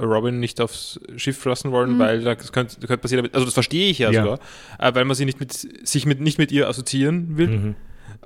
[0.00, 1.98] Robin nicht aufs Schiff lassen wollen, Mhm.
[1.98, 3.28] weil das könnte, könnte passieren.
[3.32, 4.22] Also das verstehe ich ja, Ja.
[4.22, 4.38] sogar,
[4.78, 7.48] äh, weil man sie nicht mit, sich mit, nicht mit ihr assoziieren will.
[7.48, 7.74] Mhm.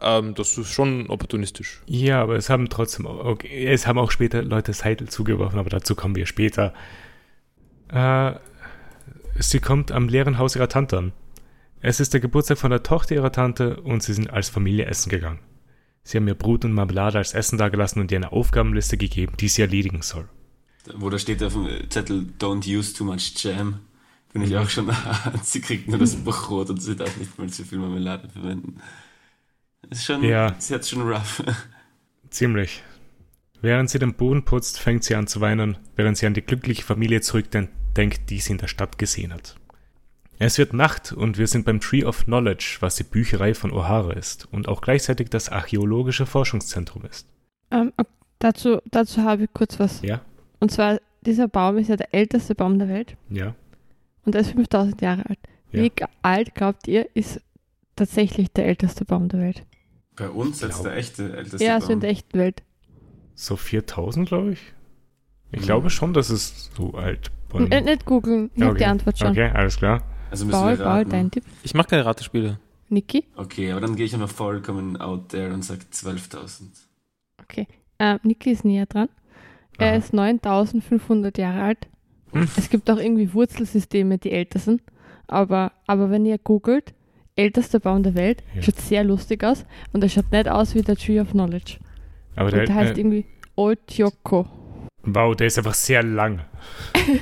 [0.01, 1.83] Ähm, das ist schon opportunistisch.
[1.87, 5.95] Ja, aber es haben trotzdem, okay, es haben auch später Leute Seidel zugeworfen, aber dazu
[5.95, 6.73] kommen wir später.
[7.93, 8.33] Äh,
[9.39, 11.13] sie kommt am leeren Haus ihrer Tante an.
[11.81, 15.09] Es ist der Geburtstag von der Tochter ihrer Tante und sie sind als Familie essen
[15.09, 15.41] gegangen.
[16.03, 19.49] Sie haben ihr Brot und Marmelade als Essen dagelassen und ihr eine Aufgabenliste gegeben, die
[19.49, 20.29] sie erledigen soll.
[20.95, 23.81] Wo da steht auf dem Zettel, don't use too much jam.
[24.33, 24.91] Bin ich auch schon,
[25.43, 28.81] sie kriegt nur das Brot und sie darf nicht mal zu viel Marmelade verwenden.
[29.89, 30.55] Ist schon, Ja.
[30.59, 31.43] sie hat schon rough.
[32.31, 32.83] Ziemlich.
[33.61, 36.83] Während sie den Boden putzt, fängt sie an zu weinen, während sie an die glückliche
[36.83, 39.57] Familie zurückdenkt, die sie in der Stadt gesehen hat.
[40.39, 44.13] Es wird Nacht und wir sind beim Tree of Knowledge, was die Bücherei von O'Hara
[44.17, 47.27] ist und auch gleichzeitig das archäologische Forschungszentrum ist.
[47.71, 47.93] Ähm,
[48.39, 50.01] dazu, dazu habe ich kurz was.
[50.01, 50.23] Ja?
[50.61, 53.55] Und zwar, dieser Baum ist ja der älteste Baum der Welt Ja?
[54.25, 55.39] und er ist 5000 Jahre alt.
[55.73, 55.83] Ja.
[55.83, 55.93] Wie
[56.23, 57.41] alt, glaubt ihr, ist
[57.97, 59.65] tatsächlich der älteste Baum der Welt?
[60.17, 61.87] Bei uns Glaub- der echte älteste Ja, Baum.
[61.87, 62.63] so in der echten Welt.
[63.35, 64.61] So 4000, glaube ich?
[65.53, 65.65] Ich Mhm.
[65.65, 67.63] glaube schon, dass es so alt war.
[67.73, 69.29] Äh, nicht googeln, ich habe die Antwort schon.
[69.31, 70.03] Okay, alles klar.
[70.31, 71.11] Also müssen Paul, wir Paul, raten.
[71.11, 71.45] dein Tipp.
[71.65, 72.61] Ich mache keine Ratespiele.
[72.89, 73.25] Niki?
[73.37, 76.69] Okay, aber dann gehe ich einmal vollkommen out there und sage 12.000.
[77.43, 77.67] Okay.
[77.99, 79.09] Ähm, Niki ist näher dran.
[79.81, 81.89] Er ist 9500 Jahre alt.
[82.33, 82.49] Hm.
[82.57, 84.83] Es gibt auch irgendwie Wurzelsysteme, die älter sind.
[85.27, 86.93] Aber, aber wenn ihr googelt,
[87.37, 88.63] ältester Baum der Welt, Ja.
[88.63, 89.65] schaut sehr lustig aus.
[89.93, 91.79] Und er schaut nicht aus wie der Tree of Knowledge.
[92.37, 93.27] Aber Und der der, heißt äh, irgendwie
[93.57, 94.47] Old Yoko.
[95.03, 96.41] wow, der ist einfach sehr lang.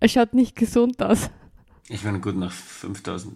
[0.00, 1.28] Er schaut nicht gesund aus.
[1.88, 3.32] Ich meine, gut, nach 5.000.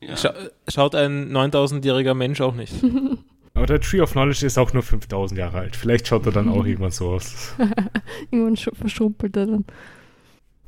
[0.00, 0.16] Ja.
[0.16, 0.34] Scha
[0.66, 2.74] schaut ein 9000-jähriger Mensch auch nicht.
[3.54, 5.76] Aber der Tree of Knowledge ist auch nur 5000 Jahre alt.
[5.76, 7.54] Vielleicht schaut er dann auch irgendwann so aus.
[8.30, 9.64] Irgendwann sch- verschrumpelt er dann.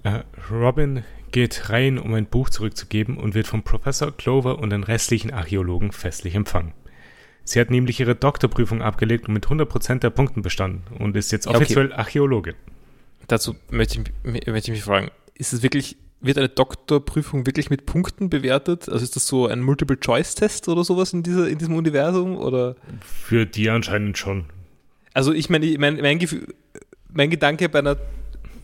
[0.03, 4.83] Äh, Robin geht rein, um ein Buch zurückzugeben und wird vom Professor Clover und den
[4.85, 6.75] restlichen Archäologen festlich empfangen.
[7.45, 11.47] Sie hat nämlich ihre Doktorprüfung abgelegt und mit 100% der Punkten bestanden und ist jetzt
[11.47, 11.63] Ja, okay.
[11.63, 12.55] offiziell Archäologin.
[13.29, 17.85] Dazu möchte ich, möchte ich mich fragen, ist es wirklich, wird eine Doktorprüfung wirklich mit
[17.87, 18.89] Punkten bewertet?
[18.89, 22.37] Also ist das so ein Multiple-Choice-Test oder sowas in, dieser, in diesem Universum?
[22.37, 22.77] Oder?
[23.01, 24.45] Für die anscheinend schon.
[25.15, 26.55] Also ich meine, ich mein, mein, Gefühl,
[27.13, 27.97] mein Gedanke bei einer,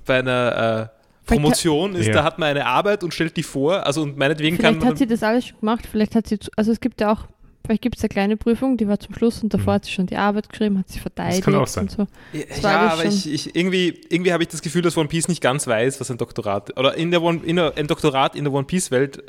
[0.07, 2.15] bei einer äh, Promotion ist, Ja.
[2.15, 4.89] da hat man eine Arbeit und stellt die vor, also und meinetwegen kann Vielleicht man...
[4.91, 5.87] hat sie das alles schon gemacht.
[5.91, 7.27] Vielleicht hat sie, also es gibt ja auch,
[7.69, 9.74] vielleicht gibt es eine kleine Prüfung, die war zum Schluss und davor Mhm.
[9.77, 11.85] hat sie schon die Arbeit geschrieben, hat sie verteidigt kann auch sein.
[11.85, 12.07] und so.
[12.32, 15.43] Das Ja, aber ich, ich, irgendwie, irgendwie habe ich das Gefühl, dass One Piece nicht
[15.43, 18.53] ganz weiß, was ein Doktorat oder in der One, in der, ein Doktorat in der
[18.53, 19.23] One Piece Welt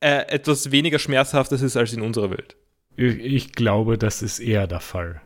[0.00, 2.56] äh, etwas weniger schmerzhaftes ist als in unserer Welt.
[2.96, 5.20] Ich, ich glaube, das ist eher der Fall.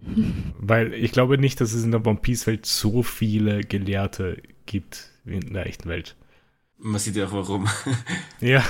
[0.58, 5.36] Weil ich glaube nicht, dass es in der One Piece-Welt so viele Gelehrte gibt wie
[5.36, 6.16] in der echten Welt.
[6.78, 7.68] Man sieht ja auch warum.
[8.40, 8.60] Ja.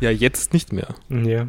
[0.00, 0.94] Ja, jetzt nicht mehr.
[1.08, 1.46] Ja.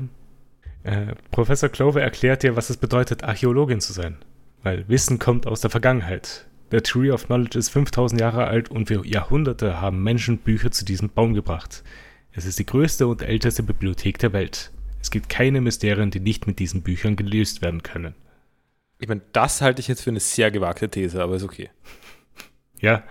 [0.84, 4.18] Äh, Professor Clover erklärt dir, was es bedeutet, Archäologin zu sein.
[4.62, 6.48] Weil Wissen kommt aus der Vergangenheit.
[6.72, 10.86] Der Tree of Knowledge ist 5000 Jahre alt und für Jahrhunderte haben Menschen Bücher zu
[10.86, 11.84] diesem Baum gebracht.
[12.32, 14.72] Es ist die größte und älteste Bibliothek der Welt.
[15.02, 18.16] Es gibt keine Mysterien, die nicht mit diesen Büchern gelöst werden können.
[19.00, 21.70] Ich meine, das halte ich jetzt für eine sehr gewagte These, aber ist okay.
[22.80, 23.04] Ja,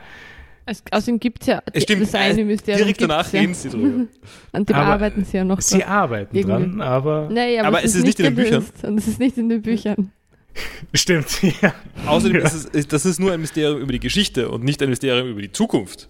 [0.66, 2.78] Es, außerdem gibt es ja Es stimmt, das eine äh, Mysterium.
[2.78, 3.41] direkt danach ja.
[3.41, 4.07] reden sie drüber.
[4.53, 5.61] An dem Aber arbeiten sie ja noch.
[5.61, 5.89] sie dran.
[5.89, 6.62] arbeiten Irgendwie.
[6.70, 8.65] dran, aber Nee, aber, Aber es ist nicht in den Büchern.
[8.82, 10.11] Und es ist nicht in den Büchern.
[10.95, 11.74] stimmt, ja.
[12.07, 12.47] Außerdem Ja.
[12.47, 15.28] ist es, ist, das ist nur ein Mysterium über die Geschichte und nicht ein Mysterium
[15.28, 16.09] über die Zukunft.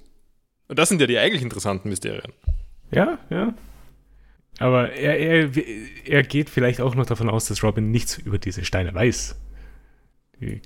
[0.69, 2.33] Und das sind ja die eigentlich interessanten Mysterien.
[2.93, 3.55] Ja, ja.
[4.59, 5.51] Aber er, er,
[6.07, 9.35] er geht vielleicht auch noch davon aus, dass Robin nichts über diese Steine weiß.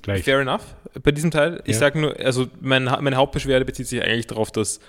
[0.01, 0.23] Gleich.
[0.23, 1.61] Fair enough bei diesem Teil.
[1.65, 1.79] Ich Ja.
[1.79, 4.79] sage nur, also mein, meine Hauptbeschwerde bezieht sich eigentlich darauf, dass,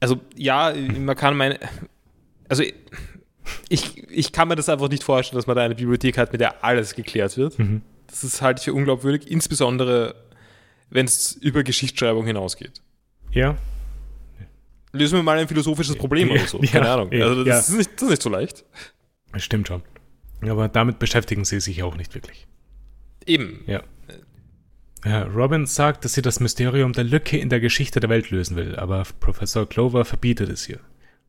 [0.00, 1.58] also ja, man kann meine,
[2.48, 2.62] also
[3.68, 6.40] ich, ich kann mir das einfach nicht vorstellen, dass man da eine Bibliothek hat, mit
[6.40, 7.58] der alles geklärt wird.
[7.58, 7.82] Mhm.
[8.06, 10.14] Das ist halt für unglaubwürdig, insbesondere
[10.90, 12.80] wenn es über Geschichtsschreibung hinausgeht.
[13.32, 13.56] Ja,
[14.92, 16.58] Lösen wir mal ein philosophisches Problem Ja, oder so.
[16.62, 17.10] ja, Keine Ahnung.
[17.12, 18.64] ja, Also das, ist nicht, das ist nicht so leicht.
[19.36, 19.82] stimmt schon.
[20.42, 22.46] Aber damit beschäftigen sie sich auch nicht wirklich.
[23.26, 23.64] Eben.
[23.66, 23.82] Ja.
[25.04, 28.56] Ja, Robin sagt, dass sie das Mysterium der Lücke in der Geschichte der Welt lösen
[28.56, 30.80] will, aber Professor Clover verbietet es ihr.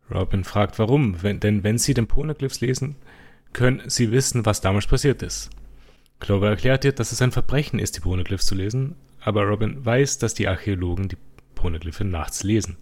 [0.09, 2.95] Robin fragt, warum, wenn, denn wenn sie den Poneglyphs lesen,
[3.51, 5.49] können sie wissen, was damals passiert ist.
[6.19, 10.19] Clover erklärt ihr, dass es ein Verbrechen ist, die Poneglyphs zu lesen, aber Robin weiß,
[10.19, 11.17] dass die Archäologen die
[11.55, 12.77] Poneglyphe nachts lesen.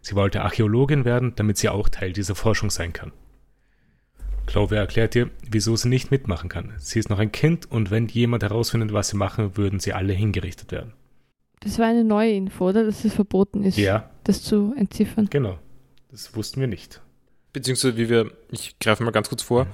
[0.00, 3.12] Sie wollte Archäologin werden, damit sie auch Teil dieser Forschung sein kann.
[4.48, 6.72] Clover erklärt ihr, wieso sie nicht mitmachen kann.
[6.78, 10.12] Sie ist noch ein Kind und wenn jemand herausfindet, was sie machen, würden sie alle
[10.12, 10.92] hingerichtet werden.
[11.60, 12.84] Das war eine neue Info, oder?
[12.84, 15.26] Dass es verboten ist, Ja, das zu entziffern.
[15.30, 15.58] genau.
[16.10, 17.00] Das wussten wir nicht.
[17.52, 19.66] Beziehungsweise, wie wir, ich greife mal ganz kurz vor,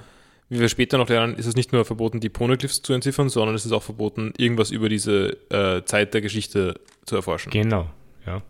[0.49, 3.55] wie wir später noch lernen, ist es nicht nur verboten, die Poneglyphs zu entziffern, sondern
[3.55, 7.51] es ist auch verboten, irgendwas über diese äh, Zeit der Geschichte zu erforschen.
[7.51, 7.89] Genau,
[8.25, 8.41] ja.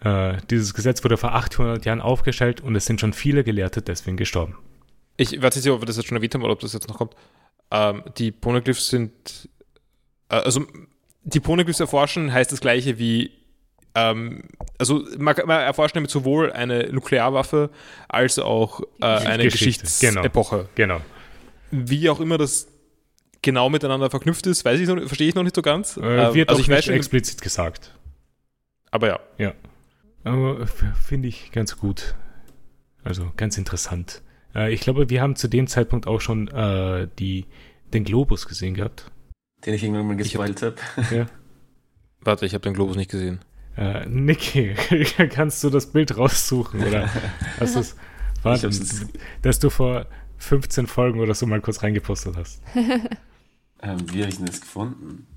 [0.00, 4.16] Äh, dieses Gesetz wurde vor 800 Jahren aufgestellt und es sind schon viele Gelehrte deswegen
[4.16, 4.56] gestorben.
[5.18, 6.96] Ich weiß nicht, ob wir das jetzt schon erwähnt haben oder ob das jetzt noch
[6.96, 7.14] kommt.
[7.70, 9.48] Ähm, die Poneglyphs sind,
[10.30, 10.64] äh, also
[11.24, 13.32] die Poneglyphs erforschen heißt das gleiche wie,
[13.94, 14.44] ähm,
[14.78, 17.68] also man, man erforscht damit sowohl eine Nuklearwaffe
[18.08, 20.22] als auch äh, eine Geschichte, genau.
[20.22, 20.68] Geschichtsepoche.
[20.76, 21.00] Genau.
[21.70, 22.68] Wie auch immer das
[23.42, 25.96] genau miteinander verknüpft ist, weiß ich noch, verstehe ich noch nicht so ganz.
[25.98, 27.94] Äh, Ähm, wird also auch ich nicht weiß schon, explizit gesagt.
[28.90, 29.52] aber ja.
[30.24, 32.14] Aber f- finde ich ganz gut.
[33.04, 34.22] Also ganz interessant.
[34.54, 37.46] Äh, ich glaube, wir haben zu dem Zeitpunkt auch schon äh, die,
[37.92, 39.10] den Globus gesehen gehabt.
[39.64, 40.76] Den ich irgendwann mal gespoilt habe.
[41.14, 41.26] Ja.
[42.20, 43.40] Warte, ich habe den Globus nicht gesehen.
[43.76, 44.74] Äh, Niki,
[45.30, 46.80] kannst du das Bild raussuchen?
[46.84, 47.08] Oder
[47.60, 47.96] hast du es,
[48.42, 49.06] war, Ich hab's jetzt-
[49.42, 50.06] dass du vor
[50.38, 52.62] 15 Folgen oder so mal kurz reingepostet hast?
[53.80, 55.28] Ähm, wie habe ich denn das gefunden?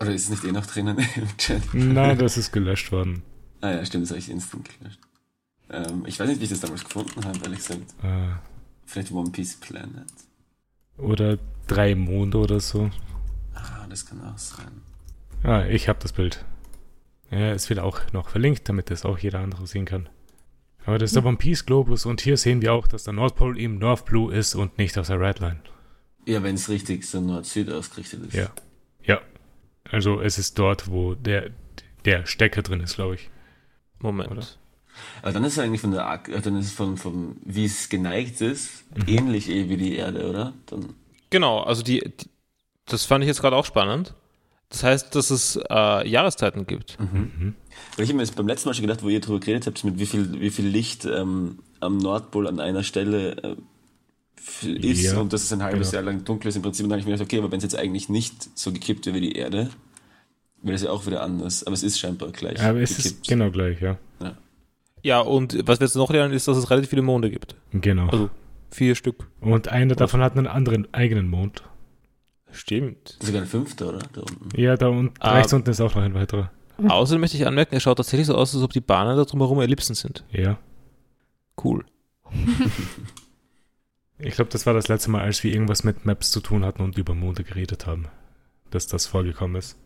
[0.00, 1.62] Oder ist es nicht eh noch drinnen im Chat?
[1.72, 3.22] Nein, das ist gelöscht worden.
[3.60, 4.98] Ah ja, stimmt, das habe ich instant gelöscht.
[5.72, 7.82] Ähm, ich weiß nicht, wie ich das damals gefunden habe, ehrlich gesagt.
[8.02, 8.34] Äh,
[8.84, 10.06] Vielleicht One Piece Planet.
[10.98, 12.90] oder drei Monde oder so.
[13.54, 14.82] Ah, das kann auch sein.
[15.42, 16.44] Ah, ich habe das Bild.
[17.30, 20.08] Ja, es wird auch noch verlinkt, damit das auch jeder andere sehen kann.
[20.84, 23.58] Aber das ist der One Piece Globus und hier sehen wir auch, dass der Nordpol
[23.58, 25.60] im North Blue ist und nicht auf der Redline.
[26.26, 28.34] Ja, wenn es richtig so Nord-Süd ausgerichtet ist.
[28.34, 28.50] Ja.
[29.04, 29.20] Ja.
[29.90, 31.50] Also es ist dort, wo der,
[32.04, 33.30] der Stecker drin ist, glaube ich.
[33.98, 34.30] Moment.
[34.30, 34.46] Oder?
[35.22, 37.64] Aber dann ist es eigentlich von der, Ak- äh, dann ist es von, von wie
[37.64, 39.04] es geneigt ist, Mhm.
[39.08, 40.52] ähnlich eh wie die Erde, oder?
[40.66, 40.90] Dann,
[41.30, 42.28] Genau, also die, die
[42.86, 44.14] das fand ich jetzt gerade auch spannend.
[44.68, 46.98] Das heißt, dass es äh, Jahreszeiten gibt.
[46.98, 47.54] Mhm.
[47.96, 49.84] weil ich habe mir jetzt beim letzten Mal schon gedacht, wo ihr drüber geredet habt,
[49.84, 53.36] mit wie viel, wie viel Licht ähm, am Nordpol an einer Stelle
[54.62, 56.02] äh, ist Ja, und dass es ein halbes genau.
[56.02, 56.84] Jahr lang dunkel ist im Prinzip.
[56.84, 59.06] Und dann habe ich mir gedacht, okay, aber wenn es jetzt eigentlich nicht so gekippt
[59.06, 59.70] wäre wie die Erde,
[60.62, 61.64] wäre es ja auch wieder anders.
[61.64, 62.60] Aber es ist scheinbar gleich.
[62.60, 63.28] Aber es ist gekippt.
[63.28, 63.98] genau gleich, ja.
[64.20, 64.36] Ja,
[65.20, 67.56] und was wir jetzt noch lernen, ist, dass es relativ viele Monde gibt.
[67.72, 68.08] Genau.
[68.08, 68.30] Also
[68.70, 69.26] vier Stück.
[69.40, 71.62] Und einer davon hat einen anderen eigenen Mond.
[72.52, 73.16] Stimmt.
[73.20, 73.98] Sogar ein fünfter, oder?
[74.12, 74.60] Da unten.
[74.60, 75.32] Ja, da und Ah.
[75.34, 76.50] rechts unten ist auch noch ein weiterer.
[76.86, 79.60] Außerdem möchte ich anmerken, er schaut tatsächlich so aus, als ob die Bahnen da drumherum
[79.60, 80.24] Ellipsen sind.
[80.30, 80.58] Ja.
[81.62, 81.84] Cool.
[84.24, 86.82] Ich glaube, das war das letzte Mal, als wir irgendwas mit Maps zu tun hatten
[86.82, 88.06] und über Monde geredet haben,
[88.70, 89.76] dass das vorgekommen ist.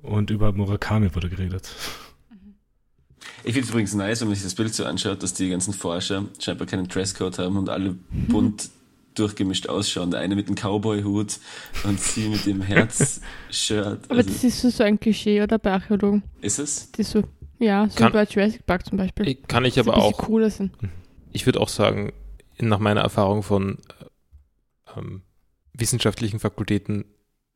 [0.00, 1.70] Und über Murakami wurde geredet.
[3.44, 5.72] Ich finde es übrigens nice, wenn man sich das Bild so anschaut, dass die ganzen
[5.74, 8.70] Forscher scheinbar keinen Dresscode haben und alle bunt
[9.14, 10.10] durchgemischt ausschauen.
[10.10, 11.38] Der eine mit dem Cowboy-Hut
[11.84, 14.00] und sie mit dem Herz-Shirt.
[14.08, 15.58] Aber Also, das ist so, so ein Klischee, oder?
[15.58, 16.22] Bei Archäologen.
[16.40, 16.90] ist es?
[16.92, 17.22] Die so,
[17.58, 19.34] ja, so Kann- bei Jurassic Park zum Beispiel.
[19.48, 20.72] Kann ich aber auch cooler sind.
[21.32, 22.12] ich würde auch sagen,
[22.58, 25.22] nach meiner Erfahrung von äh, ähm,
[25.74, 27.04] wissenschaftlichen Fakultäten,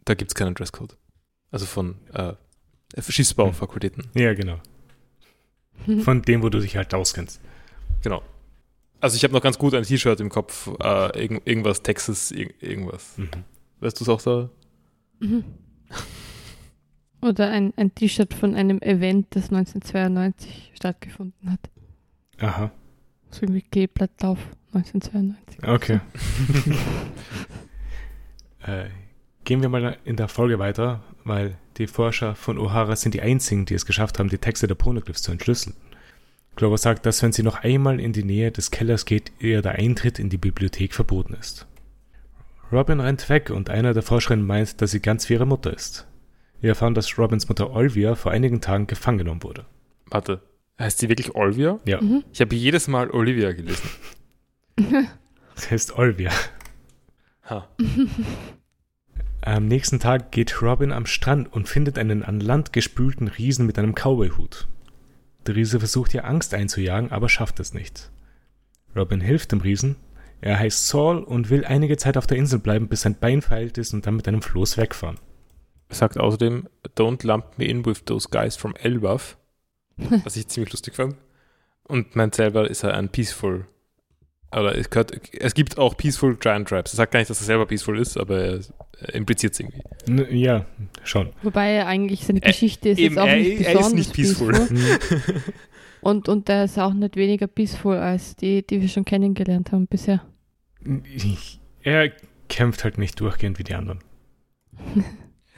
[0.05, 0.97] da gibt es keinen Dresscode.
[1.51, 2.35] Also von äh,
[3.01, 4.09] Schiffsbaufakultäten.
[4.15, 4.59] Ja, genau.
[6.03, 7.41] Von dem, wo du dich halt auskennst.
[8.03, 8.23] Genau.
[9.01, 12.55] Also ich habe noch ganz gut ein T-Shirt im Kopf, äh, irgend, irgendwas Texas, irg
[12.61, 13.19] irgendwas.
[13.19, 13.29] Mhm.
[13.81, 14.51] Weißt du es auch da?
[15.21, 15.45] Mhm.
[17.23, 21.61] Oder ein, ein T-Shirt von einem Event, das 1992 stattgefunden hat.
[22.39, 22.71] Aha,
[23.31, 24.39] So irgendwie Kleeblattlauf
[24.75, 25.67] 1992.
[25.67, 26.01] okay.
[28.67, 28.87] äh,
[29.45, 33.67] gehen wir mal in der Folge weiter, weil die Forscher von O'Hara sind die einzigen,
[33.67, 35.77] die es geschafft haben, die Texte der Poneglyphs zu entschlüsseln.
[36.55, 39.73] Glover sagt, dass wenn sie noch einmal in die Nähe des Kellers geht, ihr der
[39.73, 41.67] Eintritt in die Bibliothek verboten ist.
[42.73, 46.07] Robin rennt weg und einer der Forscherinnen meint, dass sie ganz wie ihre Mutter ist.
[46.61, 49.67] Wir erfahren, dass Robins Mutter Olvia vor einigen Tagen gefangen genommen wurde.
[50.11, 50.41] Warte,
[50.79, 51.79] heißt sie wirklich Olivia?
[51.85, 52.25] Ja, Mhm.
[52.33, 53.89] Ich habe jedes Mal Olivia gelesen.
[55.55, 56.33] das heißt Olvia.
[57.51, 57.69] Ha.
[59.43, 63.79] Am nächsten Tag geht Robin am Strand und findet einen an Land gespülten Riesen mit
[63.79, 64.67] einem Cowboyhut.
[65.47, 68.11] Der Riese versucht ihr Angst einzujagen, aber schafft es nicht.
[68.97, 69.97] Robin hilft dem Riesen.
[70.41, 73.79] Er heißt Saul und will einige Zeit auf der Insel bleiben, bis sein Bein verheilt
[73.79, 75.19] ist und dann mit einem Floß wegfahren.
[75.89, 79.39] Er sagt außerdem, don't lump me in with those guys from Elbaf,
[80.25, 81.17] was ich ziemlich lustig fand.
[81.85, 83.67] Und meint selber, ist er ein Peaceful.
[84.53, 86.93] Oder es, gehört, es gibt auch Peaceful Giant Tribes.
[86.95, 88.61] Er sagt gar nicht, dass er selber Peaceful ist, aber er,
[89.01, 89.83] er impliziert es irgendwie.
[90.09, 90.65] N ja,
[91.05, 91.31] schon.
[91.43, 94.13] Wobei eigentlich seine Äh, Geschichte ist eben, jetzt auch er- nicht er ist besonders nicht
[94.15, 94.53] peaceful.
[94.53, 95.43] peaceful.
[96.03, 99.89] Und, und der ist auch nicht weniger peaceful als die, die wir schon kennengelernt haben
[99.89, 100.23] bisher.
[101.83, 102.13] Er
[102.49, 103.99] kämpft halt nicht durchgehend wie die anderen.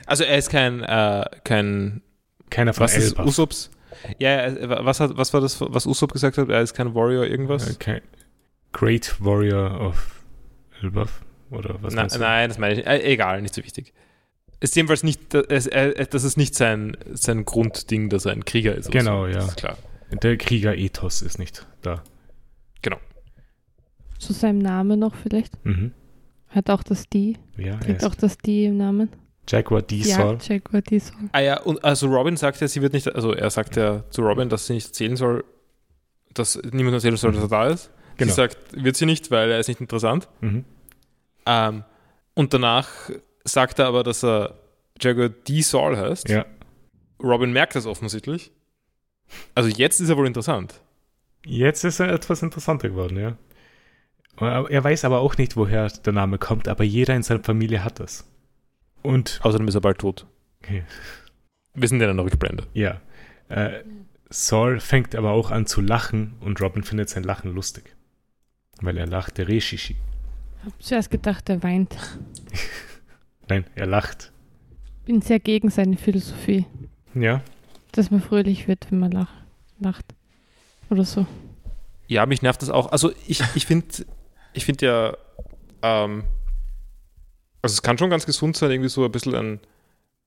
[0.05, 2.01] Also er ist kein, äh, kein
[2.49, 3.27] Keiner von was ist Elbaf.
[3.27, 3.69] Usops?
[4.17, 6.49] Ja, er- was, hat, was war das, was Usopp gesagt hat?
[6.49, 7.69] Er ist kein Warrior irgendwas?
[7.69, 8.01] Äh, kein
[8.71, 10.23] Great Warrior of
[10.81, 11.21] Elbaf.
[11.51, 12.87] Oder was Na, nein, das meine ich nicht.
[12.87, 13.93] Äh, egal, nicht so wichtig.
[14.59, 18.75] Ist jedenfalls nicht, das, äh, das ist nicht sein, sein Grundding, dass er ein Krieger
[18.75, 18.91] ist.
[18.91, 19.31] Genau, so.
[19.31, 19.39] ja.
[19.39, 19.77] Ist klar.
[20.21, 22.03] Der Krieger-Ethos ist nicht da.
[24.19, 25.65] Zu seinem Namen noch vielleicht.
[25.65, 25.93] Mhm.
[26.49, 27.37] Hat auch das Die.
[27.57, 29.09] Ja, er ist auch das Die im Namen.
[29.47, 30.37] Jaguar D-Sol.
[30.41, 31.15] Ja, Jaguar Diesel.
[31.31, 34.21] Ah ja, und also Robin sagt ja, sie wird nicht, also er sagt ja zu
[34.21, 35.43] Robin, dass sie nicht erzählen soll,
[36.33, 37.89] dass niemand erzählen soll, dass er da ist.
[38.19, 38.29] Genau.
[38.29, 40.27] Sie sagt, wird sie nicht, weil er ist nicht interessant.
[40.41, 40.65] Mhm.
[41.45, 41.83] Ähm,
[42.35, 42.87] und danach
[43.43, 44.55] sagt er aber, dass er
[45.01, 45.61] Jaguar D.
[45.61, 46.29] Saul heißt.
[46.29, 46.45] Ja.
[47.21, 48.51] Robin merkt das offensichtlich.
[49.55, 50.81] Also jetzt ist er wohl interessant.
[51.45, 53.37] Jetzt ist er etwas interessanter geworden, ja.
[54.41, 57.99] Er weiß aber auch nicht, woher der Name kommt, aber jeder in seiner Familie hat
[57.99, 58.25] das.
[59.01, 60.27] Und, Außerdem ist er bald tot.
[60.63, 60.83] okay,
[61.73, 62.67] Wir sind ja noch gebrandet.
[62.73, 63.01] ja.
[63.49, 63.83] Äh,
[64.29, 67.95] Saul fängt aber auch an zu lachen und Robin findet sein Lachen lustig.
[68.81, 69.95] Weil er lacht, der Reshishi.
[70.65, 71.95] Hab zuerst gedacht, er weint.
[73.49, 74.31] Nein, er lacht.
[75.05, 76.65] Bin sehr gegen seine Philosophie,
[77.15, 77.41] Ja,
[77.91, 79.31] dass man fröhlich wird, wenn man lach,
[79.79, 80.05] lacht.
[80.89, 81.25] Oder so.
[82.07, 82.91] Ja, mich nervt das auch.
[82.91, 83.87] Also ich, ich finde
[84.53, 85.15] ich find ja,
[85.81, 86.23] ähm,
[87.61, 89.59] also es kann schon ganz gesund sein, irgendwie so ein bisschen einen,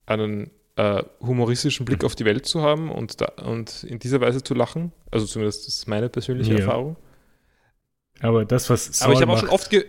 [0.05, 4.43] einen äh, humoristischen Blick auf die Welt zu haben und, da, und in dieser Weise
[4.43, 4.91] zu lachen.
[5.11, 6.59] Also zumindest das ist meine persönliche Ja.
[6.59, 6.95] Erfahrung.
[8.23, 9.85] Aber das, was Saul Aber ich habe auch schon oft, ge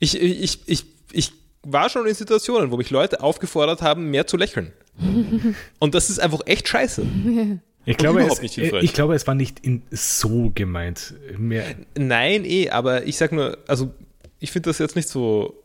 [0.00, 1.32] ich, ich, ich, ich
[1.62, 4.72] war schon in Situationen, wo mich Leute aufgefordert haben, mehr zu lächeln.
[5.78, 7.06] und das ist einfach echt scheiße.
[7.84, 11.14] ich glaube, es, nicht ich glaube, es war nicht in, so gemeint.
[11.38, 11.64] Mehr,
[11.96, 13.92] Nein, eh, aber ich sag nur, also
[14.40, 15.62] ich finde das jetzt nicht so.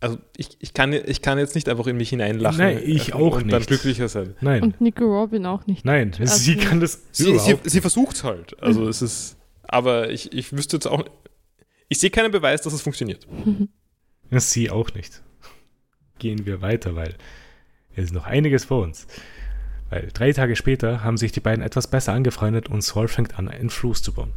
[0.00, 3.36] Also ich, ich, kann, ich kann jetzt nicht einfach in mich hineinlachen Nein, ich auch
[3.36, 3.68] und dann nicht.
[3.68, 4.34] glücklicher sein.
[4.40, 5.84] nein, Und Nico Robin auch nicht.
[5.84, 8.60] nein, Also- sie kann das Sie, sie, sie versucht es halt.
[8.60, 9.36] Also es ist.
[9.72, 11.04] Aber ich, ich wüsste jetzt auch.
[11.88, 13.26] Ich sehe keinen Beweis, dass es funktioniert.
[14.30, 15.22] Ja, Sie auch nicht.
[16.18, 17.16] Gehen wir weiter, weil
[17.94, 19.06] es ist noch einiges vor uns.
[19.90, 23.50] Weil drei Tage später haben sich die beiden etwas besser angefreundet und Saul fängt an,
[23.50, 24.32] einen Floß zu bauen.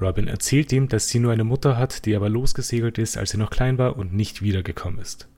[0.00, 3.36] Robin erzählt ihm, dass sie nur eine Mutter hat, die aber losgesegelt ist, als sie
[3.36, 5.28] noch klein war und nicht wiedergekommen ist.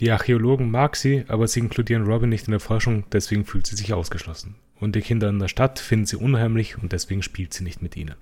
[0.00, 3.76] Die Archäologen mag sie, aber sie inkludieren Robin nicht in der Forschung, deswegen fühlt sie
[3.76, 4.54] sich ausgeschlossen.
[4.80, 7.96] Und die Kinder in der Stadt finden sie unheimlich und deswegen spielt sie nicht mit
[7.98, 8.14] ihnen.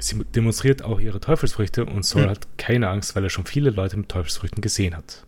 [0.00, 2.30] Sie demonstriert auch ihre Teufelsfrüchte und Saul Hm.
[2.30, 5.26] hat keine Angst, weil er schon viele Leute mit Teufelsfrüchten gesehen hat.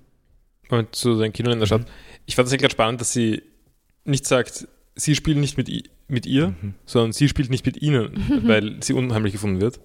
[0.70, 1.86] Und zu den Kindern in der Stadt.
[2.26, 3.42] Ich fand es gerade spannend, dass sie
[4.04, 5.68] nicht sagt, sie spielen nicht mit,
[6.08, 6.74] mit ihr, Mhm.
[6.86, 9.80] sondern sie spielt nicht mit ihnen, weil sie unheimlich gefunden wird.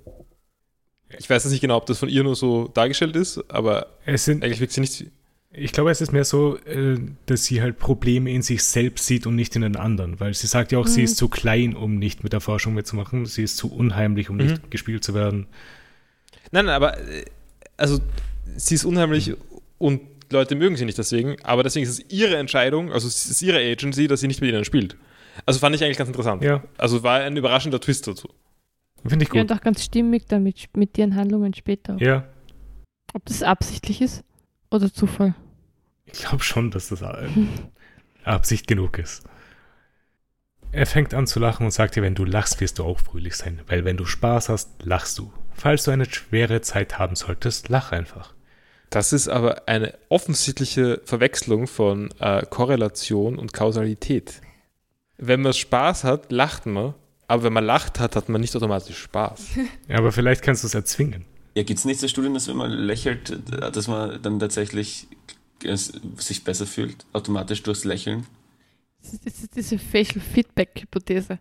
[1.20, 4.26] Ich weiß jetzt nicht genau, ob das von ihr nur so dargestellt ist, aber Es
[4.26, 5.06] sind, eigentlich wirkt sie nicht.
[5.52, 9.26] Ich glaube, es ist mehr so, äh, dass sie halt Probleme in sich selbst sieht
[9.26, 10.90] und nicht in den anderen, weil sie sagt ja auch, mhm.
[10.90, 14.38] sie ist zu klein, um nicht mit der Forschung mitzumachen, sie ist zu unheimlich, um
[14.38, 14.46] mhm.
[14.46, 15.48] nicht gespielt zu werden.
[16.52, 17.26] Nein, nein, aber äh,
[17.78, 18.00] also
[18.58, 19.36] sie ist unheimlich mhm.
[19.78, 20.02] und
[20.32, 23.60] Leute mögen sie nicht deswegen, aber deswegen ist es ihre Entscheidung, also es ist ihre
[23.60, 24.98] Agency, dass sie nicht mit ihnen spielt.
[25.46, 26.44] Also fand ich eigentlich ganz interessant.
[26.44, 26.64] Ja.
[26.78, 28.28] Also war ein überraschender Twist dazu.
[29.06, 29.38] Finde ich gut.
[29.38, 31.96] Ja, und auch ganz stimmig damit mit ihren Handlungen später.
[32.00, 32.26] Ja.
[33.14, 34.24] Ob das absichtlich ist
[34.72, 35.36] oder Zufall?
[36.06, 37.04] Ich glaube schon, dass das
[38.24, 39.24] Absicht genug ist.
[40.72, 43.36] Er fängt an zu lachen und sagt dir, wenn du lachst, wirst du auch fröhlich
[43.36, 45.32] sein, weil wenn du Spaß hast, lachst du.
[45.54, 48.34] Falls du eine schwere Zeit haben solltest, lach einfach.
[48.90, 54.42] Das ist aber eine offensichtliche Verwechslung von äh, Korrelation und Kausalität.
[55.18, 56.94] Wenn man Spaß hat, lacht man,
[57.28, 59.50] aber wenn man lacht hat, hat man nicht automatisch Spaß.
[59.88, 61.26] ja, aber vielleicht kannst du es erzwingen.
[61.58, 63.36] Ja, gibt es nicht so Studien, dass wenn man lächelt,
[63.76, 65.08] dass man dann tatsächlich
[66.18, 68.28] sich besser fühlt, automatisch durchs Lächeln?
[69.02, 71.40] Das ist, diese Facial Feedback-Hypothese.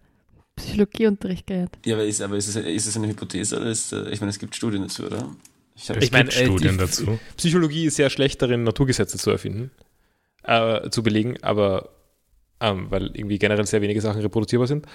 [0.56, 1.76] Psychologieunterricht gelernt.
[1.84, 4.30] Ja, aber ist, aber ist, es, ist es eine Hypothese oder ist, äh, ich meine,
[4.30, 5.36] es gibt Studien dazu, oder?
[5.74, 7.18] Ich, ich meine, äh, Studien dazu.
[7.36, 9.70] Psychologie ist sehr schlecht darin, Naturgesetze zu erfinden,
[10.44, 11.90] äh, zu belegen, aber
[12.60, 14.86] ähm, weil irgendwie generell sehr wenige Sachen reproduzierbar sind.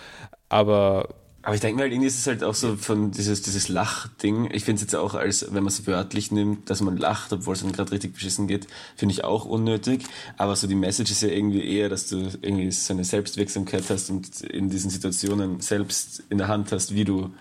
[0.49, 4.49] Aber aber ich denke mal, irgendwie ist es halt auch so von dieses, dieses Lachding.
[4.51, 7.55] Ich finde es jetzt auch als, wenn man es wörtlich nimmt, dass man lacht, obwohl
[7.55, 10.03] es dann gerade richtig beschissen geht, finde ich auch unnötig.
[10.37, 14.11] Aber so die Message ist ja irgendwie eher, dass du irgendwie so eine Selbstwirksamkeit hast
[14.11, 17.31] und in diesen Situationen selbst in der Hand hast, wie du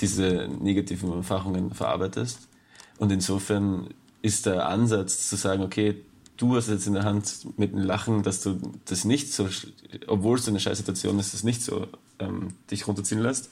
[0.00, 2.48] diese negativen Erfahrungen verarbeitest.
[2.98, 3.88] Und insofern
[4.22, 5.96] ist der Ansatz zu sagen, okay,
[6.40, 9.48] du hast jetzt in der Hand mit dem Lachen, dass du das nicht so,
[10.06, 11.86] obwohl es eine scheiß Situation ist, das nicht so
[12.18, 13.50] ähm, dich runterziehen lässt,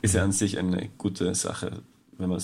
[0.00, 1.82] ist ja an sich eine gute Sache,
[2.16, 2.42] wenn man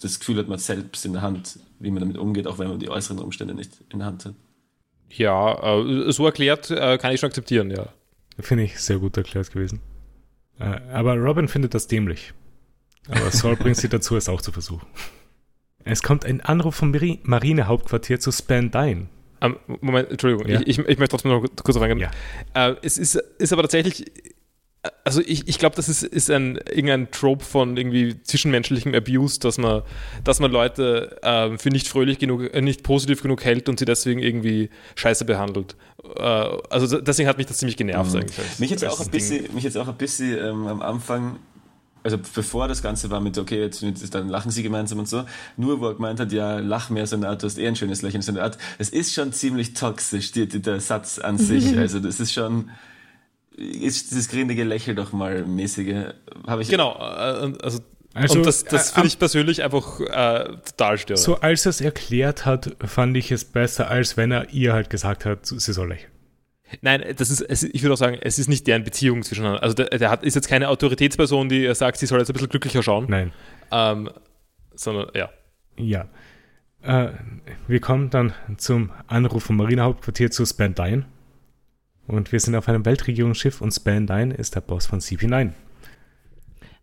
[0.00, 2.78] das Gefühl hat, man selbst in der Hand, wie man damit umgeht, auch wenn man
[2.78, 4.34] die äußeren Umstände nicht in der Hand hat.
[5.10, 7.88] Ja, äh, so erklärt äh, kann ich schon akzeptieren, ja.
[8.40, 9.80] Finde ich sehr gut erklärt gewesen.
[10.58, 12.32] Äh, aber Robin findet das dämlich.
[13.08, 14.86] Aber Saul bringt sie dazu, es auch zu versuchen.
[15.84, 19.08] Es kommt ein Anruf vom Marinehauptquartier zu Spandine.
[19.42, 20.60] Um, Moment, Entschuldigung, ja?
[20.60, 22.10] ich, ich, ich, möchte trotzdem noch kurz reingehen.
[22.54, 22.70] Ja.
[22.70, 24.06] Uh, es ist, ist aber tatsächlich,
[25.04, 29.58] also ich, ich glaube, das ist, ist ein, irgendein Trope von irgendwie zwischenmenschlichem Abuse, dass
[29.58, 29.82] man,
[30.22, 33.84] dass man Leute äh, für nicht fröhlich genug, äh, nicht positiv genug hält und sie
[33.84, 35.76] deswegen irgendwie scheiße behandelt.
[36.16, 38.20] Äh, also deswegen hat mich das ziemlich genervt mhm.
[38.20, 38.58] eigentlich.
[38.58, 41.36] Mich jetzt auch ein bisschen, mich jetzt auch ein bisschen ähm, am Anfang
[42.04, 43.82] also bevor das Ganze war mit, okay, jetzt,
[44.14, 45.24] dann lachen sie gemeinsam und so,
[45.56, 47.76] nur wo er gemeint hat, ja, lach mehr so eine Art, du hast eh ein
[47.76, 51.38] schönes Lächeln, so eine Art, das ist schon ziemlich toxisch, die, die, der Satz an
[51.38, 52.70] sich, also das ist schon,
[53.56, 56.12] ist dieses grindige Lächeln doch mal mäßige,
[56.46, 56.68] habe ich...
[56.68, 57.80] Genau, äh, also
[58.16, 61.24] also, und das, das finde äh, ich persönlich einfach äh, total störend.
[61.24, 64.88] So als er es erklärt hat, fand ich es besser, als wenn er ihr halt
[64.88, 66.13] gesagt hat, sie soll lächeln.
[66.82, 69.44] Nein, das ist, es, ich würde auch sagen, es ist nicht deren Beziehung zwischen.
[69.44, 72.48] Also der, der, hat, ist jetzt keine Autoritätsperson, die sagt, sie soll jetzt ein bisschen
[72.48, 73.06] glücklicher schauen.
[73.08, 73.32] Nein.
[73.70, 74.10] Ähm,
[74.74, 75.30] sondern, ja.
[75.76, 76.08] Ja.
[76.82, 77.12] Äh,
[77.66, 81.06] wir kommen dann zum Anruf vom Marinehauptquartier zu Spandine.
[82.06, 85.52] Und wir sind auf einem Weltregierungsschiff und Spandine ist der Boss von CP9.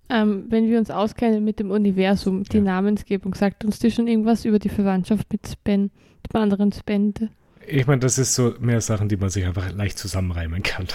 [0.10, 2.64] Ähm, wenn wir uns auskennen mit dem Universum, die ja.
[2.64, 5.92] Namensgebung, sagt uns die schon irgendwas über die Verwandtschaft mit Span,
[6.28, 7.30] dem anderen Spende?
[7.68, 10.88] Ich meine, das ist so mehr Sachen, die man sich einfach leicht zusammenreimen kann.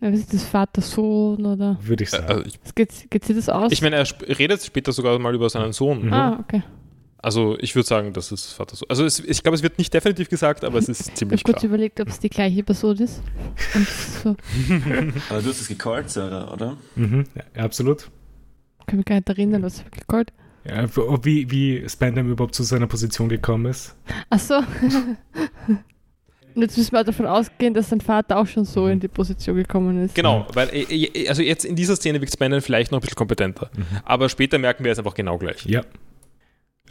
[0.00, 1.78] Ja, ist das Vater-Sohn oder?
[1.82, 2.26] Würde ich sagen.
[2.26, 3.70] Also ich, geht, geht sich das aus?
[3.70, 6.06] Ich meine, er redet später sogar mal über seinen Sohn.
[6.06, 6.12] Mhm.
[6.12, 6.62] Ah, okay.
[7.18, 8.90] Also ich würde sagen, das ist Vater-Sohn.
[8.90, 11.52] Also es, ich glaube, es wird nicht definitiv gesagt, aber es ist ziemlich ich habe
[11.52, 13.22] kurz überlegt, ob es die gleiche Person ist.
[14.24, 14.30] so.
[15.30, 16.76] aber du hast es gecallt, Sarah, oder?
[16.96, 18.10] Mhm, ja, absolut.
[18.80, 20.32] Ich kann mich gar nicht erinnern, was ich gecallt
[20.64, 20.86] ja,
[21.24, 23.96] wie, wie Spandam überhaupt zu seiner Position gekommen ist.
[24.30, 24.56] Ach so.
[24.56, 25.16] Und
[26.54, 30.04] jetzt müssen wir davon ausgehen, dass sein Vater auch schon so in die Position gekommen
[30.04, 30.14] ist.
[30.14, 33.16] Genau, weil äh, äh, also jetzt in dieser Szene wirkt Spandam vielleicht noch ein bisschen
[33.16, 33.70] kompetenter.
[33.76, 33.86] Mhm.
[34.04, 35.66] Aber später merken wir es einfach genau gleich.
[35.66, 35.82] Ja.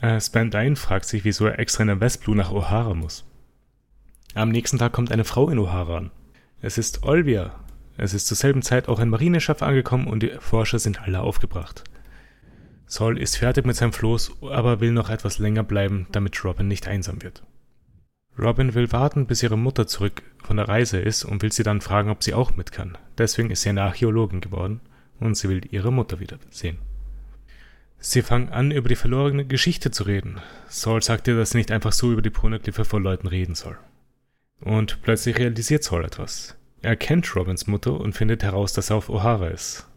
[0.02, 3.26] Äh, Spandine fragt sich, wieso er extra in der Westblue nach O'Hara muss.
[4.34, 6.12] Am nächsten Tag kommt eine Frau in O'Hara an.
[6.62, 7.56] Es ist Olvia.
[7.98, 11.84] Es ist zur selben Zeit auch ein Marineschiff angekommen und die Forscher sind alle aufgebracht.
[12.92, 16.90] Saul ist fertig mit seinem Floß, aber will noch etwas länger bleiben, damit Robin nicht
[16.90, 17.42] einsam wird.
[18.38, 21.80] Robin will warten, bis ihre Mutter zurück von der Reise ist und will sie dann
[21.80, 22.98] fragen, ob sie auch mit kann.
[23.18, 24.82] Deswegen ist sie eine Archäologin geworden
[25.22, 26.80] und sie will ihre Mutter wiedersehen.
[27.98, 30.42] Sie fangen an, über die verlorene Geschichte zu reden.
[30.68, 33.78] Saul sagt ihr, dass sie nicht einfach so über die Poneglyphe vor Leuten reden soll.
[34.60, 36.58] Und plötzlich realisiert Saul etwas.
[36.82, 39.88] Er kennt Robins Mutter und findet heraus, dass er auf O'Hara ist.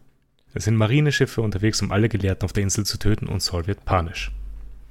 [0.55, 3.83] Es sind Marineschiffe unterwegs, um alle Gelehrten auf der Insel zu töten und Saul wird
[3.85, 4.31] panisch.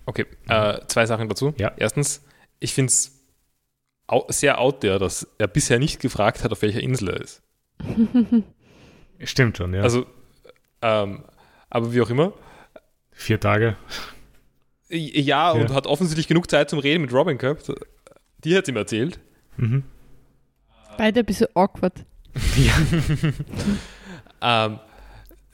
[0.06, 1.54] Okay, äh, zwei Sachen dazu.
[1.58, 1.72] Ja.
[1.78, 2.22] Erstens,
[2.60, 3.18] ich finde es
[4.06, 7.42] au sehr out there, dass er bisher nicht gefragt hat, auf welcher Insel er ist.
[9.24, 9.80] Stimmt schon, ja.
[9.82, 10.06] Also,
[10.82, 11.24] ähm,
[11.70, 12.34] aber wie auch immer.
[13.12, 13.76] Vier Tage.
[14.90, 15.74] Ja, und Ja.
[15.74, 17.72] hat offensichtlich genug Zeit zum Reden mit Robin gehabt.
[18.44, 19.18] Die hat ihm erzählt.
[19.56, 19.82] Mhm.
[20.98, 22.04] Beide ein bisschen awkward.
[24.46, 24.78] Ähm,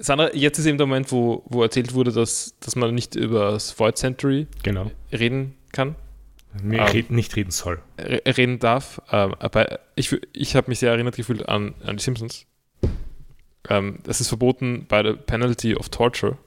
[0.01, 3.15] das andere, jetzt ist eben der Moment, wo, wo erzählt wurde, dass, dass man nicht
[3.15, 4.91] über das Void Century Genau.
[5.13, 5.95] reden kann,
[6.65, 7.81] Nee, red, nicht reden soll.
[7.97, 9.01] re reden darf.
[9.13, 12.47] Ähm, aber ich, ich habe mich sehr erinnert gefühlt an, an die Simpsons.
[13.69, 16.39] Ähm, es ist verboten bei der Penalty of Torture,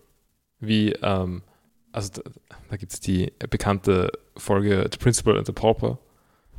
[0.60, 1.44] wie, ähm,
[1.92, 2.30] also da,
[2.70, 6.00] da gibt es die bekannte Folge The Principal and the Pauper,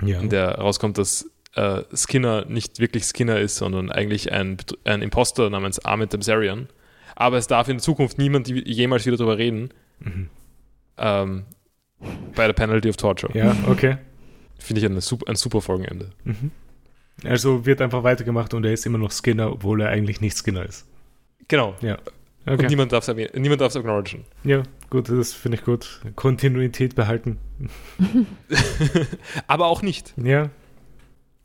[0.02, 0.20] Ja.
[0.20, 5.50] in der rauskommt, dass äh, Skinner nicht wirklich Skinner ist, sondern eigentlich ein, ein Imposter
[5.50, 6.68] namens Ahmed Damsarian.
[7.16, 9.70] Aber es darf in Zukunft niemand jemals wieder darüber reden.
[10.00, 10.28] Mhm.
[10.98, 11.44] Ähm,
[12.34, 13.36] bei der Penalty of Torture.
[13.36, 13.96] ja, okay.
[14.58, 16.10] Finde ich super, ein super Folgenende.
[16.24, 16.50] Mhm.
[17.24, 20.64] Also wird einfach weitergemacht und er ist immer noch Skinner, obwohl er eigentlich nicht Skinner
[20.64, 20.86] ist.
[21.48, 21.74] Genau.
[21.80, 21.98] Ja.
[22.46, 22.66] Und Okay.
[22.66, 24.24] niemand darf es niemand darf's acknowledgen.
[24.42, 26.02] Ja, gut, das finde ich gut.
[26.14, 27.38] Kontinuität behalten.
[29.46, 30.12] Aber auch nicht.
[30.22, 30.50] Ja.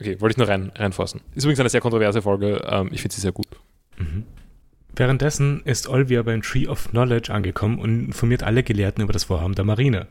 [0.02, 1.22] Okay, wollte ich nur rein, reinfassen.
[1.36, 2.62] Ist übrigens eine sehr kontroverse Folge.
[2.70, 3.48] Ähm, ich finde sie sehr gut.
[3.98, 4.26] Mhm.
[5.00, 9.56] Währenddessen ist Olvia beim Tree of Knowledge angekommen und informiert alle Gelehrten über das Vorhaben
[9.56, 10.08] der Marine.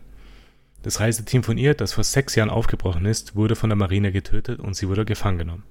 [0.82, 4.60] Das Reiseteam von ihr, das vor sechs Jahren aufgebrochen ist, wurde von der Marine getötet
[4.60, 5.65] und sie wurde gefangen genommen.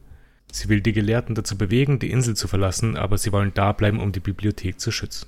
[0.51, 3.99] Sie will die Gelehrten dazu bewegen, die Insel zu verlassen, aber sie wollen da bleiben,
[4.01, 5.27] um die Bibliothek zu schützen.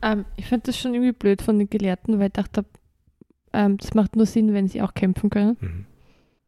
[0.00, 2.64] Ähm, ich finde das schon irgendwie blöd von den Gelehrten, weil ich dachte,
[3.52, 5.86] ähm, das macht nur Sinn, wenn sie auch kämpfen können, Mhm.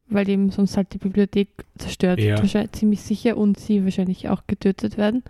[0.08, 1.48] weil eben sonst halt die Bibliothek
[1.78, 2.26] zerstört Ja.
[2.26, 5.24] wird, wahrscheinlich ziemlich sicher und sie wahrscheinlich auch getötet werden.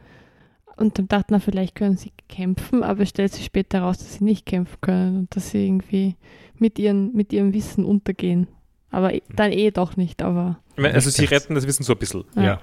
[0.77, 4.15] Und dann dachte man, vielleicht können sie kämpfen, aber es stellt sich später heraus, dass
[4.15, 6.17] sie nicht kämpfen können und dass sie irgendwie
[6.59, 8.47] mit, ihren, mit ihrem Wissen untergehen.
[8.91, 12.25] Aber eh- dann eh doch nicht, aber Also sie retten das Wissen so ein bisschen.
[12.35, 12.43] Ja.
[12.43, 12.61] Ja.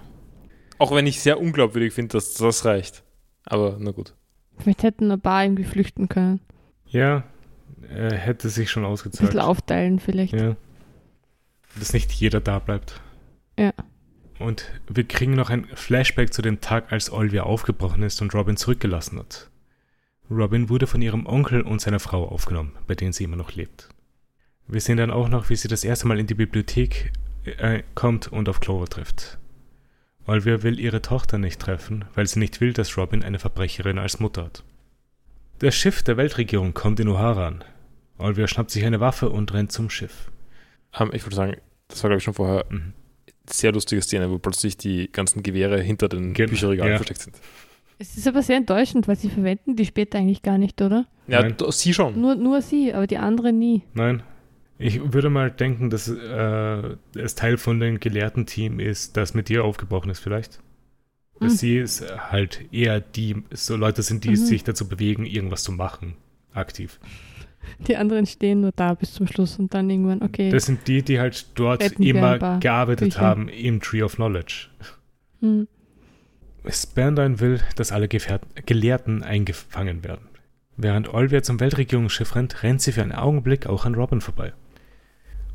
[0.79, 3.03] Auch wenn ich sehr unglaubwürdig finde, dass das reicht.
[3.45, 4.15] Aber na gut.
[4.59, 6.39] vielleicht hätten ein paar irgendwie flüchten können.
[6.87, 7.23] Ja,
[7.89, 9.29] äh, hätte sich schon Ein ausgezahlt.
[9.31, 10.33] bisschen aufteilen vielleicht.
[10.33, 10.55] Ja.
[11.79, 13.01] Dass nicht jeder da bleibt.
[13.57, 13.73] Ja.
[14.39, 18.57] Und wir kriegen noch ein Flashback zu dem Tag, als Olvia aufgebrochen ist und Robin
[18.57, 19.49] zurückgelassen hat.
[20.29, 23.89] Robin wurde von ihrem Onkel und seiner Frau aufgenommen, bei denen sie immer noch lebt.
[24.67, 27.11] Wir sehen dann auch noch, wie sie das erste Mal in die Bibliothek
[27.45, 29.37] äh, kommt und auf Clover trifft.
[30.25, 34.19] Olvia will ihre Tochter nicht treffen, weil sie nicht will, dass Robin eine Verbrecherin als
[34.19, 34.63] Mutter hat.
[35.59, 37.63] Das Schiff der Weltregierung kommt in O'Hara an.
[38.17, 40.31] Olvia schnappt sich eine Waffe und rennt zum Schiff.
[40.97, 41.57] Ähm, ich würde sagen,
[41.89, 42.93] das war glaube ich schon vorher Mhm.
[43.49, 46.97] Sehr lustige Szene, wo plötzlich die ganzen Gewehre hinter den Gen- Bücherregalen ja.
[46.97, 47.35] versteckt sind.
[47.99, 51.05] Es ist aber sehr enttäuschend, weil sie verwenden die später eigentlich gar nicht, oder?
[51.27, 51.55] Ja, Nein.
[51.69, 52.19] sie schon.
[52.19, 53.83] Nur, nur sie, aber die anderen nie.
[53.93, 54.23] Nein.
[54.79, 59.47] Ich würde mal denken, dass äh, es Teil von dem gelehrten Team ist, das mit
[59.47, 60.59] dir aufgebrochen ist, vielleicht.
[61.39, 61.57] Dass Mhm.
[61.57, 64.35] sie es halt eher die so Leute sind, die Mhm.
[64.37, 66.15] sich dazu bewegen, irgendwas zu machen.
[66.53, 66.99] Aktiv.
[67.87, 70.49] Die anderen stehen nur da bis zum Schluss und dann irgendwann, okay.
[70.49, 73.21] Das sind die, die halt dort immer gearbeitet Bücher.
[73.21, 74.67] haben im Tree of Knowledge.
[75.39, 75.67] hm.
[76.69, 80.29] Spandine will, dass alle Gefähr- Gelehrten eingefangen werden.
[80.77, 84.53] Während Olvia zum Weltregierungsschiff rennt, rennt sie für einen Augenblick auch an Robin vorbei.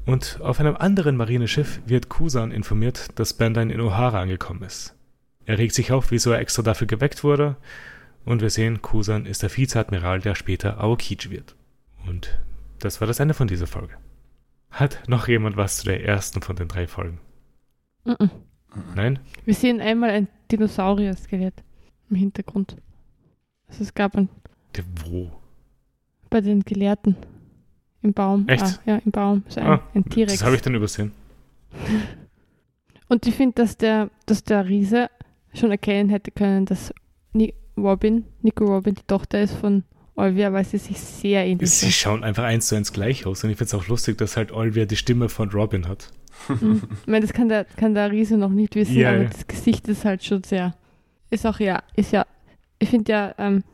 [0.05, 4.95] Und auf einem anderen Marineschiff wird Kusan informiert, dass Spandine in O'Hara angekommen ist.
[5.47, 7.57] Er regt sich auf, wieso er extra dafür geweckt wurde,
[8.25, 11.57] und wir sehen, Kusan ist der Vizeadmiral, der später Aokiji wird.
[12.07, 12.39] Und
[12.79, 13.95] das war das Ende von dieser Folge.
[14.71, 17.21] Hat noch jemand was zu der ersten von den drei Folgen?
[18.05, 18.31] Mhm.
[18.95, 19.19] Nein?
[19.45, 21.63] Wir sehen einmal ein Dinosaurier-Skelett
[22.11, 22.77] im Hintergrund.
[23.67, 24.29] Also es gab ein,
[24.77, 25.31] Der wo?
[26.31, 27.17] bei den Gelehrten
[28.03, 28.47] im Baum.
[28.49, 28.63] Echt?
[28.63, 29.43] Ah, ja, im Baum.
[29.49, 30.35] So ein, Ah, ein T-Rex.
[30.35, 31.13] Das habe ich dann übersehen.
[33.09, 35.09] Und ich finde, dass der, dass der Riese
[35.55, 36.93] schon erkennen hätte können, dass
[37.33, 39.85] Ni Robin, Nico Robin, die Tochter ist von
[40.19, 43.51] Olvia, weil sie sich sehr ähnlich Sie schauen einfach eins zu eins gleich aus und
[43.51, 46.11] ich finde es auch lustig, dass halt Olvia die Stimme von Robin hat.
[46.49, 46.83] Mhm.
[47.03, 49.29] Ich meine, das kann der, kann der Riese noch nicht wissen, Ja, aber ja.
[49.29, 50.75] das Gesicht ist halt schon sehr.
[51.31, 52.27] Ist auch ja, ist ja.
[52.79, 53.65] Ich finde ja, ähm,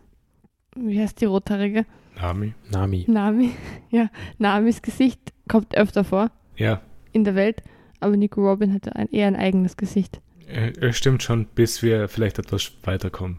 [0.77, 1.85] wie heißt die rothaarige?
[2.21, 2.55] Nami.
[2.71, 3.05] Nami.
[3.09, 3.51] Nami.
[3.91, 4.09] Ja,
[4.39, 6.81] Namis Gesicht kommt öfter vor Ja,
[7.13, 7.63] in der Welt,
[8.01, 10.21] aber Nico Robin hatte ein, eher ein eigenes Gesicht.
[10.49, 13.39] äh, es stimmt schon, bis wir vielleicht etwas weiterkommen.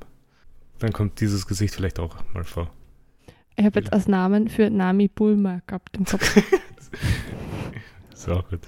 [0.80, 2.70] Dann kommt dieses Gesicht vielleicht auch mal vor.
[3.58, 6.36] Ich habe jetzt als Namen für Nami Bulma gehabt im Kopf.
[8.14, 8.60] Ist auch gut.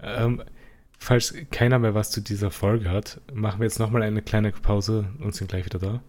[0.00, 0.42] Ähm,
[0.98, 5.10] falls keiner mehr was zu dieser Folge hat, machen wir jetzt nochmal eine kleine Pause
[5.18, 6.00] und sind gleich wieder da.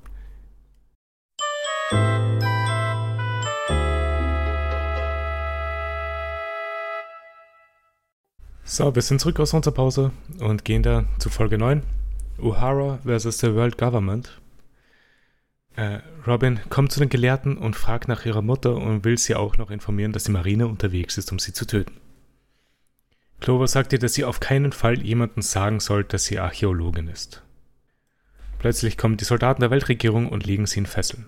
[8.64, 11.84] So, wir sind zurück aus unserer Pause und gehen da zu Folge 9.
[12.40, 14.41] O'Hara versus the World Government.
[15.76, 19.58] Äh, Robin kommt zu den Gelehrten und fragt nach ihrer Mutter und will sie auch
[19.58, 21.94] noch informieren, dass die Marine unterwegs ist, um sie zu töten.
[23.40, 27.44] Clover sagt ihr, dass sie auf keinen Fall jemandem sagen soll, dass sie Archäologin ist.
[28.60, 31.26] Plötzlich kommen die Soldaten der Weltregierung und legen sie in Fesseln.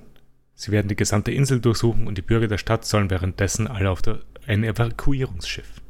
[0.53, 4.03] Sie werden die gesamte Insel durchsuchen und die Bürger der Stadt sollen währenddessen alle auf
[4.03, 5.81] der, ein Evakuierungsschiff.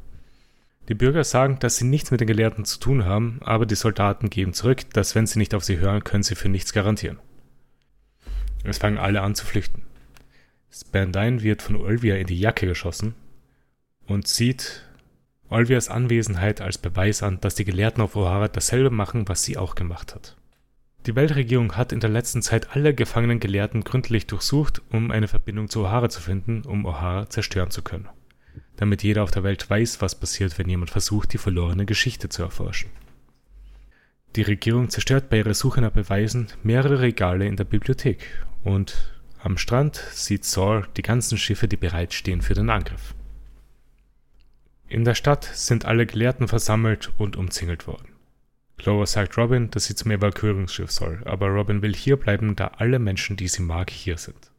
[0.88, 4.30] Die Bürger sagen, dass sie nichts mit den Gelehrten zu tun haben, aber die Soldaten
[4.30, 7.18] geben zurück, dass wenn sie nicht auf sie hören, können sie für nichts garantieren.
[8.64, 9.82] Es fangen alle an zu flüchten.
[10.72, 13.14] Spandine wird von Olvia in die Jacke geschossen
[14.06, 14.82] und sieht
[15.48, 19.74] Olvias Anwesenheit als Beweis an, dass die Gelehrten auf O'Hara dasselbe machen, was sie auch
[19.74, 20.36] gemacht hat.
[21.06, 25.68] Die Weltregierung hat in der letzten Zeit alle gefangenen Gelehrten gründlich durchsucht, um eine Verbindung
[25.68, 28.08] zu O'Hara zu finden, um O'Hara zerstören zu können.
[28.76, 32.42] Damit jeder auf der Welt weiß, was passiert, wenn jemand versucht, die verlorene Geschichte zu
[32.42, 32.90] erforschen.
[34.34, 39.58] Die Regierung zerstört bei ihrer Suche nach Beweisen mehrere Regale in der Bibliothek und am
[39.58, 43.14] Strand sieht Saul die ganzen Schiffe, die bereitstehen für den Angriff.
[44.88, 48.08] In der Stadt sind alle Gelehrten versammelt und umzingelt worden.
[48.76, 52.98] Clover sagt Robin, dass sie zum Evakuierungsschiff soll, aber Robin will hier bleiben, da alle
[52.98, 54.50] Menschen, die sie mag, hier sind.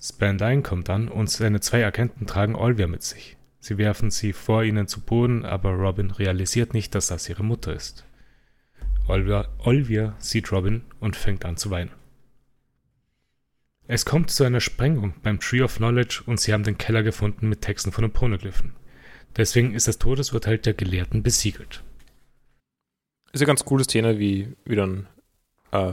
[0.00, 3.36] Spandine kommt an und seine zwei Agenten tragen Olvia mit sich.
[3.58, 7.72] Sie werfen sie vor ihnen zu Boden, aber Robin realisiert nicht, dass das ihre Mutter
[7.72, 8.04] ist.
[9.08, 11.90] Olvia, Olvia sieht Robin und fängt an zu weinen.
[13.88, 17.48] Es kommt zu einer Sprengung beim Tree of Knowledge und sie haben den Keller gefunden
[17.48, 18.74] mit Texten von den Poneglyphen.
[19.36, 21.82] Deswegen ist das Todesurteil der Gelehrten besiegelt.
[23.32, 25.06] Ist eine ganz coole Szene, wie, wie dann,
[25.72, 25.92] äh,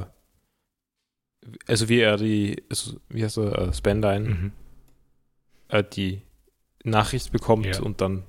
[1.68, 4.52] also wie er die, also wie heißt er, äh, Spandine, Mhm.
[5.68, 6.22] äh, die
[6.84, 7.82] Nachricht bekommt Ja.
[7.82, 8.24] und dann,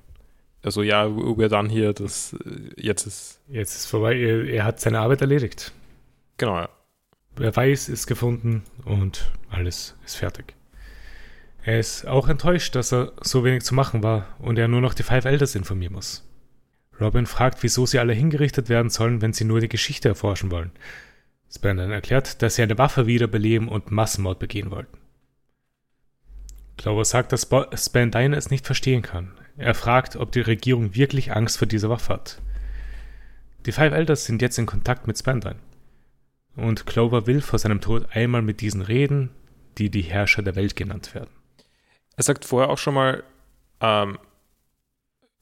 [0.63, 4.81] also ja, we're done hier, das, äh, jetzt ist, Jetzt ist vorbei, er, er hat
[4.81, 5.73] seine Arbeit erledigt.
[6.37, 6.69] genau, ja.
[7.35, 10.55] Beweis ist gefunden und alles ist fertig.
[11.65, 14.95] Er ist auch enttäuscht, dass er so wenig zu machen war und er nur noch
[14.95, 16.23] die Five Elders informieren muss.
[17.01, 20.71] Robin fragt, wieso sie alle hingerichtet werden sollen, wenn sie nur die Geschichte erforschen wollen.
[21.51, 24.99] Spandon erklärt, dass sie eine Waffe wiederbeleben und Massenmord begehen wollten.
[26.77, 29.33] Clover sagt, dass Spandine es nicht verstehen kann.
[29.57, 32.43] Er fragt, ob die Regierung wirklich Angst vor dieser Waffe hat.
[33.67, 35.57] Die Five Elders sind jetzt in Kontakt mit Spandine.
[36.57, 39.31] Und Clover will vor seinem Tod einmal mit diesen reden,
[39.79, 41.31] die die Herrscher der Welt genannt werden.
[42.17, 43.25] Er sagt vorher auch schon mal,
[43.81, 44.19] ähm,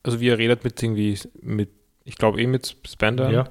[0.02, 1.70] also wie er redet mit irgendwie, mit,
[2.04, 3.50] ich glaube eh mit Spandine, Ja,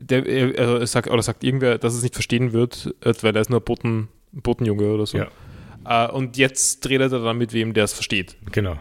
[0.00, 3.12] der, er, also er sagt, oder sagt irgendwer, dass er es nicht verstehen wird, äh,
[3.22, 5.18] weil er ist nur Boten, Botenjunge oder so.
[5.18, 5.28] Ja.
[5.84, 8.36] Äh, und jetzt redet er dann mit wem, der es versteht.
[8.52, 8.78] genau.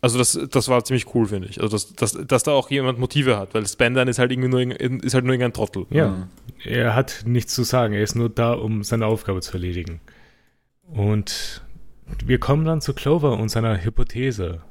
[0.00, 1.60] Also das, das war ziemlich cool, finde ich.
[1.60, 4.60] Also dass, dass, dass da auch jemand Motive hat, weil Spandine ist halt irgendwie nur,
[4.60, 5.86] irgendein- ist halt nur irgendein Trottel.
[5.90, 6.24] Ja, Mhm.
[6.64, 7.94] er hat nichts zu sagen.
[7.94, 10.00] Er ist nur da, um seine Aufgabe zu erledigen.
[10.86, 11.62] Und
[12.24, 14.62] wir kommen dann zu Clover und seiner Hypothese.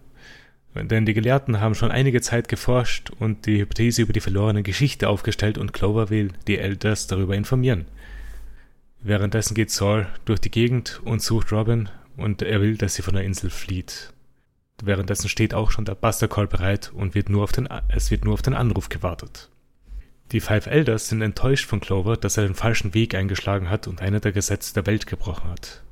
[0.75, 5.09] Denn die Gelehrten haben schon einige Zeit geforscht und die Hypothese über die verlorene Geschichte
[5.09, 7.85] aufgestellt und Clover will die Elders darüber informieren.
[9.01, 13.13] Währenddessen geht Saul durch die Gegend und sucht Robin und er will, dass sie von
[13.15, 14.11] der Insel flieht.
[14.83, 18.25] Währenddessen steht auch schon der Buster Call bereit und wird nur auf den, es wird
[18.25, 19.49] nur auf den Anruf gewartet.
[20.31, 24.01] Die Five Elders sind enttäuscht von Clover, dass er den falschen Weg eingeschlagen hat und
[24.01, 25.83] einer der Gesetze der Welt gebrochen hat.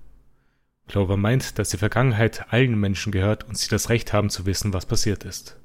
[0.88, 4.74] Clover meint, dass die Vergangenheit allen Menschen gehört und sie das Recht haben zu wissen,
[4.74, 5.58] was passiert ist.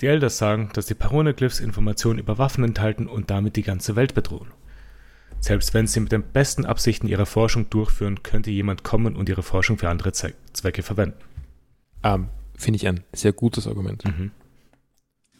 [0.00, 4.14] Die Elders sagen, dass die Paroneglyphs Informationen über Waffen enthalten und damit die ganze Welt
[4.14, 4.50] bedrohen.
[5.40, 9.42] Selbst wenn sie mit den besten Absichten ihre Forschung durchführen, könnte jemand kommen und ihre
[9.42, 11.20] Forschung für andere Zwe Zwecke verwenden.
[12.14, 14.04] Ähm, finde ich ein sehr gutes Argument.
[14.04, 14.30] Mhm.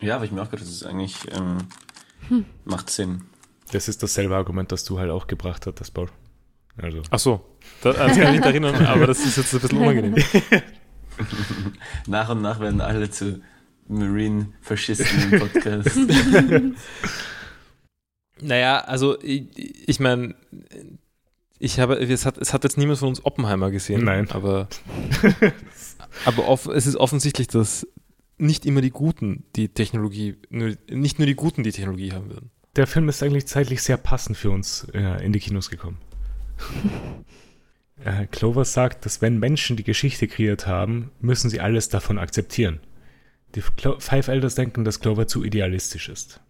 [0.01, 3.23] Ja, aber ich mir auch gedacht, das ist eigentlich, ähm, macht Sinn.
[3.73, 6.09] Das ist dasselbe Argument, das du halt auch gebracht hattest, Paul.
[6.77, 9.79] Also, Ach so, da, das kann ich nicht erinnern, aber das ist jetzt ein bisschen
[9.79, 10.17] unangenehm.
[12.07, 13.41] Nach und nach werden alle zu
[13.89, 15.91] Marine-Faschisten im Podcast.
[18.39, 20.35] Naja, also ich, ich meine,
[21.59, 24.05] ich habe, es hat, es hat jetzt niemand von uns Oppenheimer gesehen.
[24.05, 24.31] Nein.
[24.31, 24.69] Aber,
[26.25, 27.87] aber off, es ist offensichtlich, dass
[28.39, 32.51] nicht immer die Guten die Technologie, nur, nicht nur die Guten die Technologie haben werden.
[32.77, 35.99] der Film ist eigentlich zeitlich sehr passend für uns äh, in die Kinos gekommen.
[38.05, 42.81] äh, Clover sagt, dass wenn Menschen die Geschichte kreiert haben, müssen sie alles davon akzeptieren.
[43.55, 46.41] Die Clo Five Elders denken, dass Clover zu idealistisch ist.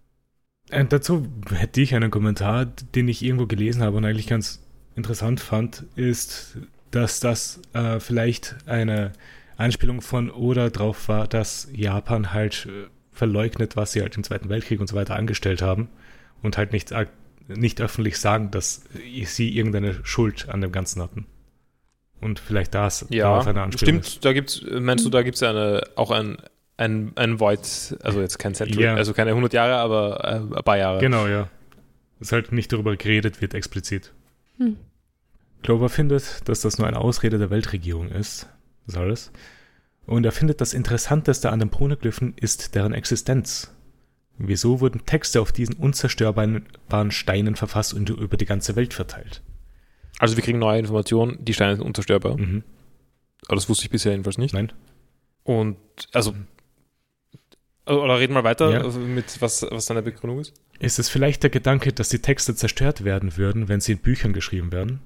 [0.70, 4.62] Äh, dazu hätte ich einen Kommentar, den ich irgendwo gelesen habe und eigentlich ganz
[4.96, 6.58] interessant fand, ist,
[6.90, 9.12] dass das äh, vielleicht eine
[9.56, 14.48] Anspielung von Oda drauf war, dass Japan halt äh, verleugnet, was sie halt im Zweiten
[14.48, 15.88] Weltkrieg und so weiter angestellt haben
[16.42, 16.94] und halt nicht,
[17.48, 18.84] nicht öffentlich sagen, dass
[19.24, 21.26] sie irgendeine Schuld an dem Ganzen hatten.
[22.20, 24.24] Und vielleicht das ja, eine Anspielung stimmt, ist.
[24.24, 26.36] da gibt's, meinst du, da gibt es eine, auch ein,
[26.76, 28.94] ein, ein Void, also jetzt kein Century, ja.
[28.94, 31.00] also keine 100 Jahre, aber äh, ein paar Jahre.
[31.00, 31.48] Genau, ja.
[32.18, 34.12] Dass halt nicht darüber geredet wird explizit.
[34.58, 34.76] Hm.
[35.62, 38.46] Clover findet, dass das nur eine Ausrede der Weltregierung ist.
[38.86, 39.32] Das ist alles.
[40.06, 43.72] Und er findet, das Interessanteste an den Poneglyphen ist deren Existenz.
[44.38, 49.42] Wieso wurden Texte auf diesen unzerstörbaren Steinen verfasst und über die ganze Welt verteilt?
[50.18, 52.38] Also wir kriegen neue Informationen, die Steine sind unzerstörbar.
[52.38, 52.62] Mhm.
[53.46, 54.54] Aber das wusste ich bisher jedenfalls nicht.
[54.54, 54.72] Nein.
[55.42, 55.76] Und
[56.12, 56.34] also
[57.86, 58.80] oder reden wir weiter ja.
[58.82, 60.54] Also mit was, was deine Begründung ist?
[60.80, 64.32] Ist es vielleicht der Gedanke, dass die Texte zerstört werden würden, wenn sie in Büchern
[64.32, 65.00] geschrieben werden?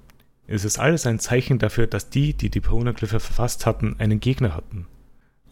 [0.51, 4.57] Ist es alles ein Zeichen dafür, dass die, die die Poneglyphe verfasst hatten, einen Gegner
[4.57, 4.89] hatten?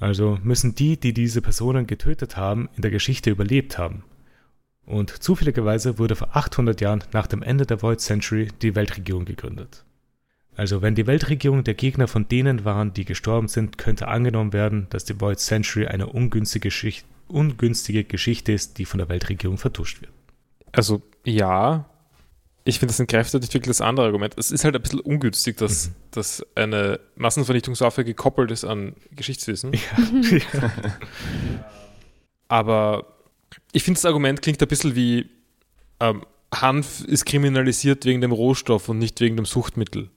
[0.00, 4.02] Also müssen die, die diese Personen getötet haben, in der Geschichte überlebt haben.
[4.84, 9.84] Und zufälligerweise wurde vor 800 Jahren nach dem Ende der Void Century die Weltregierung gegründet.
[10.56, 14.88] Also wenn die Weltregierung der Gegner von denen waren, die gestorben sind, könnte angenommen werden,
[14.90, 20.00] dass die Void Century eine ungünstige Geschichte ungünstige Geschichte ist, die von der Weltregierung vertuscht
[20.00, 20.12] wird.
[20.72, 21.88] Also ja,
[22.68, 24.34] ich finde, das entkräftet nicht wirklich das andere Argument.
[24.36, 25.94] Es ist halt ein bisschen ungünstig, dass, mhm.
[26.10, 29.72] dass eine Massenvernichtungswaffe gekoppelt ist an Geschichtswissen.
[30.30, 30.72] Ja.
[32.48, 33.06] Aber
[33.72, 35.30] ich finde, das Argument klingt ein bisschen wie
[36.00, 36.24] ähm,
[36.54, 40.10] Hanf ist kriminalisiert wegen dem Rohstoff und nicht wegen dem Suchtmittel.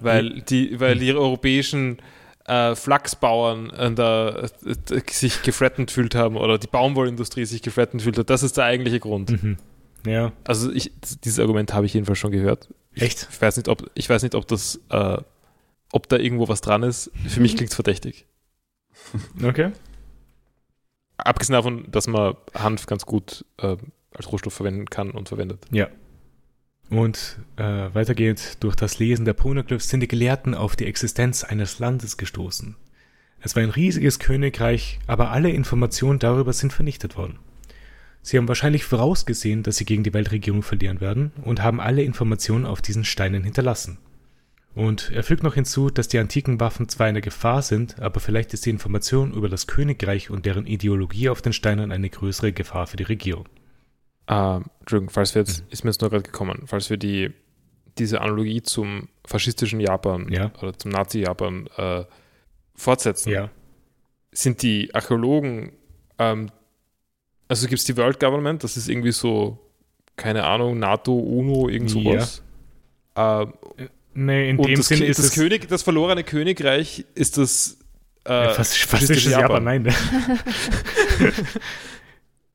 [0.00, 1.98] weil die, weil die europäischen
[2.46, 8.18] äh, Flachsbauern äh, da, äh, sich gefrettend fühlt haben oder die Baumwollindustrie sich gefrettend fühlt
[8.18, 8.30] hat.
[8.30, 9.30] Das ist der eigentliche Grund.
[9.42, 9.56] Mhm.
[10.06, 10.32] Ja.
[10.44, 10.92] Also ich,
[11.24, 12.72] dieses Argument habe ich jedenfalls schon gehört.
[12.94, 13.28] Echt?
[13.30, 15.18] Ich weiß nicht, ob, ich weiß nicht, ob das, äh,
[15.92, 17.10] ob da irgendwo was dran ist.
[17.28, 18.26] Für mich klingt es verdächtig.
[19.42, 19.72] Okay.
[21.16, 23.76] Abgesehen davon, dass man Hanf ganz gut äh,
[24.12, 25.64] als Rohstoff verwenden kann und verwendet.
[25.70, 25.88] Ja.
[26.90, 27.62] Und äh,
[27.94, 32.76] weitergehend durch das Lesen der Poneglyphs sind die Gelehrten auf die Existenz eines Landes gestoßen.
[33.40, 37.38] Es war ein riesiges Königreich, aber alle Informationen darüber sind vernichtet worden.
[38.22, 42.66] Sie haben wahrscheinlich vorausgesehen, dass sie gegen die Weltregierung verlieren werden und haben alle Informationen
[42.66, 43.98] auf diesen Steinen hinterlassen.
[44.74, 48.54] Und er fügt noch hinzu, dass die antiken Waffen zwar eine Gefahr sind, aber vielleicht
[48.54, 52.86] ist die Information über das Königreich und deren Ideologie auf den Steinen eine größere Gefahr
[52.86, 53.46] für die Regierung.
[54.30, 55.66] Uh, Entschuldigung, falls wir jetzt, mhm.
[55.70, 57.32] ist mir jetzt nur gerade gekommen, falls wir die,
[57.98, 60.52] diese Analogie zum faschistischen Japan ja.
[60.62, 62.04] oder zum Nazi-Japan äh,
[62.76, 63.50] fortsetzen, ja.
[64.30, 65.72] sind die Archäologen,
[66.18, 66.52] ähm,
[67.50, 69.58] also gibt es die World Government, das ist irgendwie so,
[70.14, 72.44] keine Ahnung, NATO, UNO, irgend sowas.
[73.16, 73.42] Ja.
[73.42, 73.54] Ähm,
[74.14, 77.78] nee, in dem das, Sinne ist das, König, das verlorene Königreich ist das
[78.24, 79.64] äh, ja, fast, faschistische Japan.
[79.64, 79.82] Japan, nein.
[79.82, 79.92] Ne?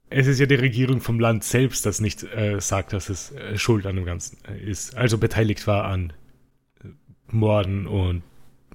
[0.09, 3.57] es ist ja die Regierung vom Land selbst, das nicht äh, sagt, dass es äh,
[3.57, 4.95] schuld an dem Ganzen ist.
[4.95, 6.13] Also beteiligt war an
[7.27, 8.23] Morden und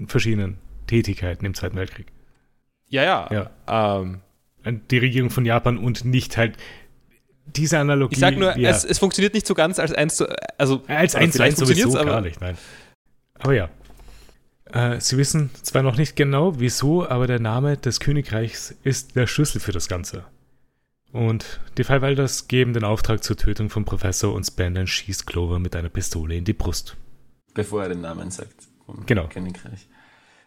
[0.06, 2.08] verschiedenen Tätigkeiten im Zweiten Weltkrieg.
[2.88, 3.48] Ja, ja.
[3.66, 4.00] ja.
[4.02, 4.20] Ähm,
[4.64, 6.56] die Regierung von Japan und nicht halt
[7.46, 8.14] diese Analogie.
[8.14, 10.26] Ich sag nur, ja, es, es, funktioniert nicht so ganz als eins zu,
[10.58, 12.56] also als eins zu eins sowieso gar nicht, nein.
[13.38, 13.70] Aber ja.
[14.72, 19.26] Äh, Sie wissen zwar noch nicht genau wieso, aber der Name des Königreichs ist der
[19.26, 20.24] Schlüssel für das Ganze.
[21.12, 25.74] Und die Fallwalders geben den Auftrag zur Tötung vom Professor und Spandon schießt Clover mit
[25.74, 26.96] einer Pistole in die Brust.
[27.54, 28.54] Bevor er den Namen sagt.
[29.06, 29.26] Genau.
[29.26, 29.88] Königreich.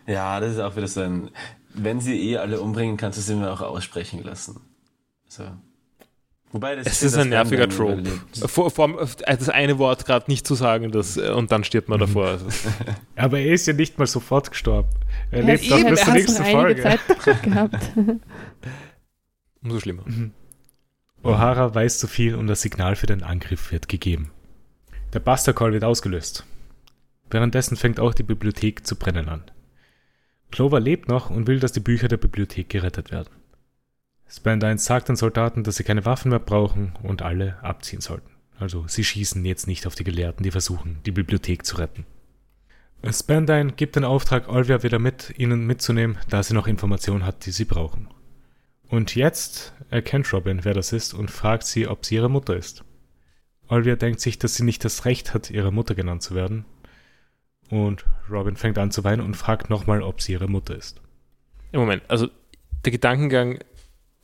[0.07, 1.29] Ja, das ist auch wieder so ein.
[1.73, 4.61] Wenn sie eh alle umbringen, kannst du sie mir auch aussprechen lassen.
[5.27, 5.43] So.
[6.53, 8.03] Wobei das es ist ein nerviger Trope.
[8.45, 12.27] Vor, vor, das eine Wort gerade nicht zu sagen das, und dann stirbt man davor.
[12.27, 12.45] Also.
[13.15, 14.89] Aber er ist ja nicht mal sofort gestorben.
[15.31, 16.83] Er ja, lebt doch bis zur nächsten Folge.
[16.83, 16.99] Zeit
[17.41, 17.91] gehabt.
[19.63, 20.03] Umso schlimmer.
[20.05, 20.31] Mhm.
[21.23, 24.29] O'Hara weiß zu viel und das Signal für den Angriff wird gegeben.
[25.13, 26.45] Der Buster Call wird ausgelöst.
[27.31, 29.43] Währenddessen fängt auch die Bibliothek zu brennen an.
[30.53, 33.33] Clover lebt noch und will, dass die Bücher der Bibliothek gerettet werden.
[34.29, 38.29] Spandine sagt den Soldaten, dass sie keine Waffen mehr brauchen und alle abziehen sollten.
[38.59, 42.05] Also sie schießen jetzt nicht auf die Gelehrten, die versuchen, die Bibliothek zu retten.
[43.11, 47.51] Spandine gibt den Auftrag, Olvia wieder mit ihnen mitzunehmen, da sie noch Informationen hat, die
[47.51, 48.09] sie brauchen.
[48.87, 52.83] Und jetzt erkennt Robin, wer das ist, und fragt sie, ob sie ihre Mutter ist.
[53.69, 56.65] Olivia denkt sich, dass sie nicht das Recht hat, ihre Mutter genannt zu werden.
[57.73, 61.01] Und Robin fängt an zu weinen und fragt nochmal, ob sie ihre Mutter ist.
[61.71, 62.27] Im Moment, also
[62.85, 63.59] der Gedankengang,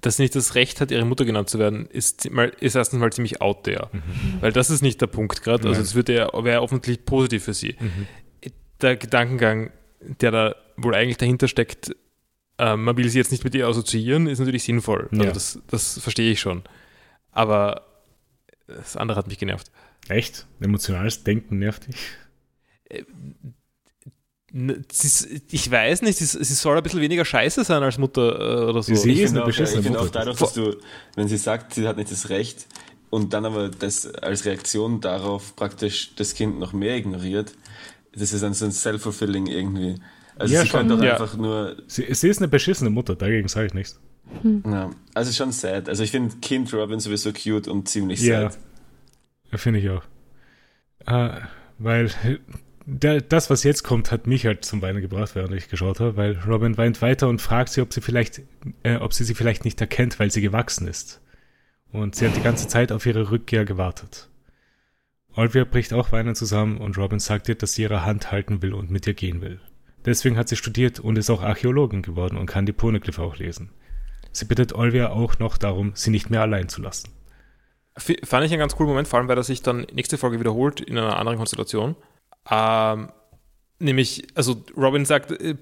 [0.01, 3.11] dass sie nicht das Recht hat, ihre Mutter genannt zu werden, ist, ist erstens mal
[3.11, 3.89] ziemlich out there.
[3.91, 4.01] Mhm.
[4.41, 5.67] Weil das ist nicht der Punkt gerade.
[5.67, 7.75] Also es wäre offensichtlich positiv für sie.
[7.79, 8.07] Mhm.
[8.81, 11.93] Der Gedankengang, der da wohl eigentlich dahinter steckt,
[12.57, 15.09] äh, man will sie jetzt nicht mit ihr assoziieren, ist natürlich sinnvoll.
[15.11, 15.31] Also Ja.
[15.31, 16.63] das, das verstehe ich schon.
[17.31, 17.85] Aber
[18.67, 19.71] das andere hat mich genervt.
[20.07, 20.45] Echt?
[20.61, 21.97] Emotionales Denken nervt dich?
[24.51, 28.81] Ist- Ich weiß nicht, sie, soll ein bisschen weniger scheiße sein als Mutter äh, oder
[28.81, 28.95] so.
[28.95, 30.19] Sie Ich ist finde eine auch, beschissene ich finde auch Mutter.
[30.19, 30.75] dadurch, dass du,
[31.15, 32.65] wenn sie sagt, sie hat nicht das Recht
[33.11, 37.53] und dann aber das als Reaktion darauf praktisch das Kind noch mehr ignoriert,
[38.13, 39.95] das ist dann so ein self-fulfilling irgendwie.
[40.39, 40.79] Also Ja, sie schon.
[40.79, 41.11] könnte doch Ja.
[41.13, 43.99] einfach nur, Sie, sie ist eine beschissene Mutter, dagegen sage ich nichts.
[44.65, 45.89] ja, also schon sad.
[45.89, 48.49] Also ich finde Kind Robin sowieso cute und ziemlich Ja.
[48.49, 48.57] sad.
[49.59, 50.03] Finde ich auch.
[51.05, 51.41] Äh,
[51.77, 52.09] weil
[52.89, 56.17] der, das, was jetzt kommt, hat mich halt zum Weinen gebracht, während ich geschaut habe,
[56.17, 58.41] weil Robin weint weiter und fragt sie, ob sie vielleicht,
[58.83, 61.21] äh, ob sie sie vielleicht nicht erkennt, weil sie gewachsen ist.
[61.91, 64.29] Und sie hat die ganze Zeit auf ihre Rückkehr gewartet.
[65.35, 68.73] Olivia bricht auch weinend zusammen und Robin sagt ihr, dass sie ihre Hand halten will
[68.73, 69.59] und mit ihr gehen will.
[70.05, 73.71] Deswegen hat sie studiert und ist auch Archäologin geworden und kann die Poneglyphe auch lesen.
[74.31, 77.09] Sie bittet Olivia auch noch darum, sie nicht mehr allein zu lassen.
[77.95, 80.39] F- Fand ich einen ganz coolen Moment, vor allem, weil er sich dann nächste Folge
[80.39, 81.95] wiederholt in einer anderen Konstellation.
[82.51, 83.09] Ähm,
[83.79, 85.55] nämlich, also Robin sagt, äh,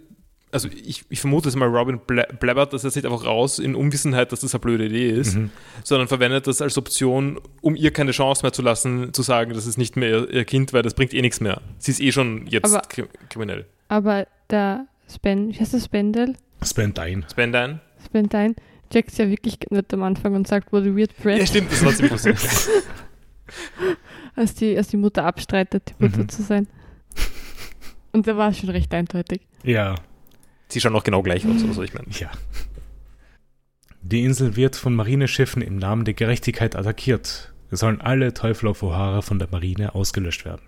[0.51, 4.31] also ich, ich vermute es mal, Robin blabbert das jetzt nicht einfach raus in Unwissenheit,
[4.31, 5.49] dass das eine blöde Idee ist, Mhm.
[5.84, 9.68] sondern verwendet das als Option, um ihr keine Chance mehr zu lassen, zu sagen, das
[9.68, 11.61] ist nicht mehr ihr, ihr Kind, weil das bringt eh nichts mehr.
[11.80, 13.65] Sie ist eh schon jetzt Aber- kri kriminell.
[13.89, 16.35] Aber der Spen, wie heißt der Spendel?
[16.64, 17.23] Spendine.
[17.30, 17.81] Spendine?
[18.05, 18.55] Spendine
[18.89, 21.84] checkt's ja wirklich nicht am Anfang und sagt, what a weird breath, Ja, stimmt, das
[21.84, 22.38] war ziemlich lustig.
[24.35, 26.30] als, die, als die Mutter abstreitet, die Mutter Mhm.
[26.30, 26.68] zu sein.
[28.11, 29.41] Und da war es schon recht eindeutig.
[29.64, 29.95] Ja,
[30.69, 32.07] Sie schauen noch genau gleich aus, oder so, ich meine.
[32.11, 32.30] Ja.
[34.02, 37.53] Die Insel wird von Marineschiffen im Namen der Gerechtigkeit attackiert.
[37.72, 40.61] Es sollen alle Teufel auf O'Hara von der Marine ausgelöscht werden.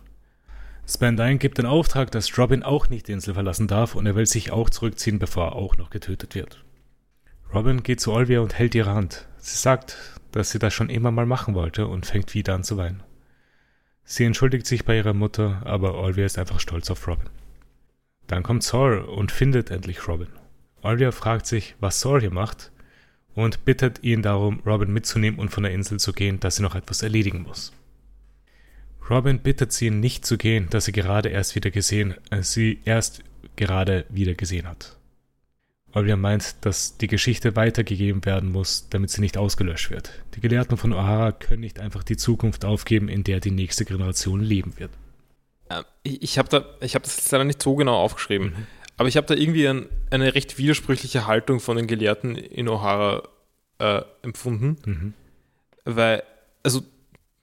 [0.87, 4.25] Spandine gibt den Auftrag, dass Robin auch nicht die Insel verlassen darf und er will
[4.25, 6.63] sich auch zurückziehen, bevor er auch noch getötet wird.
[7.53, 9.27] Robin geht zu Olvia und hält ihre Hand.
[9.37, 9.97] Sie sagt,
[10.31, 13.03] dass sie das schon immer mal machen wollte und fängt wieder an zu weinen.
[14.11, 17.29] Sie entschuldigt sich bei ihrer Mutter, aber Olvia ist einfach stolz auf Robin.
[18.25, 20.29] Dann kommt Saul und findet endlich Robin.
[20.81, 22.71] Olivia fragt sich, was Saul hier macht
[23.35, 26.73] und bittet ihn darum, Robin mitzunehmen und von der Insel zu gehen, dass sie noch
[26.73, 27.71] etwas erledigen muss.
[29.11, 33.23] Robin bittet sie, nicht zu gehen, dass sie gerade erst wieder gesehen, äh, sie erst
[33.57, 34.97] gerade wieder gesehen hat.
[35.93, 40.11] Olivia meint, dass die Geschichte weitergegeben werden muss, damit sie nicht ausgelöscht wird.
[40.35, 44.39] Die Gelehrten von O'Hara können nicht einfach die Zukunft aufgeben, in der die nächste Generation
[44.41, 44.91] leben wird.
[45.69, 48.67] Ähm, Ich, habe da, ich habe das jetzt leider nicht so genau aufgeschrieben, Mhm.
[48.97, 53.23] aber ich habe da irgendwie ein, eine recht widersprüchliche Haltung von den Gelehrten in O'Hara
[53.79, 55.13] äh, empfunden, Mhm.
[55.85, 56.21] weil,
[56.63, 56.81] also,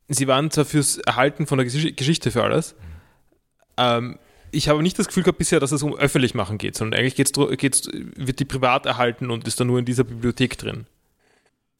[0.09, 2.77] sie waren zwar fürs Erhalten von der Gesch Geschichte für alles,
[3.77, 4.18] ähm,
[4.51, 7.14] ich habe nicht das Gefühl gehabt bisher, dass es um öffentlich machen geht, sondern eigentlich
[7.14, 10.86] geht's, geht's, wird die privat erhalten und ist dann nur in dieser Bibliothek drin.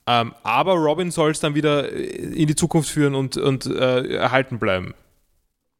[0.07, 4.17] Ähm, aber Robin soll es dann wieder äh, in die Zukunft führen und, und äh,
[4.17, 4.95] erhalten bleiben.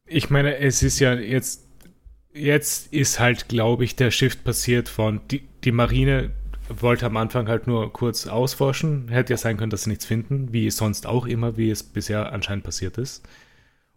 [0.05, 1.65] Ich meine, es ist ja jetzt,
[2.33, 6.31] jetzt ist halt, glaube ich, der Shift passiert von, die, die Marine
[6.69, 9.07] wollte am Anfang halt nur kurz ausforschen.
[9.09, 12.33] Hätte ja sein können, dass sie nichts finden, wie sonst auch immer, wie es bisher
[12.33, 13.23] anscheinend passiert ist.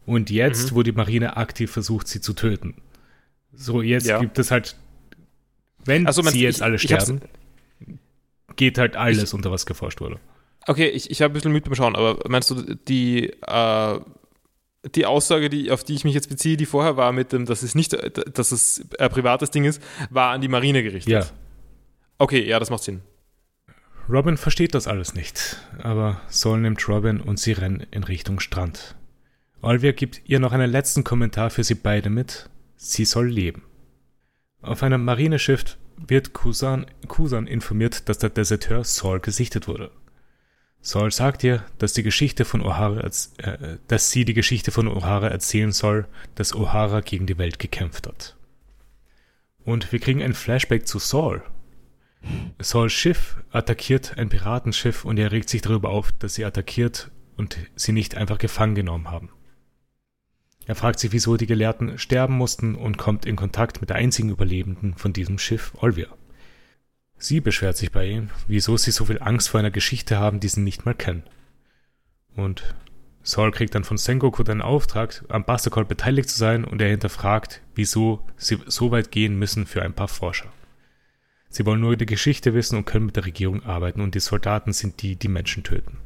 [0.07, 0.77] Und jetzt, Mhm.
[0.77, 2.75] wo die Marine aktiv versucht, sie zu töten.
[3.53, 4.19] So, jetzt Ja.
[4.19, 4.77] gibt es halt,
[5.85, 7.21] wenn Also, sie jetzt ich- alle ich sterben,
[8.57, 10.19] geht halt alles, unter was geforscht wurde.
[10.67, 14.01] Okay, ich, ich habe ein bisschen mit beim Schauen, aber meinst du, die, äh,
[14.95, 17.63] die Aussage, die, auf die ich mich jetzt beziehe, die vorher war mit dem, dass
[17.63, 17.97] es nicht,
[18.37, 21.13] dass es ein privates Ding ist, war an die Marine gerichtet?
[21.13, 21.27] Ja.
[22.19, 23.03] Okay, ja, das macht Sinn.
[24.09, 28.97] Robin versteht das alles nicht, aber Saul nimmt Robin und sie rennen in Richtung Strand.
[29.63, 32.49] Olivia gibt ihr noch einen letzten Kommentar für sie beide mit.
[32.77, 33.63] Sie soll leben.
[34.63, 39.91] Auf einem Marineschiff wird Kusan, Kusan informiert, dass der Deserteur Saul gesichtet wurde.
[40.81, 43.05] Saul sagt ihr, dass die Geschichte von O'Hara,
[43.39, 46.07] äh, dass sie die Geschichte von O'Hara erzählen soll,
[46.37, 48.37] dass O'Hara gegen die Welt gekämpft hat.
[49.63, 51.43] Und wir kriegen ein Flashback zu Saul,
[52.59, 57.57] Sauls Schiff attackiert ein Piratenschiff und er regt sich darüber auf, dass sie attackiert und
[57.75, 59.31] sie nicht einfach gefangen genommen haben.
[60.71, 64.29] Er fragt sich, wieso die Gelehrten sterben mussten und kommt in Kontakt mit der einzigen
[64.31, 66.07] Überlebenden von diesem Schiff, Olvia.
[67.19, 70.47] Sie beschwert sich bei ihm, wieso sie so viel Angst vor einer Geschichte haben, die
[70.47, 71.25] sie nicht mal kennen.
[72.37, 72.77] Und
[73.25, 77.63] Saul kriegt dann von Sengoku den Auftrag, am Buster beteiligt zu sein und er hinterfragt,
[77.75, 80.53] wieso sie so weit gehen müssen für ein paar Forscher.
[81.49, 84.73] Sie wollen nur die Geschichte wissen und können mit der Regierung arbeiten und die Soldaten
[84.73, 85.99] sind die, die Menschen töten.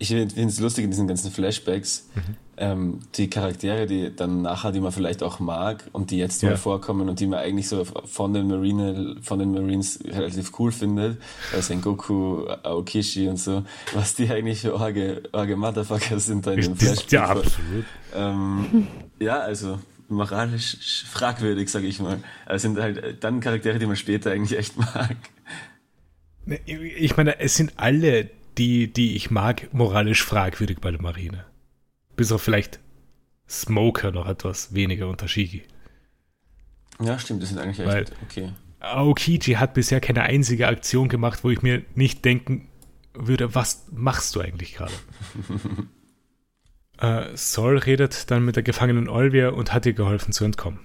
[0.00, 2.36] ich finde es lustig in diesen ganzen Flashbacks, Mhm.
[2.56, 6.50] Ähm, die Charaktere, die dann nachher, die man vielleicht auch mag und die jetzt Ja.
[6.50, 10.70] mal vorkommen und die man eigentlich so von den Marine, von den Marines relativ cool
[10.72, 11.20] findet,
[11.52, 16.60] also Sengoku, Aokishi und so, was die eigentlich für orge, orge Motherfucker sind da in
[16.60, 17.84] den Das ist ja absolut.
[18.14, 18.86] Ähm,
[19.18, 19.78] ja, also
[20.08, 22.18] moralisch fragwürdig, sage ich mal.
[22.46, 25.16] Aber es sind halt dann Charaktere, die man später eigentlich echt mag.
[26.46, 31.44] Ne, Ich meine, es sind alle, die, die ich mag, moralisch fragwürdig bei der Marine.
[32.16, 32.80] Bis auf vielleicht
[33.48, 35.62] Smoker noch etwas weniger unter Shigi.
[37.00, 38.52] Ja, stimmt, das sind eigentlich echt Weil- okay.
[38.80, 42.68] Aokiji hat bisher keine einzige Aktion gemacht, wo ich mir nicht denken
[43.14, 44.92] würde, was machst du eigentlich gerade?
[46.98, 50.80] äh, Sol redet dann mit der gefangenen Olvia und hat ihr geholfen zu entkommen.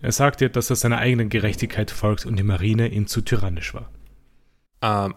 [0.00, 3.74] Er sagt ihr, dass er seiner eigenen Gerechtigkeit folgt und die Marine ihm zu tyrannisch
[3.74, 3.90] war.
[4.82, 5.14] Ähm,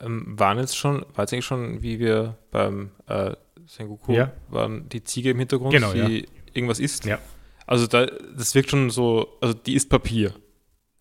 [0.00, 3.34] ähm, waren jetzt schon, war jetzt eigentlich schon, wie wir beim äh,
[3.70, 4.32] Sengoku Ja.
[4.48, 7.04] waren, die Ziege im Hintergrund, Genau, die irgendwas isst?
[7.04, 7.18] Ja.
[7.66, 10.34] Also da, das wirkt schon so, also die isst Papier.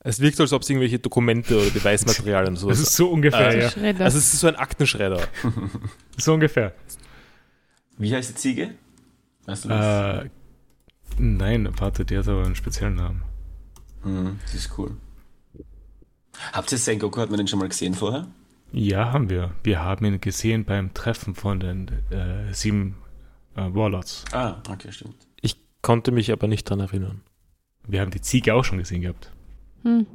[0.02, 3.50] Es wirkt, als ob es irgendwelche Dokumente oder Beweismaterialien und Das sowas ist so ungefähr,
[3.50, 3.70] Äh, ja.
[3.72, 4.06] Schredder.
[4.06, 5.28] Also es ist so ein Aktenschredder.
[6.18, 6.74] So ungefähr.
[7.98, 8.76] Wie heißt die Ziege?
[9.46, 10.26] Weißt du das?
[10.26, 10.30] Äh,
[11.18, 13.24] nein, warte, der hat aber einen speziellen Namen.
[14.04, 14.96] Hm, die ist cool.
[16.54, 18.28] Habt ihr Sengoku, hat man den schon mal gesehen vorher?
[18.72, 19.52] Ja, haben wir.
[19.64, 22.98] Wir haben ihn gesehen beim Treffen von den äh, sieben
[23.56, 24.26] äh, Warlords.
[24.32, 25.16] Ah, okay, stimmt.
[25.42, 27.22] Ich konnte mich aber nicht dran erinnern.
[27.88, 29.32] Wir haben die Ziege auch schon gesehen gehabt.
[29.84, 30.06] Hm.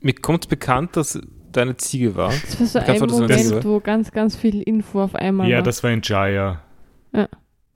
[0.00, 1.20] Mir kommt bekannt, dass
[1.50, 2.30] da eine Ziege war.
[2.30, 5.62] Das war so ein war Moment, wo ganz, ganz viel Info auf einmal ja, war.
[5.64, 6.62] das war in Jaya.
[7.12, 7.28] Ja.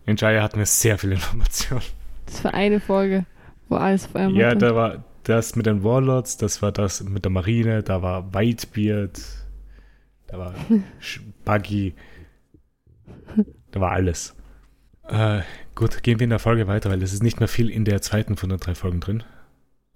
[0.07, 1.81] In Jaya hatten wir sehr viel Information.
[2.27, 3.27] Das war eine Folge,
[3.69, 7.25] wo alles auf einmal Ja, da war das mit den Warlords, das war das mit
[7.25, 9.21] der Marine, da war Whitebeard,
[10.27, 10.55] da war
[11.45, 11.95] Buggy,
[13.71, 14.35] da war alles.
[15.09, 15.41] Äh,
[15.75, 18.03] gut, gehen wir in der Folge weiter, weil es ist nicht mehr viel in der
[18.03, 19.23] zweiten von den drei Folgen drin.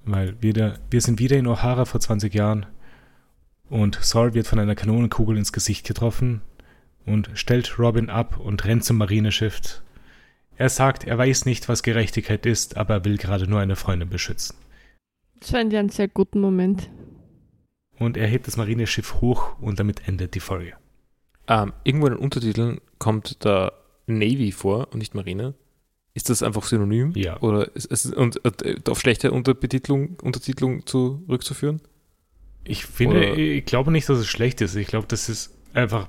[0.04, 2.66] Weil wieder, wir sind wieder in O'Hara vor 20 Jahren
[3.68, 6.42] und Saul wird von einer Kanonenkugel ins Gesicht getroffen
[7.04, 9.82] und stellt Robin ab und rennt zum Marineschiff.
[10.56, 14.08] Er sagt, er weiß nicht, was Gerechtigkeit ist, aber er will gerade nur eine Freundin
[14.08, 14.56] beschützen.
[15.40, 16.90] Das fand ich einen sehr guten Moment.
[17.98, 20.74] Und er hebt das Marineschiff hoch und damit endet die Folge.
[21.48, 23.72] Ähm, irgendwo in den Untertiteln kommt da
[24.06, 25.54] Navy vor und nicht Marine.
[26.14, 27.12] Ist das einfach synonym?
[27.14, 27.40] Ja.
[27.40, 31.80] Oder ist es und, und auf schlechte Unterbetitlung, Untertitelung zurückzuführen?
[32.64, 34.74] Ich finde, Oder- ich glaube nicht, dass es schlecht ist.
[34.76, 36.08] Ich glaube, das ist einfach,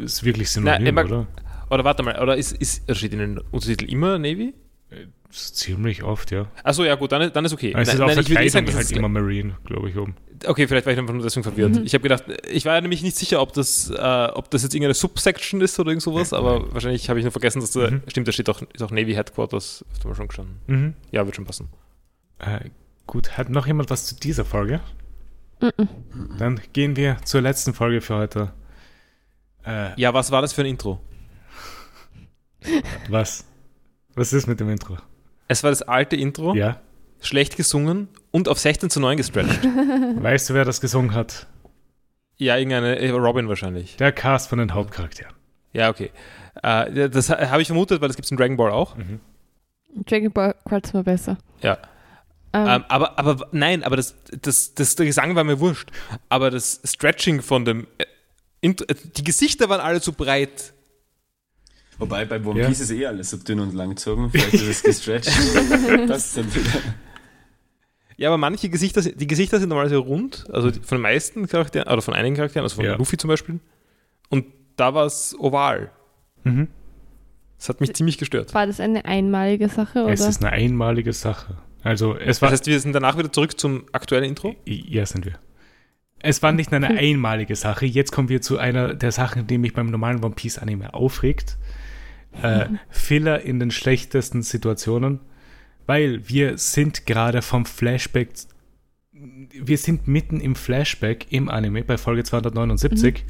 [0.00, 1.26] ist wirklich synonym, Nein, mag- oder?
[1.70, 4.52] Oder warte mal, oder ist, ist, steht in den Untertiteln immer Navy?
[5.28, 6.46] Ist ziemlich oft, ja.
[6.62, 7.72] Achso, ja gut, dann, ist- dann ist okay.
[7.76, 9.56] Es ist Nein, auch nein, ich will nicht sagen, Verkleidung dass halt es immer Marine,
[9.64, 10.14] glaube ich, oben.
[10.46, 11.78] Okay, vielleicht war ich einfach nur deswegen verwirrt.
[11.84, 14.74] Ich habe gedacht, ich war ja nämlich nicht sicher, ob das, äh, ob das jetzt
[14.74, 18.02] irgendeine Subsection ist oder irgend sowas, aber wahrscheinlich habe ich nur vergessen, dass da, Mhm.
[18.06, 20.60] stimmt, da steht auch, ist auch Navy Headquarters, hast du mal schon gestanden.
[20.68, 20.94] Mhm.
[21.10, 21.68] Ja, wird schon passen.
[22.38, 22.70] Äh,
[23.08, 24.80] gut, hat noch jemand was zu dieser Folge?
[25.60, 26.36] Mhm.
[26.38, 28.52] Dann gehen wir zur letzten Folge für heute.
[29.66, 31.00] Äh, Ja, was war das für ein Intro?
[33.08, 33.44] was?
[34.16, 34.96] Was ist mit dem Intro?
[35.48, 36.80] Es war das alte Intro, Ja?
[37.20, 39.64] schlecht gesungen und auf 16 zu 9 gestretched.
[40.22, 41.46] Weißt du, wer das gesungen hat?
[42.38, 43.96] ja, irgendeine, äh, Robin wahrscheinlich.
[43.96, 45.32] Der Cast von den Hauptcharakteren.
[45.72, 46.10] Ja, okay.
[46.62, 48.94] Äh, das ha- habe ich vermutet, weil das gibt es in Dragon Ball auch.
[48.96, 49.20] Mhm.
[50.04, 51.38] Dragon Ball gefällt mir besser.
[51.62, 51.78] Ja.
[52.52, 55.90] Ähm, Ähm, aber, aber nein, aber das, das, das, der Gesang war mir wurscht.
[56.28, 57.86] Aber das Stretching von dem.
[57.98, 58.74] Äh,
[59.16, 60.74] die Gesichter waren alle zu breit.
[61.98, 62.68] Wobei bei One Ja.
[62.68, 64.30] Piece ist eh alles so dünn und langgezogen.
[64.30, 65.32] Vielleicht ist es gestretched.
[66.08, 66.70] das ist dann wieder.
[68.18, 70.44] Ja, aber manche Gesichter, sind- die Gesichter sind normalerweise rund.
[70.52, 72.96] Also von den meisten Charakteren, oder von einigen Charakteren, also von Ja.
[72.96, 73.60] Luffy zum Beispiel.
[74.28, 74.46] Und
[74.76, 75.90] da war es oval.
[76.44, 76.68] Mhm.
[77.58, 78.52] Das hat mich ziemlich gestört.
[78.52, 80.12] war das eine einmalige Sache oder?
[80.12, 81.56] Es ist eine einmalige Sache.
[81.82, 82.50] Also, es Das war.
[82.50, 84.54] heißt, wir sind danach wieder zurück zum aktuellen Intro.
[84.66, 85.38] Ja, sind wir.
[86.18, 87.86] Es war nicht nur eine einmalige Sache.
[87.86, 91.56] Jetzt kommen wir zu einer der Sachen, die mich beim normalen One Piece Anime aufregt.
[92.42, 95.20] Äh, Filler in den schlechtesten Situationen,
[95.86, 98.30] weil wir sind gerade vom Flashback,
[99.12, 103.24] wir sind mitten im Flashback im Anime bei Folge 279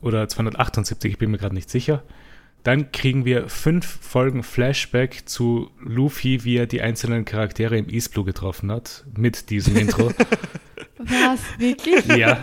[0.00, 2.02] oder 278, ich bin mir gerade nicht sicher.
[2.62, 8.12] Dann kriegen wir fünf Folgen Flashback zu Luffy, wie er die einzelnen Charaktere im East
[8.12, 10.10] Blue getroffen hat, mit diesem Intro.
[10.98, 11.40] Was?
[11.58, 12.04] Wirklich?
[12.06, 12.40] Ja.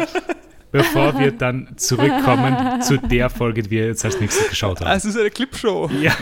[0.74, 4.90] Bevor wir dann zurückkommen zu der Folge, die wir jetzt als nächstes geschaut haben.
[4.90, 5.90] es ist eine Clipshow.
[6.02, 6.18] Ja.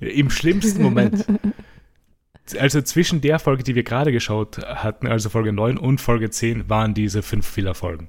[0.00, 1.24] Im schlimmsten Moment.
[2.58, 6.68] Also zwischen der Folge, die wir gerade geschaut hatten, also Folge 9 und Folge 10,
[6.68, 8.08] waren diese fünf Filler-Folgen.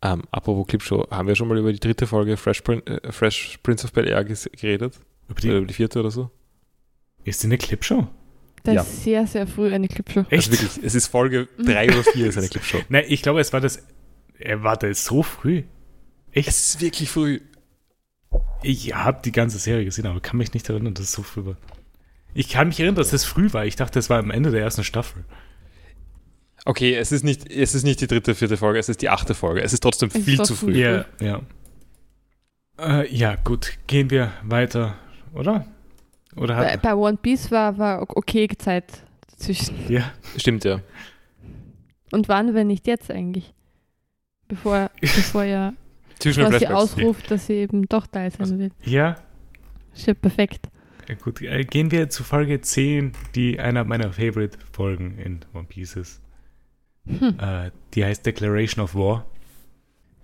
[0.00, 3.58] Ähm, apropos Clipshow, haben wir schon mal über die dritte Folge Fresh, Prin äh, Fresh
[3.64, 5.00] Prince of Bel Air geredet?
[5.26, 6.30] Über Oder die, über die vierte oder so?
[7.24, 8.06] ist die eine Clipshow?
[8.64, 8.82] Da Ja.
[8.82, 10.20] ist sehr, sehr früh eine Clipshow.
[10.30, 10.50] Echt?
[10.50, 12.78] Also wirklich, es ist Folge 3 oder 4 ist eine Clipshow.
[12.88, 13.82] Nein, ich glaube, es war das.
[14.38, 15.64] Er war das so früh.
[16.32, 16.48] Echt?
[16.48, 17.40] Es ist wirklich früh.
[18.62, 21.44] Ich habe die ganze Serie gesehen, aber kann mich nicht erinnern, dass es so früh
[21.46, 21.56] war.
[22.34, 23.64] Ich kann mich erinnern, dass es früh war.
[23.66, 25.24] Ich dachte, es war am Ende der ersten Staffel.
[26.64, 29.34] Okay, es ist, nicht, es ist nicht die dritte, vierte Folge, es ist die achte
[29.34, 29.62] Folge.
[29.62, 30.72] Es ist trotzdem Es ist viel doch zu früh.
[30.74, 30.80] früh.
[30.80, 31.40] Ja, ja.
[32.78, 33.78] Äh, ja, gut.
[33.86, 34.96] Gehen wir weiter,
[35.32, 35.66] oder?
[36.38, 36.82] Oder Bei, hat.
[36.82, 38.84] bei One Piece war, war okay Zeit
[39.30, 39.74] dazwischen.
[39.88, 40.12] Ja.
[40.36, 40.80] Stimmt, ja.
[42.10, 43.52] Und wann, wenn nicht jetzt eigentlich?
[44.48, 45.74] Bevor, bevor er
[46.18, 46.82] Zwischen den quasi Flashbacks.
[46.94, 48.70] ausruft, dass sie eben doch da sein will.
[48.84, 49.16] Ja,
[49.94, 50.68] Ist ja perfekt.
[51.08, 55.96] Ja, gut, äh, gehen wir zu Folge 10, die einer meiner Favorite-Folgen in One Piece
[55.96, 56.20] ist.
[57.06, 57.38] Hm.
[57.38, 59.26] Äh, die heißt Declaration of War.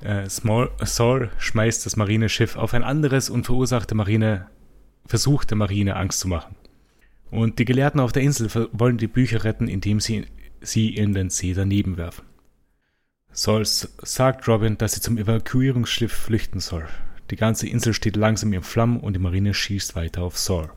[0.02, 4.48] Äh, Small, Saul schmeißt das Marineschiff auf ein anderes und verursacht der Marine,
[5.06, 6.54] versucht der Marine Angst zu machen.
[7.30, 10.26] Und die Gelehrten auf der Insel wollen die Bücher retten, indem sie
[10.60, 12.24] sie in den See daneben werfen.
[13.32, 16.86] Saul s- sagt Robin, dass sie zum Evakuierungsschiff flüchten soll.
[17.30, 20.70] Die ganze Insel steht langsam in Flammen und die Marine schießt weiter auf Saul.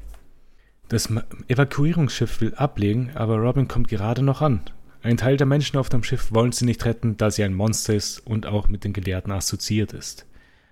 [0.90, 1.10] Das
[1.48, 4.62] Evakuierungsschiff will ablegen, aber Robin kommt gerade noch an.
[5.04, 7.94] Ein Teil der Menschen auf dem Schiff wollen sie nicht retten, da sie ein Monster
[7.94, 10.26] ist und auch mit den Gelehrten assoziiert ist.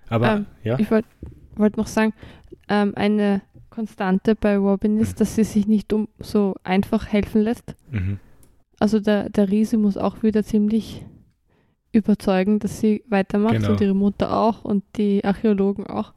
[0.10, 1.08] Aber, Ähm, ja, Ich wollte
[1.58, 2.14] wollt noch sagen,
[2.70, 7.76] ähm, eine Konstante bei Robin ist, dass sie sich nicht um so einfach helfen lässt.
[7.92, 8.20] mhm.
[8.80, 11.06] Also der, der Riese muss auch wieder ziemlich
[11.94, 13.70] überzeugen, dass sie weitermacht Genau.
[13.72, 16.14] und ihre Mutter auch und die Archäologen auch.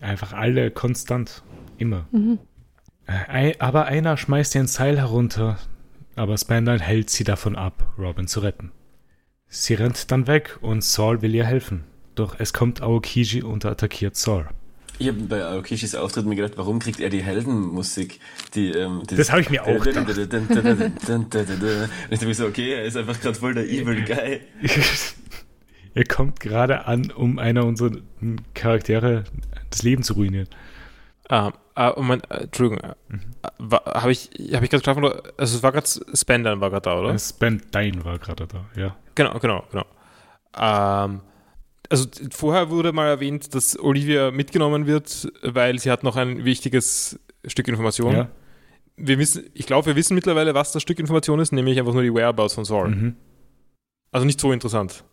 [0.00, 1.42] einfach alle konstant,
[1.76, 2.06] immer.
[2.10, 2.38] Mhm.
[3.06, 5.58] Äh, aber einer schmeißt ihr ein Seil herunter,
[6.16, 8.72] aber Spandal hält sie davon ab, Robin zu retten.
[9.46, 11.84] Sie rennt dann weg und Saul will ihr helfen.
[12.18, 14.48] Doch es kommt Aokiji und attackiert Saul.
[14.98, 18.18] Ich habe bei Aokishis Auftritt mir gedacht, warum kriegt er die Heldenmusik?
[18.54, 20.08] Die, ähm, Das habe ich mir auch gedacht.
[20.08, 20.28] Und ich
[22.10, 24.40] dachte mir so, okay, er ist einfach gerade voll der Evil Guy.
[25.94, 27.92] er kommt gerade an, um einer unserer
[28.54, 29.22] Charaktere
[29.70, 30.48] das Leben zu ruinieren.
[31.28, 31.50] Äh,
[31.92, 33.20] und mein, äh, Entschuldigung, Mhm.
[33.44, 35.22] äh, habe ich, hab ich gerade geschlafen oder?
[35.36, 37.16] Also es war gerade Spender war gerade da, oder?
[37.16, 38.96] Spandine war gerade da, ja.
[39.14, 39.84] Genau, genau, genau.
[40.58, 41.20] Ähm,
[41.88, 47.18] also vorher wurde mal erwähnt, dass Olivia mitgenommen wird, weil sie hat noch ein wichtiges
[47.46, 48.14] Stück Information.
[48.14, 48.30] ja.
[48.96, 52.02] Wir wissen, ich glaube, wir wissen mittlerweile, was das Stück Information ist, nämlich einfach nur
[52.02, 52.88] die Whereabouts von Saul.
[52.88, 53.16] Mhm.
[54.10, 55.04] Also nicht so interessant.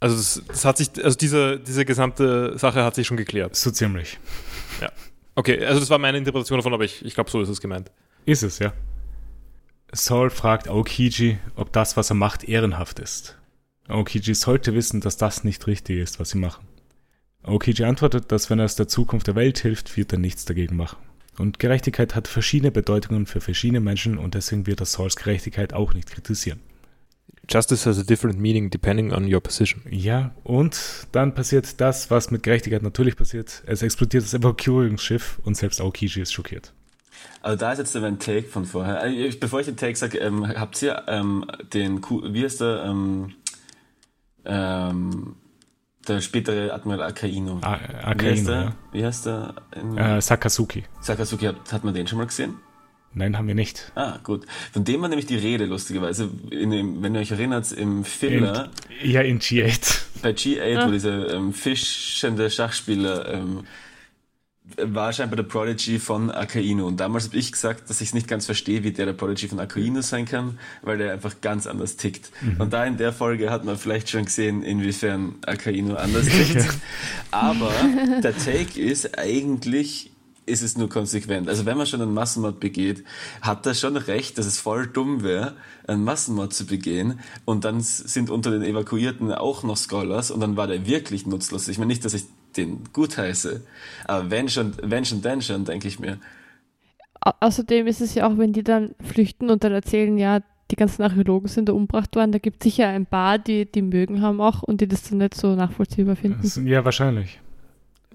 [0.00, 3.54] Also das, das hat sich, also diese, diese gesamte Sache hat sich schon geklärt.
[3.54, 4.18] So ziemlich.
[5.36, 7.90] Okay, also das war meine Interpretation davon, aber ich, ich glaube, so ist es gemeint.
[8.26, 8.72] Ist es, ja.
[9.92, 13.38] Saul fragt Aokiji, ob das, was er macht, ehrenhaft ist.
[13.90, 16.66] Aokiji sollte wissen, dass das nicht richtig ist, was sie machen.
[17.42, 20.76] Aokiji antwortet, dass wenn er es der Zukunft der Welt hilft, wird er nichts dagegen
[20.76, 20.98] machen.
[21.38, 25.94] Und Gerechtigkeit hat verschiedene Bedeutungen für verschiedene Menschen und deswegen wird er Sauls Gerechtigkeit auch
[25.94, 26.60] nicht kritisieren.
[27.48, 29.82] Justice has a different meaning depending on your position.
[29.90, 33.62] Ja, und dann passiert das, was mit Gerechtigkeit natürlich passiert.
[33.66, 36.72] Es explodiert das Evakuierungsschiff und selbst Aokiji ist schockiert.
[37.42, 39.04] Aber da ist jetzt mein Take von vorher.
[39.04, 43.34] Äh, Bevor ich den Take sage, ähm, habt ihr ähm, den, wie heißt der, ähm,
[44.44, 45.36] ähm,
[46.08, 47.58] der spätere Admiral Akaino?
[47.62, 47.78] A
[48.18, 48.54] wie heißt der?
[48.62, 48.72] ja.
[48.92, 49.54] Wie heißt der?
[49.80, 50.84] In Äh, Sakazuki.
[51.00, 52.54] Sakazuki, hat, hat man den schon mal gesehen?
[53.12, 53.90] Nein, haben wir nicht.
[53.96, 54.46] Ah, gut.
[54.72, 56.30] Von dem war nämlich die Rede, lustigerweise.
[56.50, 58.70] In dem, wenn ihr euch erinnert, im Filler
[59.02, 60.02] In, ja, in G8.
[60.22, 60.86] bei G8, Ah.
[60.86, 63.64] wo dieser ähm, fischende Schachspieler ähm,
[64.76, 66.86] war scheinbar der Prodigy von Akainu.
[66.86, 69.48] Und damals habe ich gesagt, dass ich es nicht ganz verstehe, wie der der Prodigy
[69.48, 72.30] von Akainu sein kann, weil der einfach ganz anders tickt.
[72.58, 76.66] Und da in der Folge hat man vielleicht schon gesehen, inwiefern Akainu anders tickt.
[77.30, 77.72] Aber
[78.22, 80.10] der Take ist eigentlich
[80.46, 81.48] ist es nur konsequent.
[81.48, 83.04] Also wenn man schon einen Massenmord begeht,
[83.40, 85.54] hat er schon recht, dass es voll dumm wäre,
[85.86, 90.56] einen Massenmord zu begehen und dann sind unter den Evakuierten auch noch Scholars und dann
[90.56, 91.68] war der wirklich nutzlos.
[91.68, 92.24] Ich meine nicht, dass ich
[92.56, 93.62] den gut heiße,
[94.06, 96.18] aber wenn schon, wenn schon, dann schon, denke ich mir.
[97.20, 100.40] Au außerdem ist es ja auch, wenn die dann flüchten und dann erzählen, ja,
[100.70, 103.82] die ganzen Archäologen sind da umgebracht worden, da gibt es sicher ein paar, die die
[103.82, 106.40] mögen haben auch und die das dann nicht so nachvollziehbar finden.
[106.42, 107.40] Das- Ja, wahrscheinlich.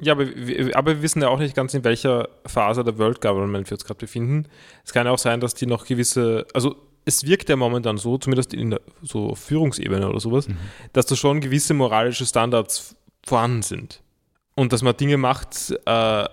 [0.02, 3.22] Ja, aber wir, aber wir wissen ja auch nicht ganz, in welcher Phase der World
[3.22, 4.46] Government wir uns gerade befinden.
[4.84, 6.76] Es kann ja auch sein, dass die noch gewisse, also
[7.06, 10.48] es wirkt ja momentan so, zumindest in der so auf Führungsebene oder sowas,
[10.94, 12.96] dass da schon gewisse moralische Standards
[13.26, 14.02] vorhanden sind.
[14.56, 16.26] Und dass man Dinge macht, äh,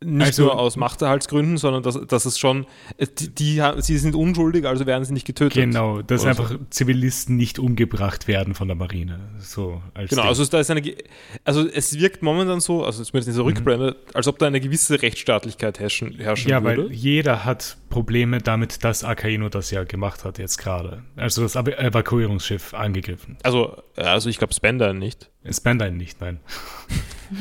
[0.00, 2.66] nicht Also- nur aus Machterhaltsgründen, sondern dass, dass es schon,
[2.98, 5.54] äh, die, die, sie sind unschuldig, also werden sie nicht getötet.
[5.54, 6.42] Genau, dass Oder so.
[6.44, 9.18] einfach Zivilisten nicht umgebracht werden von der Marine.
[9.40, 10.28] So als Genau, Ding.
[10.28, 10.82] also da ist eine,
[11.44, 15.02] also es wirkt momentan so, also zumindest in dieser Rückblende, als ob da eine gewisse
[15.02, 16.50] Rechtsstaatlichkeit herrschen, herrschen Mhm.
[16.52, 16.84] ja, würde.
[16.84, 21.02] weil jeder hat Probleme damit, dass Akaino das ja gemacht hat jetzt gerade.
[21.16, 23.36] Also das Ev- Evakuierungsschiff angegriffen.
[23.42, 25.28] Also, ja, also ich glaube Spender nicht.
[25.52, 26.38] Spandine nicht, nein.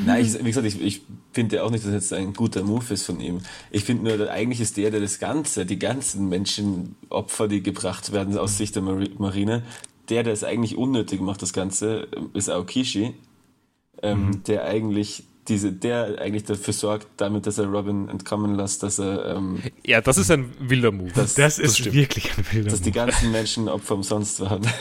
[0.05, 1.01] Nein, ich, wie gesagt, ich, ich
[1.31, 3.39] finde ja auch nicht, dass jetzt ein guter Move ist von ihm.
[3.71, 8.37] Ich finde nur, eigentlich ist der, der das Ganze, die ganzen Menschenopfer, die gebracht werden
[8.37, 9.63] aus Sicht der Mari- Marine,
[10.09, 13.13] der, der es eigentlich unnötig macht, das Ganze, ist Aokishi,
[14.01, 18.99] ähm, der eigentlich diese, der eigentlich dafür sorgt, damit, dass er Robin entkommen lässt, dass
[18.99, 21.11] er, ähm, Ja, das ist ein wilder Move.
[21.15, 21.95] Das- Das ist stimmt.
[21.95, 23.05] wirklich ein wilder dass die Move.
[23.05, 24.67] ganzen Menschen Opfer umsonst waren.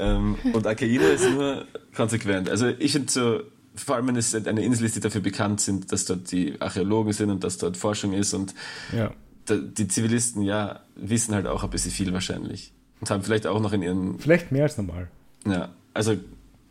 [0.00, 2.48] ähm, und Akaino ist nur konsequent.
[2.48, 3.40] Also ich finde so,
[3.74, 7.12] vor allem wenn es eine Insel ist, die dafür bekannt sind, dass dort die Archäologen
[7.12, 8.54] sind und dass dort Forschung ist und
[8.96, 9.12] Ja.
[9.48, 12.72] die Zivilisten, ja, wissen halt auch ein bisschen viel wahrscheinlich.
[13.00, 15.08] Und haben vielleicht auch noch in ihren, Vielleicht mehr als normal.
[15.46, 16.16] ja, also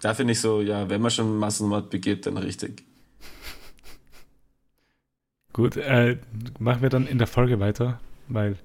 [0.02, 2.84] da finde ich so, ja, wenn man schon Massenmord begeht, dann richtig.
[5.54, 6.18] Gut, äh,
[6.60, 8.56] machen wir dann in der Folge weiter, weil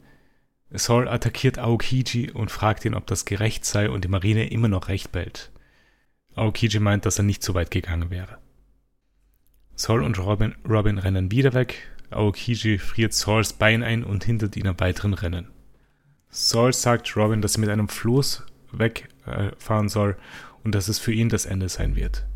[0.77, 4.89] Saul attackiert Aokiji und fragt ihn, ob das gerecht sei und die Marine immer noch
[4.89, 5.53] recht behält.
[6.35, 8.39] Aokiji meint, dass er nicht so weit gegangen wäre.
[9.77, 11.91] Saul und Robin, Robin rennen wieder weg.
[12.11, 15.49] Aokiji friert Sauls Bein ein und hindert ihn am weiteren Rennen.
[16.29, 20.17] Saul sagt Robin, dass er mit einem Floß wegfahren fahren soll
[20.65, 22.27] und dass es für ihn das Ende sein wird.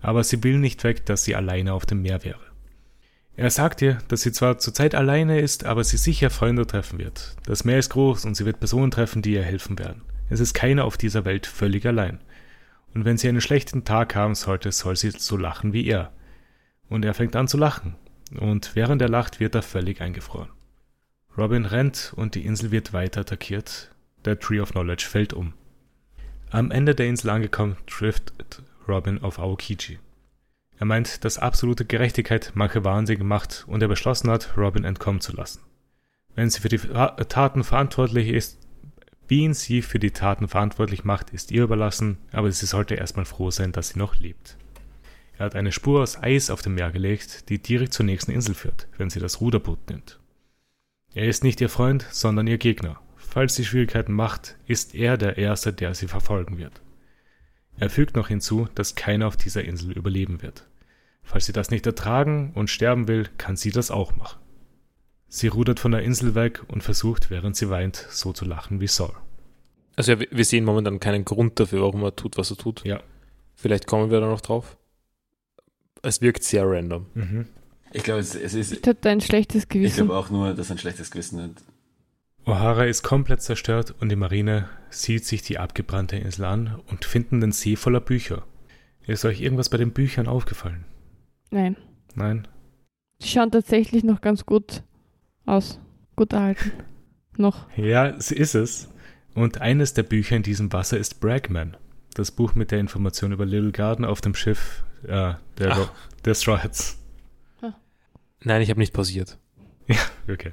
[0.00, 2.47] Aber sie will nicht weg, dass sie alleine auf dem Meer wäre.
[3.38, 7.36] Er sagt ihr, dass sie zwar zurzeit alleine ist, aber sie sicher Freunde treffen wird.
[7.46, 10.02] Das Meer ist groß und sie wird Personen treffen, die ihr helfen werden.
[10.28, 12.18] Es ist keiner auf dieser Welt völlig allein.
[12.94, 16.10] Und wenn sie einen schlechten Tag haben sollte, soll sie so lachen wie er.
[16.88, 17.94] Und er fängt an zu lachen.
[18.40, 20.50] Und während er lacht, wird er völlig eingefroren.
[21.36, 23.94] Robin rennt und die Insel wird weiter attackiert.
[24.24, 25.54] Der Tree of Knowledge fällt um.
[26.50, 28.32] Am Ende der Insel angekommen, trifft
[28.88, 30.00] Robin auf Aokiji.
[30.78, 35.34] Er meint, dass absolute Gerechtigkeit manche wahnsinnig macht und er beschlossen hat, Robin entkommen zu
[35.34, 35.62] lassen.
[36.34, 38.58] Wenn sie für die Fa- Taten verantwortlich ist,
[39.26, 43.50] wen sie für die Taten verantwortlich macht, ist ihr überlassen, aber sie sollte erstmal froh
[43.50, 44.56] sein, dass sie noch lebt.
[45.36, 48.54] Er hat eine Spur aus Eis auf dem Meer gelegt, die direkt zur nächsten Insel
[48.54, 50.20] führt, wenn sie das Ruderboot nimmt.
[51.14, 53.00] Er ist nicht ihr Freund, sondern ihr Gegner.
[53.16, 56.80] Falls sie Schwierigkeiten macht, ist er der Erste, der sie verfolgen wird.
[57.78, 60.67] Er fügt noch hinzu, dass keiner auf dieser Insel überleben wird.
[61.30, 64.40] Falls sie das nicht ertragen und sterben will, kann sie das auch machen.
[65.28, 68.86] Sie rudert von der Insel weg und versucht, während sie weint, so zu lachen wie
[68.86, 69.12] Saul.
[69.94, 72.82] Also ja, wir- sehen momentan keinen Grund dafür, warum er tut, was er tut.
[72.86, 73.02] Ja.
[73.56, 74.78] Vielleicht kommen wir da noch drauf.
[76.00, 77.04] Es wirkt sehr random.
[77.12, 77.46] Mhm.
[77.92, 80.06] Ich glaube, es, es ist, Ich hatte ein schlechtes ich Gewissen.
[80.06, 81.50] glaube auch nur, dass er ein schlechtes Gewissen hat.
[82.46, 87.42] O'Hara ist komplett zerstört und die Marine sieht sich die abgebrannte Insel an und finden
[87.42, 88.46] den See voller Bücher.
[89.06, 90.86] Ist euch irgendwas bei den Büchern aufgefallen?
[91.50, 91.76] Nein.
[92.14, 92.48] Nein?
[93.20, 94.82] Die schauen tatsächlich noch ganz gut
[95.46, 95.80] aus.
[96.16, 96.72] Gut erhalten.
[97.36, 97.66] Noch.
[97.76, 98.88] Ja, sie ist es.
[99.34, 101.76] Und eines der Bücher in diesem Wasser ist Bragman.
[102.14, 105.90] Das Buch mit der Information über Little Garden auf dem Schiff äh, der,
[106.24, 106.98] der Straw Hats.
[108.44, 109.38] Nein, ich habe nicht pausiert.
[110.30, 110.52] Okay.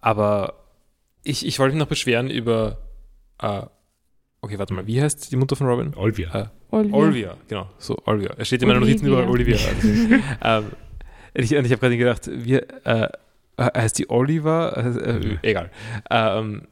[0.00, 0.64] Aber
[1.22, 2.78] ich, ich wollte mich noch beschweren über.
[3.38, 3.66] Äh,
[4.40, 5.94] okay, warte mal, wie heißt die Mutter von Robin?
[5.94, 6.34] Olvia.
[6.34, 6.96] Äh, Olivia.
[6.96, 7.68] Olivia, genau.
[7.78, 8.34] So, Olivia.
[8.38, 9.56] Es steht in meinen Notizen über Olivia.
[10.42, 10.64] ähm,
[11.34, 13.08] ich, und ich habe gerade gedacht, wie, äh,
[13.58, 14.76] heißt die Oliver?
[14.76, 15.70] Äh, äh, egal.
[16.10, 16.62] Ähm,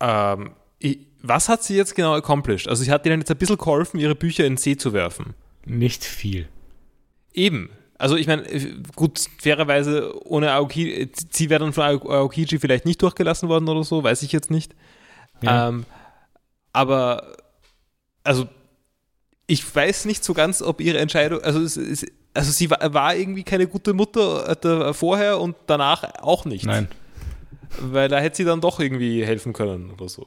[0.00, 2.68] ähm, ich, was hat sie jetzt genau accomplished?
[2.68, 5.34] Also, sie hat ihnen jetzt ein bisschen geholfen, ihre Bücher in den See zu werfen.
[5.64, 6.48] Nicht viel.
[7.32, 7.70] Eben.
[7.98, 8.42] Also ich meine,
[8.96, 13.84] gut, fairerweise ohne Aoki, sie wäre dann von Ao- Aokiji vielleicht nicht durchgelassen worden oder
[13.84, 14.74] so, weiß ich jetzt nicht.
[15.40, 15.68] Ja.
[15.68, 15.84] Ähm,
[16.72, 17.36] aber,
[18.24, 18.48] also,
[19.46, 23.14] ich weiß nicht so ganz, ob ihre Entscheidung, also, es, es, also sie war, war
[23.14, 26.64] irgendwie keine gute Mutter äh, vorher und danach auch nicht.
[26.64, 26.88] Nein.
[27.78, 30.26] Weil da hätte sie dann doch irgendwie helfen können oder so.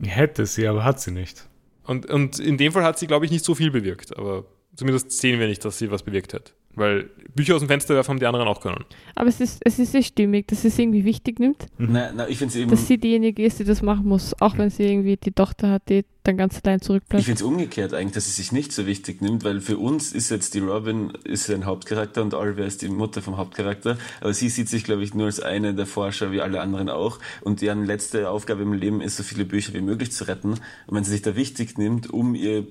[0.00, 1.46] Hätte sie, aber hat sie nicht.
[1.84, 4.44] Und, und in dem Fall hat sie, glaube ich, nicht so viel bewirkt, aber
[4.76, 6.52] zumindest sehen wir nicht, dass sie was bewirkt hat.
[6.76, 8.84] Weil Bücher aus dem Fenster werfen haben die anderen auch können.
[9.14, 12.28] Aber es ist, es ist sehr stimmig, dass sie es irgendwie wichtig nimmt, Na, na,
[12.28, 12.68] ich finde es eben.
[12.68, 14.34] dass sie diejenige ist, die das machen muss.
[14.40, 17.24] Auch wenn sie irgendwie die Tochter hat, die dann ganz allein Ich zurückbleibt.
[17.26, 20.30] finde es umgekehrt eigentlich, dass sie sich nicht so wichtig nimmt, weil für uns ist
[20.30, 24.48] jetzt die Robin ist ein Hauptcharakter und Olivia ist die Mutter vom Hauptcharakter, aber sie
[24.48, 27.84] sieht sich, glaube ich, nur als eine der Forscher, wie alle anderen auch und deren
[27.84, 31.12] letzte Aufgabe im Leben ist, so viele Bücher wie möglich zu retten und wenn sie
[31.12, 32.66] sich da wichtig nimmt, um ihr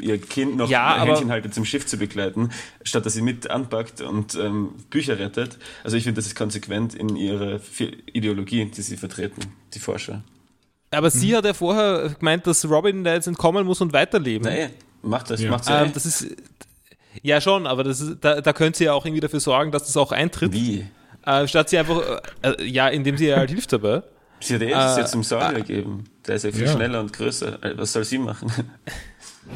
[0.00, 2.50] ihr Kind noch Ja, Händchen haltet zum Schiff zu begleiten,
[2.82, 5.58] statt dass sie mit anpackt und ähm, Bücher rettet.
[5.84, 7.60] Also ich finde, das ist konsequent in ihrer
[8.12, 9.42] Ideologie, die sie vertreten,
[9.74, 10.22] die Forscher.
[10.90, 14.42] Aber sie hat ja vorher gemeint, dass Robin da jetzt entkommen muss und weiterleben.
[14.44, 14.68] Na eh,
[15.02, 15.50] macht das, Ja.
[15.50, 15.72] macht sie.
[15.72, 16.26] Ähm, das ist.
[17.22, 19.84] Ja, schon, aber das ist, da, da könnte sie ja auch irgendwie dafür sorgen, dass
[19.84, 20.52] das auch eintritt.
[20.52, 20.86] Wie?
[21.24, 22.00] Äh, statt sie einfach,
[22.42, 24.02] äh, äh, ja, indem sie ihr halt hilft dabei.
[24.40, 26.04] Sie hat eh Äh, jetzt zum Sawyer gegeben.
[26.26, 26.72] Der ist ja viel Ja.
[26.72, 27.62] schneller und größer.
[27.62, 28.50] Äh, Was soll sie machen?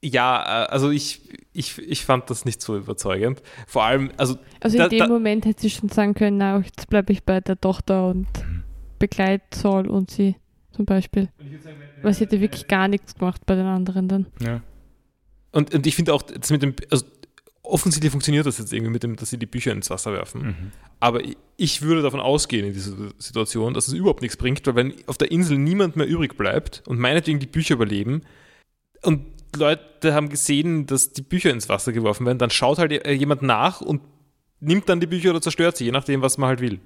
[0.00, 1.22] Ja, äh, also ich,
[1.52, 3.42] ich, ich fand das nicht so überzeugend.
[3.66, 6.58] Vor allem, also, Also Da- in dem da- Moment hätte sie schon sagen können, na,
[6.60, 8.28] jetzt bleibe ich bei der Tochter und
[9.00, 10.36] begleit Saul und sie
[10.70, 11.30] zum Beispiel.
[12.02, 14.26] Weil sie hätte wirklich gar nichts gemacht bei den anderen dann.
[14.40, 14.60] Ja.
[15.50, 17.04] und, und ich finde auch, das mit dem, also
[17.64, 20.42] offensichtlich funktioniert das jetzt irgendwie mit dem, dass sie die Bücher ins Wasser werfen.
[20.42, 20.72] Mhm.
[21.00, 24.76] Aber ich- ich würde davon ausgehen in dieser Situation, dass es überhaupt nichts bringt, weil
[24.76, 28.22] wenn auf der Insel niemand mehr übrig bleibt und meinetwegen die Bücher überleben
[29.02, 29.24] und
[29.56, 33.42] Leute haben gesehen, dass die Bücher ins Wasser geworfen werden, dann schaut halt äh, jemand
[33.42, 34.02] nach und
[34.60, 36.80] nimmt dann die Bücher oder zerstört sie, je nachdem, was man halt will.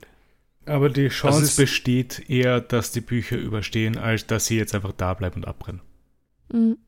[0.66, 4.92] Aber die Chance ist- besteht eher, dass die Bücher überstehen, als dass sie jetzt einfach
[4.92, 5.80] da bleiben und abbrennen.
[6.52, 6.78] Mhm.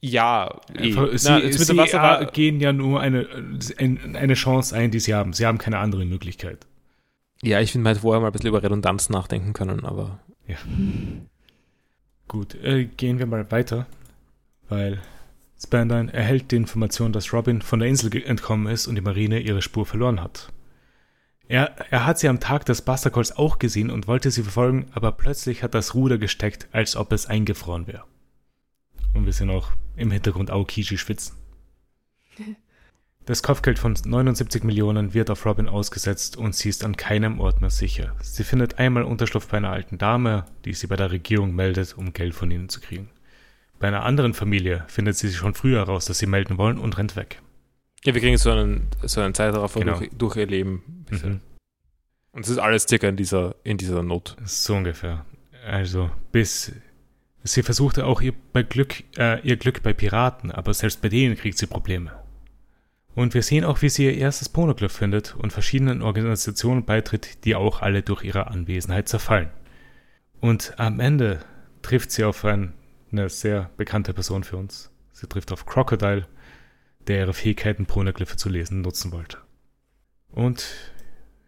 [0.00, 0.88] Ja, eh.
[0.88, 3.26] Einfach- Na, Sie, jetzt mit sie dem Wasser war, gehen ja nur eine,
[3.78, 5.32] ein- eine Chance ein, die sie haben.
[5.32, 6.66] Sie haben keine andere Möglichkeit.
[7.42, 10.20] ja, ich finde, man hätte vorher mal ein bisschen über Redundanz nachdenken können, aber
[12.36, 13.86] Gut, äh, gehen wir mal weiter,
[14.68, 15.00] weil
[15.58, 19.62] Spandine erhält die Information, dass Robin von der Insel entkommen ist und die Marine ihre
[19.62, 20.52] Spur verloren hat.
[21.48, 25.12] Er, er hat sie am Tag des Bustercalls auch gesehen und wollte sie verfolgen, aber
[25.12, 28.04] plötzlich hat das Ruder gesteckt, als ob es eingefroren wäre.
[29.14, 31.38] Und wir sehen auch im Hintergrund Aokiji schwitzen.
[33.26, 37.60] Das Kopfgeld von 79 Millionen wird auf Robin ausgesetzt und sie ist an keinem Ort
[37.60, 38.14] mehr sicher.
[38.22, 42.12] Sie findet einmal Unterschlupf bei einer alten Dame, die sie bei der Regierung meldet, um
[42.12, 43.10] Geld von ihnen zu kriegen.
[43.80, 46.96] Bei einer anderen Familie findet sie sich schon früher heraus, dass sie melden wollen und
[46.98, 47.42] rennt weg.
[48.04, 49.98] ja, wir kriegen so einen, so einen Zeitraffer Genau.
[49.98, 51.04] durch, durch ihr Leben.
[51.10, 51.40] Mhm.
[52.30, 54.36] Und es ist alles circa in dieser, in dieser Not.
[54.44, 55.26] So ungefähr.
[55.66, 56.72] Also bis
[57.42, 58.34] sie versuchte auch ihr,
[58.68, 62.12] Glück, äh, ihr Glück bei Piraten, aber selbst bei denen kriegt sie Probleme.
[63.16, 67.54] Und wir sehen auch, wie sie ihr erstes Poneglyph findet und verschiedenen Organisationen beitritt, die
[67.54, 69.48] auch alle durch ihre Anwesenheit zerfallen.
[70.40, 71.40] Und am Ende
[71.80, 72.74] trifft sie auf ein,
[73.10, 74.90] eine sehr bekannte Person für uns.
[75.12, 76.26] Sie trifft auf Crocodile,
[77.06, 79.38] der ihre Fähigkeiten, Poneglyphe zu lesen, nutzen wollte.
[80.28, 80.66] Und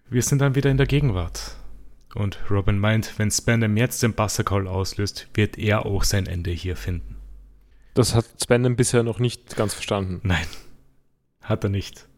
[0.09, 1.55] wir sind dann wieder in der Gegenwart.
[2.15, 6.77] Und Robin meint, wenn Spandam jetzt den Bustercall auslöst, wird er auch sein Ende hier
[6.77, 7.17] finden.
[7.93, 10.21] Das hat Spandam bisher noch nicht ganz verstanden.
[10.23, 10.47] Nein,
[11.49, 12.09] hat er nicht.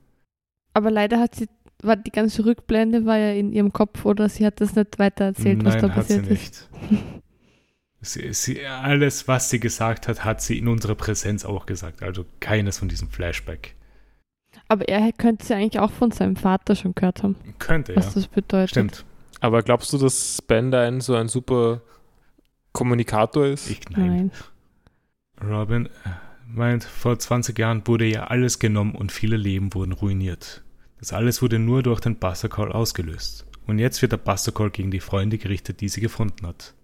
[0.74, 1.48] Aber leider hat sie,
[1.82, 5.26] war die ganze Rückblende war ja in ihrem Kopf oder sie hat das nicht weiter
[5.26, 6.68] erzählt, was da hat sie passiert ist.
[6.90, 7.10] nicht.
[8.02, 12.02] Sie, sie, alles, was sie gesagt hat, hat sie in unserer Präsenz auch gesagt.
[12.02, 13.74] Also keines von diesem Flashback.
[14.68, 18.12] Aber er könnte sie eigentlich auch von seinem Vater schon gehört haben, Könnte, was ja.
[18.14, 18.70] das bedeutet.
[18.70, 19.04] Stimmt.
[19.40, 21.82] Aber glaubst du, dass Spandam so ein super
[22.72, 23.68] Kommunikator ist?
[23.68, 24.30] Ich, nein.
[25.40, 25.50] Nein.
[25.50, 25.90] Robin äh,
[26.54, 30.62] meint, vor 20 Jahren wurde ja alles genommen und viele Leben wurden ruiniert.
[30.98, 33.46] Das alles wurde nur durch den Buster Call ausgelöst.
[33.66, 36.74] Und jetzt wird der Buster Call gegen die Freunde gerichtet, die sie gefunden hat.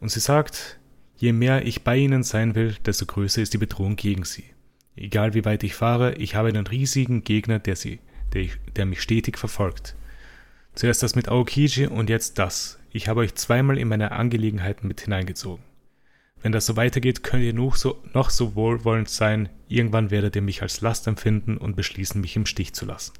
[0.00, 0.78] Und sie sagt,
[1.16, 4.44] je mehr ich bei ihnen sein will, desto größer ist die Bedrohung gegen sie.
[4.94, 8.00] Egal wie weit ich fahre, ich habe einen riesigen Gegner, der, sie,
[8.32, 9.94] der, ich, der mich stetig verfolgt.
[10.74, 12.78] Zuerst das mit Aokiji und jetzt das.
[12.90, 15.64] Ich habe euch zweimal in meine Angelegenheiten mit hineingezogen.
[16.42, 20.42] Wenn das so weitergeht, könnt ihr noch so, noch so wohlwollend sein, irgendwann werdet ihr
[20.42, 23.14] mich als Last empfinden und beschließen, mich im Stich zu lassen.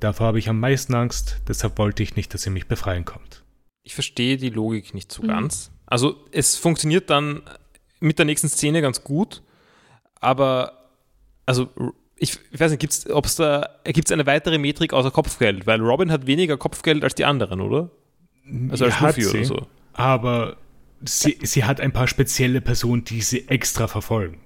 [0.00, 3.42] Davor habe ich am meisten Angst, deshalb wollte ich nicht, dass ihr mich befreien kommt.
[3.84, 5.28] Ich verstehe die Logik nicht so Mhm.
[5.28, 5.70] ganz.
[5.86, 7.42] Also es funktioniert dann
[8.00, 9.42] mit der nächsten Szene ganz gut,
[10.20, 10.90] aber
[11.46, 11.68] also
[12.16, 15.80] ich, ich weiß nicht, gibt's, ob es da gibt's eine weitere Metrik außer Kopfgeld, weil
[15.80, 17.90] Robin hat weniger Kopfgeld als die anderen, oder?
[18.70, 19.66] Also als Hat Luffy sie, oder so.
[19.94, 20.56] Aber
[21.06, 24.40] sie, sie hat ein paar spezielle Personen, die sie extra verfolgen.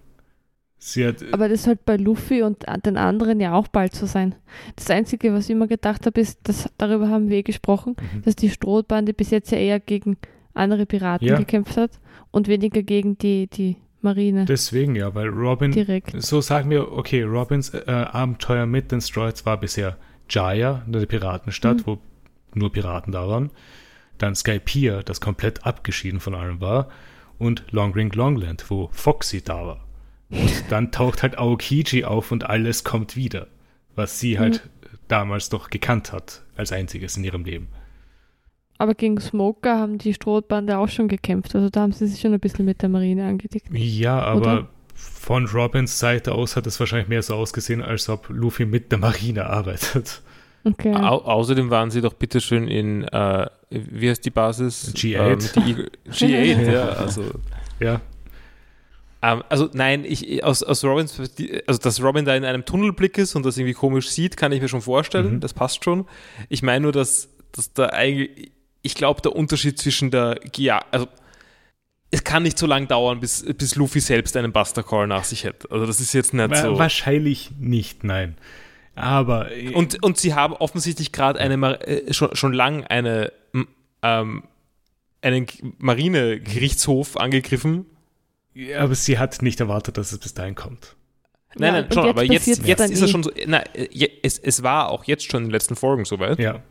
[0.80, 4.36] Sie hat, Aber das sollte bei Luffy und den anderen ja auch bald so sein.
[4.76, 8.22] Das Einzige, was ich immer gedacht habe, ist, dass, darüber haben wir eh gesprochen, Mhm.
[8.22, 10.16] dass die Strohbande bis jetzt ja eher gegen
[10.55, 11.36] andere Piraten Ja.
[11.36, 11.98] gekämpft hat
[12.30, 16.12] und weniger gegen die, die Marine deswegen ja, weil Robin direkt.
[16.22, 19.97] So sagen wir, okay, Robins äh, Abenteuer mit den Stroids war bisher
[20.30, 21.82] Jaya, eine Piratenstadt, Mhm.
[21.86, 21.98] wo
[22.55, 23.51] nur Piraten da waren.
[24.18, 26.88] Dann Skypiea, das komplett abgeschieden von allem war.
[27.38, 29.84] Und Longring Longland, wo Foxy da war.
[30.30, 33.46] Und dann taucht halt Aokiji auf und alles kommt wieder.
[33.94, 34.68] Was sie halt
[35.08, 37.68] damals doch gekannt hat, als einziges in ihrem Leben.
[38.78, 41.54] aber gegen Smoker haben die Strohbande auch schon gekämpft.
[41.54, 43.68] Also da haben sie sich schon ein bisschen mit der Marine angedickt.
[43.72, 44.68] Ja, aber Oder?
[44.94, 48.98] von Robins Seite aus hat es wahrscheinlich mehr so ausgesehen, als ob Luffy mit der
[48.98, 50.22] Marine arbeitet.
[50.64, 50.92] Okay.
[50.94, 54.92] Au außerdem waren sie doch bitteschön in, äh, wie heißt die Basis?
[54.94, 55.16] G8.
[55.16, 57.24] Ähm, die Eagle- G8, ja, also.
[57.80, 58.00] Ja,
[59.20, 61.18] Ähm, also nein, ich, aus, aus Robins,
[61.66, 64.60] also dass Robin da in einem Tunnelblick ist und das irgendwie komisch sieht, kann ich
[64.62, 65.34] mir schon vorstellen.
[65.34, 65.40] Mhm.
[65.40, 66.06] Das passt schon.
[66.48, 71.08] Ich meine nur, dass, dass da eigentlich, ich glaube, der Unterschied zwischen der, ja, also
[72.10, 75.44] es kann nicht so lange dauern, bis, bis Luffy selbst einen Buster Call nach sich
[75.44, 75.70] hat.
[75.70, 76.78] Also das ist jetzt nicht wa- so.
[76.78, 78.36] wahrscheinlich nicht, nein.
[78.94, 81.54] Aber Und, und sie haben offensichtlich gerade eine
[81.86, 83.32] äh, schon, schon lang eine
[84.02, 84.44] ähm,
[85.22, 85.46] einen
[85.78, 87.86] Marinegerichtshof angegriffen.
[88.76, 90.96] aber sie hat nicht erwartet, dass es bis dahin kommt.
[91.56, 93.10] Nein, Ja, nein, schon, jetzt aber jetzt, jetzt ist er eh.
[93.10, 93.32] schon so.
[93.34, 96.38] Je- es, es war auch jetzt schon in den letzten Folgen soweit.
[96.38, 96.62] Ja.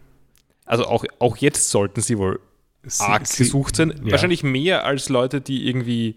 [0.66, 2.40] Also auch, auch jetzt sollten sie wohl
[2.84, 3.94] Sie, arg sie- gesucht sein.
[4.06, 4.12] ja.
[4.12, 6.16] Wahrscheinlich mehr als Leute, die irgendwie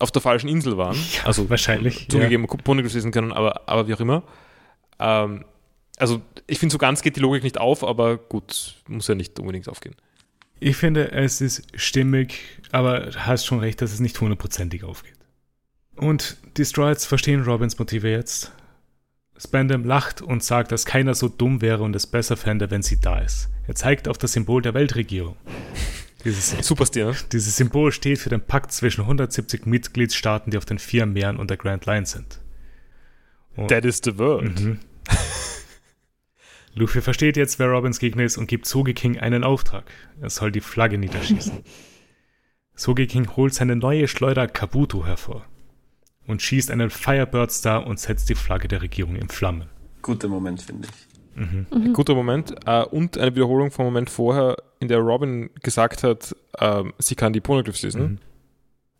[0.00, 0.96] auf der falschen Insel waren.
[1.16, 2.08] Ja, also wahrscheinlich.
[2.08, 4.22] zugegeben, Poneglyphs wissen können, aber, aber wie auch immer.
[4.98, 5.44] Ähm,
[6.00, 9.38] also ich finde, so ganz geht die Logik nicht auf, aber gut, muss ja nicht
[9.38, 9.94] unbedingt aufgehen.
[10.58, 12.40] Ich finde, es ist stimmig,
[12.72, 15.16] aber hast schon recht, dass es nicht hundertprozentig aufgeht.
[15.96, 18.52] Und die Stroids verstehen Robins Motive jetzt.
[19.38, 23.00] Spandam lacht und sagt, dass keiner so dumm wäre und es besser fände, wenn sie
[23.00, 23.48] da ist.
[23.66, 25.36] Er zeigt auf das Symbol der Weltregierung.
[26.24, 27.16] Dieses, Super Stil, ne?
[27.32, 31.48] dieses Symbol steht für den Pakt zwischen 170 Mitgliedstaaten, die auf den vier Meeren und
[31.48, 32.40] der Grand Line sind.
[33.56, 34.60] Und- That is the word.
[34.60, 34.78] Mhm.
[36.74, 39.90] Luffy versteht jetzt, wer Robins Gegner ist und gibt Sogeking einen Auftrag.
[40.20, 41.60] Er soll die Flagge niederschießen.
[42.74, 45.44] Sogeking holt seine neue Schleuder Kabuto hervor
[46.26, 49.68] und schießt einen Firebird Star und setzt die Flagge der Regierung in Flammen.
[50.00, 51.10] Guter Moment, finde ich.
[51.36, 51.92] Mhm.
[51.92, 52.54] Guter Moment.
[52.66, 57.32] Äh, und eine Wiederholung vom Moment vorher, in der Robin gesagt hat, ähm, sie kann
[57.32, 58.02] die Poneglyphs lesen.
[58.02, 58.18] Mhm.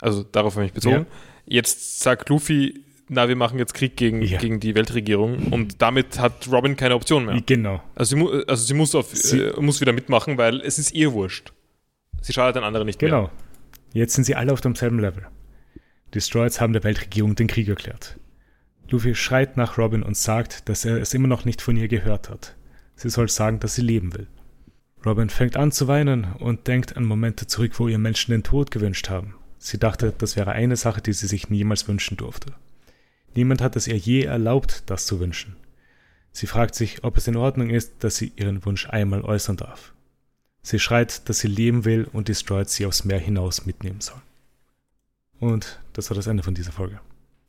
[0.01, 1.07] Also darauf habe ich mich bezogen.
[1.47, 4.39] Jetzt sagt Luffy, na, wir machen jetzt Krieg gegen, Ja.
[4.39, 7.41] gegen die Weltregierung und damit hat Robin keine Option mehr.
[7.45, 7.83] Genau.
[7.95, 11.13] Also sie, also sie, muss, auf, Sie- äh, muss wieder mitmachen, weil es ist ihr
[11.13, 11.53] wurscht.
[12.23, 13.11] Sie schadet den anderen nicht mehr.
[13.11, 13.31] Genau.
[13.93, 15.27] Jetzt sind sie alle auf demselben Level.
[16.15, 18.19] Die Stroids haben der Weltregierung den Krieg erklärt.
[18.89, 22.29] Luffy schreit nach Robin und sagt, dass er es immer noch nicht von ihr gehört
[22.31, 22.57] hat.
[22.97, 24.27] Sie soll sagen, dass sie leben will.
[25.07, 28.71] Robin fängt an zu weinen und denkt an Momente zurück, wo ihr Menschen den Tod
[28.71, 29.35] gewünscht haben.
[29.59, 32.53] Sie dachte, das wäre eine Sache, die sie sich niemals wünschen durfte.
[33.35, 35.57] Niemand hat es ihr je erlaubt, das zu wünschen.
[36.33, 39.93] Sie fragt sich, ob es in Ordnung ist, dass sie ihren Wunsch einmal äußern darf.
[40.63, 44.21] Sie schreit, dass sie leben will und die Stroids sie aufs Meer hinaus mitnehmen soll.
[45.39, 47.01] Und das war das Ende von dieser Folge.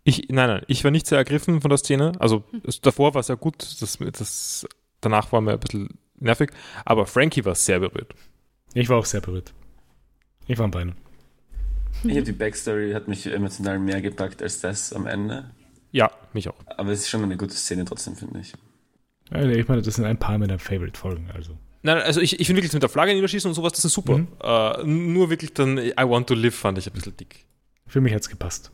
[0.03, 2.13] Ich, nein, nein, ich war nicht sehr ergriffen von der Szene.
[2.19, 2.43] Also
[2.81, 4.67] davor war es ja gut, das, das,
[5.01, 5.89] danach war mir ein bisschen
[6.19, 6.51] nervig.
[6.85, 8.15] Aber Frankie war sehr berührt.
[8.73, 9.53] Ich war auch sehr berührt.
[10.47, 10.95] Ich war am Beinen.
[12.03, 15.51] Ich habe die Backstory, hat mich emotional mehr gepackt als das am Ende.
[15.91, 16.55] Ja, mich auch.
[16.77, 18.53] Aber es ist schon eine gute Szene trotzdem, finde ich.
[19.29, 21.29] Also Ich meine, das sind ein paar meiner Favorite-Folgen.
[21.33, 21.57] Also.
[21.83, 24.17] Nein, also ich, ich finde wirklich mit der Flagge niederschießen und sowas, das ist super.
[24.19, 24.27] Mhm.
[24.41, 27.45] Äh, nur wirklich dann I Want to Live fand ich ein bisschen dick.
[27.87, 28.71] Für mich hat es gepasst.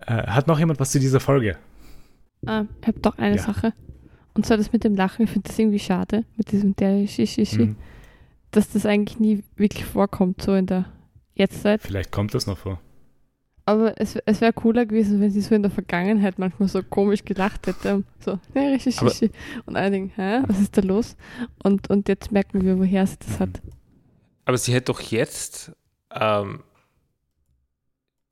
[0.00, 1.56] Äh, hat noch jemand was zu dieser Folge?
[2.46, 3.42] Ah, ich habe doch eine Ja.
[3.42, 3.72] Sache.
[4.34, 5.24] Und zwar das mit dem Lachen.
[5.24, 7.76] Ich finde das irgendwie schade, mit diesem der Shishishi, Hm,
[8.50, 10.86] dass das eigentlich nie wirklich vorkommt, so in der
[11.34, 11.82] Jetztzeit.
[11.82, 12.80] vielleicht kommt das noch vor.
[13.68, 17.22] Aber es, es wäre cooler gewesen, wenn sie so in der Vergangenheit manchmal so komisch
[17.26, 18.02] gelacht hätte.
[18.18, 19.30] So, der Shishishi.
[19.66, 21.16] Und alle denken, hä, was ist da los?
[21.62, 23.60] Und, und jetzt merken wir, woher sie das hat.
[24.46, 25.72] Aber sie hätte doch jetzt,
[26.14, 26.60] ähm,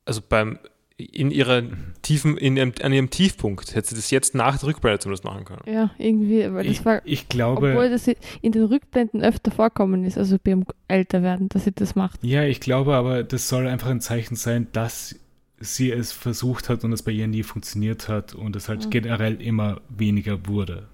[0.06, 0.58] also beim,
[0.96, 1.64] in ihrer
[2.00, 5.44] tiefen, in ihrem, an ihrem Tiefpunkt, hätte sie das jetzt nach der Rückblende zumindest machen
[5.44, 5.60] können.
[5.66, 8.08] Ja, irgendwie, weil das Ich, war, ich obwohl glaube, das
[8.40, 12.24] in den Rückblenden öfter vorkommen ist, also beim Älterwerden, dass sie das macht.
[12.24, 15.14] ja, ich glaube aber, das soll einfach ein Zeichen sein, dass
[15.58, 18.90] sie es versucht hat und es bei ihr nie funktioniert hat und es halt Ja.
[18.90, 20.88] generell immer weniger wurde.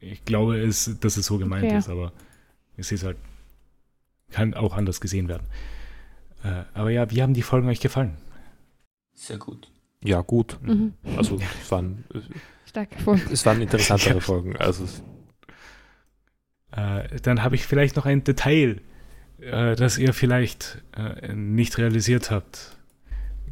[0.00, 1.76] Ich glaube, es, dass es so gemeint Okay.
[1.78, 2.12] ist, aber
[2.76, 3.16] es ist halt,
[4.30, 5.46] kann auch anders gesehen werden.
[6.42, 8.16] Äh, aber ja, wie haben die Folgen euch gefallen?
[9.14, 9.70] Sehr gut.
[10.02, 10.58] Ja, gut.
[10.62, 10.94] Mhm.
[11.16, 12.04] Also es waren,
[12.66, 13.28] Stark gefunden.
[13.30, 14.20] es waren interessantere Ja.
[14.20, 14.56] Folgen.
[14.56, 14.86] Also
[16.72, 18.80] Äh, dann habe ich vielleicht noch ein Detail,
[19.40, 22.78] äh, das ihr vielleicht äh, nicht realisiert habt.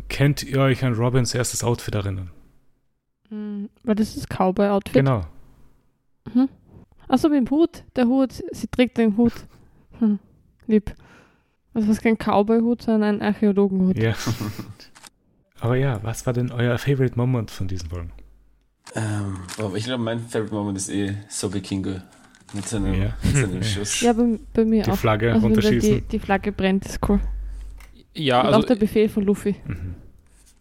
[0.09, 2.31] Kennt ihr euch an Robins erstes Outfit erinnern?
[3.31, 3.69] Mhm.
[3.85, 4.95] Weil das ist Cowboy-Outfit.
[4.95, 5.23] Genau.
[6.33, 6.49] Mhm.
[7.09, 7.85] Achso, mit dem Hut.
[7.97, 9.33] Der Hut, sie trägt den Hut.
[9.99, 10.19] Hm.
[10.67, 10.95] Lieb.
[11.75, 13.97] Also was kein Cowboy-Hut, sondern ein Archäologenhut.
[13.99, 14.15] Ja.
[15.61, 18.13] Aber ja, was war denn euer Favorite Moment von diesen Folgen?
[18.95, 19.39] Ähm,
[19.75, 21.97] ich glaube, mein Favorite Moment ist eh Soge Kingo.
[22.55, 23.15] Mit seinem, Ja.
[23.23, 24.01] mit seinem Schuss.
[24.01, 24.97] Ja, bei, bei mir Die auch.
[24.97, 26.09] Flagge Also die, runterschießen.
[26.09, 27.21] die Flagge brennt, ist cool.
[28.15, 29.57] Ja, Und also auch der Befehl von Luffy.
[29.67, 29.95] Mhm.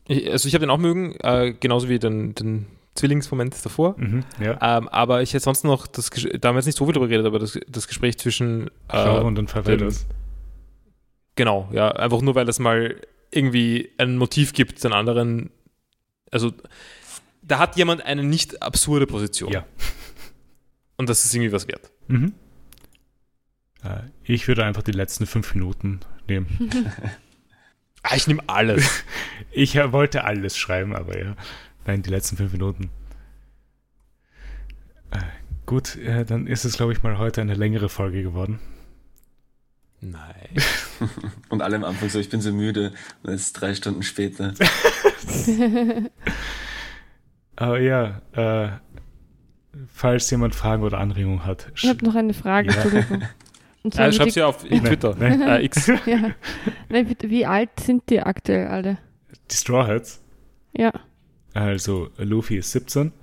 [0.08, 3.96] ich, also ich habe den auch mögen, äh, genauso wie den, den Zwillingsmoment davor.
[3.98, 4.24] Mhm.
[4.40, 4.78] Ja.
[4.78, 7.08] Ähm, aber ich hätte sonst noch, das, da haben wir jetzt nicht so viel drüber
[7.08, 10.08] geredet, aber das, das Gespräch zwischen, äh, und dann Favelas.
[11.36, 12.96] genau, ja, einfach nur, weil es mal
[13.32, 15.52] irgendwie ein Motiv gibt, den anderen,
[16.32, 16.54] also
[17.42, 19.52] da hat jemand eine nicht absurde Position.
[19.52, 19.66] Ja.
[20.98, 21.92] Und das ist irgendwie was wert.
[22.08, 22.34] Mhm.
[23.84, 26.48] Äh, ich würde einfach die letzten fünf Minuten nehmen.
[28.04, 29.04] Ah, ich nehme alles.
[29.52, 31.36] Ich äh, wollte alles schreiben, aber ja.
[31.88, 32.92] Nein, die letzten fünf Minuten.
[35.10, 35.18] Äh,
[35.66, 38.60] gut, äh, dann ist es, glaube ich, mal heute eine längere Folge geworden.
[40.00, 40.50] Nein.
[41.50, 42.94] Und alle am Anfang so, ich bin so müde.
[43.24, 44.54] Und jetzt drei Stunden später.
[47.56, 48.70] Aber ja, äh,
[49.92, 53.30] falls jemand Fragen oder Anregungen hat, Ich habe noch eine Frage, Ja.
[53.96, 55.16] Und wie, schreib's ja auf Twitter.
[55.18, 55.58] nee.
[55.58, 55.88] Äh, X.
[56.06, 56.32] ja.
[56.90, 58.98] Nein, wie, alt sind die aktuell alle?
[59.52, 60.22] die Straw Hats,
[60.74, 60.92] Ja.
[61.54, 63.14] also Luffy ist 17,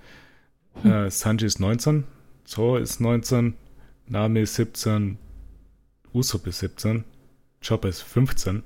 [0.85, 2.05] äh, Sanji ist 19,
[2.45, 3.55] Zoro ist 19,
[4.07, 5.19] Nami ist 17,
[6.15, 7.05] Usopp ist 17,
[7.66, 8.62] Chopper ist 15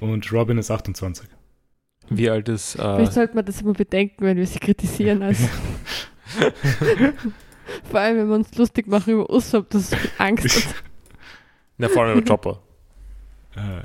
[0.00, 1.28] und Robin ist 28.
[2.10, 2.76] Wie alt ist.
[2.76, 5.22] Äh, Vielleicht sollte man das immer bedenken, wenn wir sie kritisieren.
[5.28, 5.44] Also.
[7.90, 10.74] Vor allem, wenn wir uns lustig machen über Usopp, das ist Angst hat.
[11.78, 12.62] na, vor allem über Chopper.
[13.56, 13.80] Äh,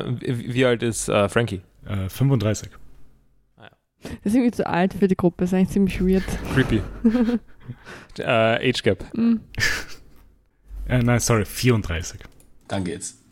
[0.00, 1.62] Äh, wie, wie alt ist äh, Frankie?
[1.86, 2.70] äh, 35.
[4.02, 6.24] Das ist irgendwie zu alt für die Gruppe, das ist eigentlich ziemlich weird.
[6.54, 6.82] Creepy.
[8.18, 9.04] äh, Age Gap.
[9.14, 9.36] Mm.
[10.88, 12.20] Äh, nein, sorry, 34.
[12.66, 13.22] Dann geht's.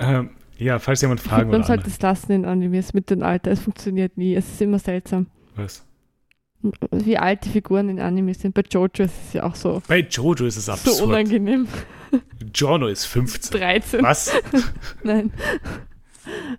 [0.00, 3.50] Ähm, ja, falls jemand Fragen Man oder sollte es lassen in Animes mit dem Alter,
[3.50, 5.26] es funktioniert nie, es ist immer seltsam.
[5.58, 5.84] Was?
[6.90, 8.52] Wie alt die Figuren in Animes sind.
[8.54, 11.02] Bei Jojo ist es ja auch so, Bei Jojo ist es so absurd.
[11.02, 11.68] unangenehm.
[12.52, 13.60] Giorno ist 15.
[13.60, 14.02] 13.
[14.02, 14.32] Was?
[15.02, 15.32] Nein.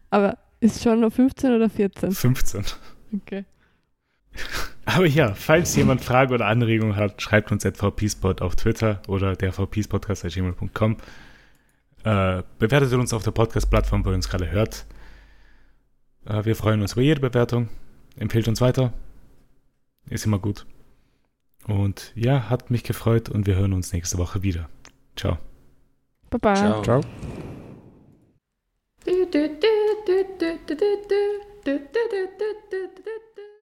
[0.09, 2.11] Aber ist noch 15 oder 14?
[2.11, 2.63] 15.
[3.15, 3.45] Okay.
[4.85, 9.35] Aber ja, falls jemand Fragen oder Anregungen hat, schreibt uns at vpspot auf Twitter oder
[9.35, 10.97] der vpspodcast.gmail.com.
[12.03, 14.85] Äh, bewertet uns auf der Podcast-Plattform, wo ihr uns gerade hört.
[16.25, 17.69] Äh, wir freuen uns über jede Bewertung
[18.19, 18.93] empfehlt uns weiter.
[20.09, 20.65] Ist immer gut.
[21.67, 24.69] Und ja, hat mich gefreut und wir hören uns nächste Woche wieder.
[25.15, 25.37] Ciao.
[26.29, 26.55] Baba.
[26.55, 26.81] Ciao.
[26.83, 27.01] Ciao.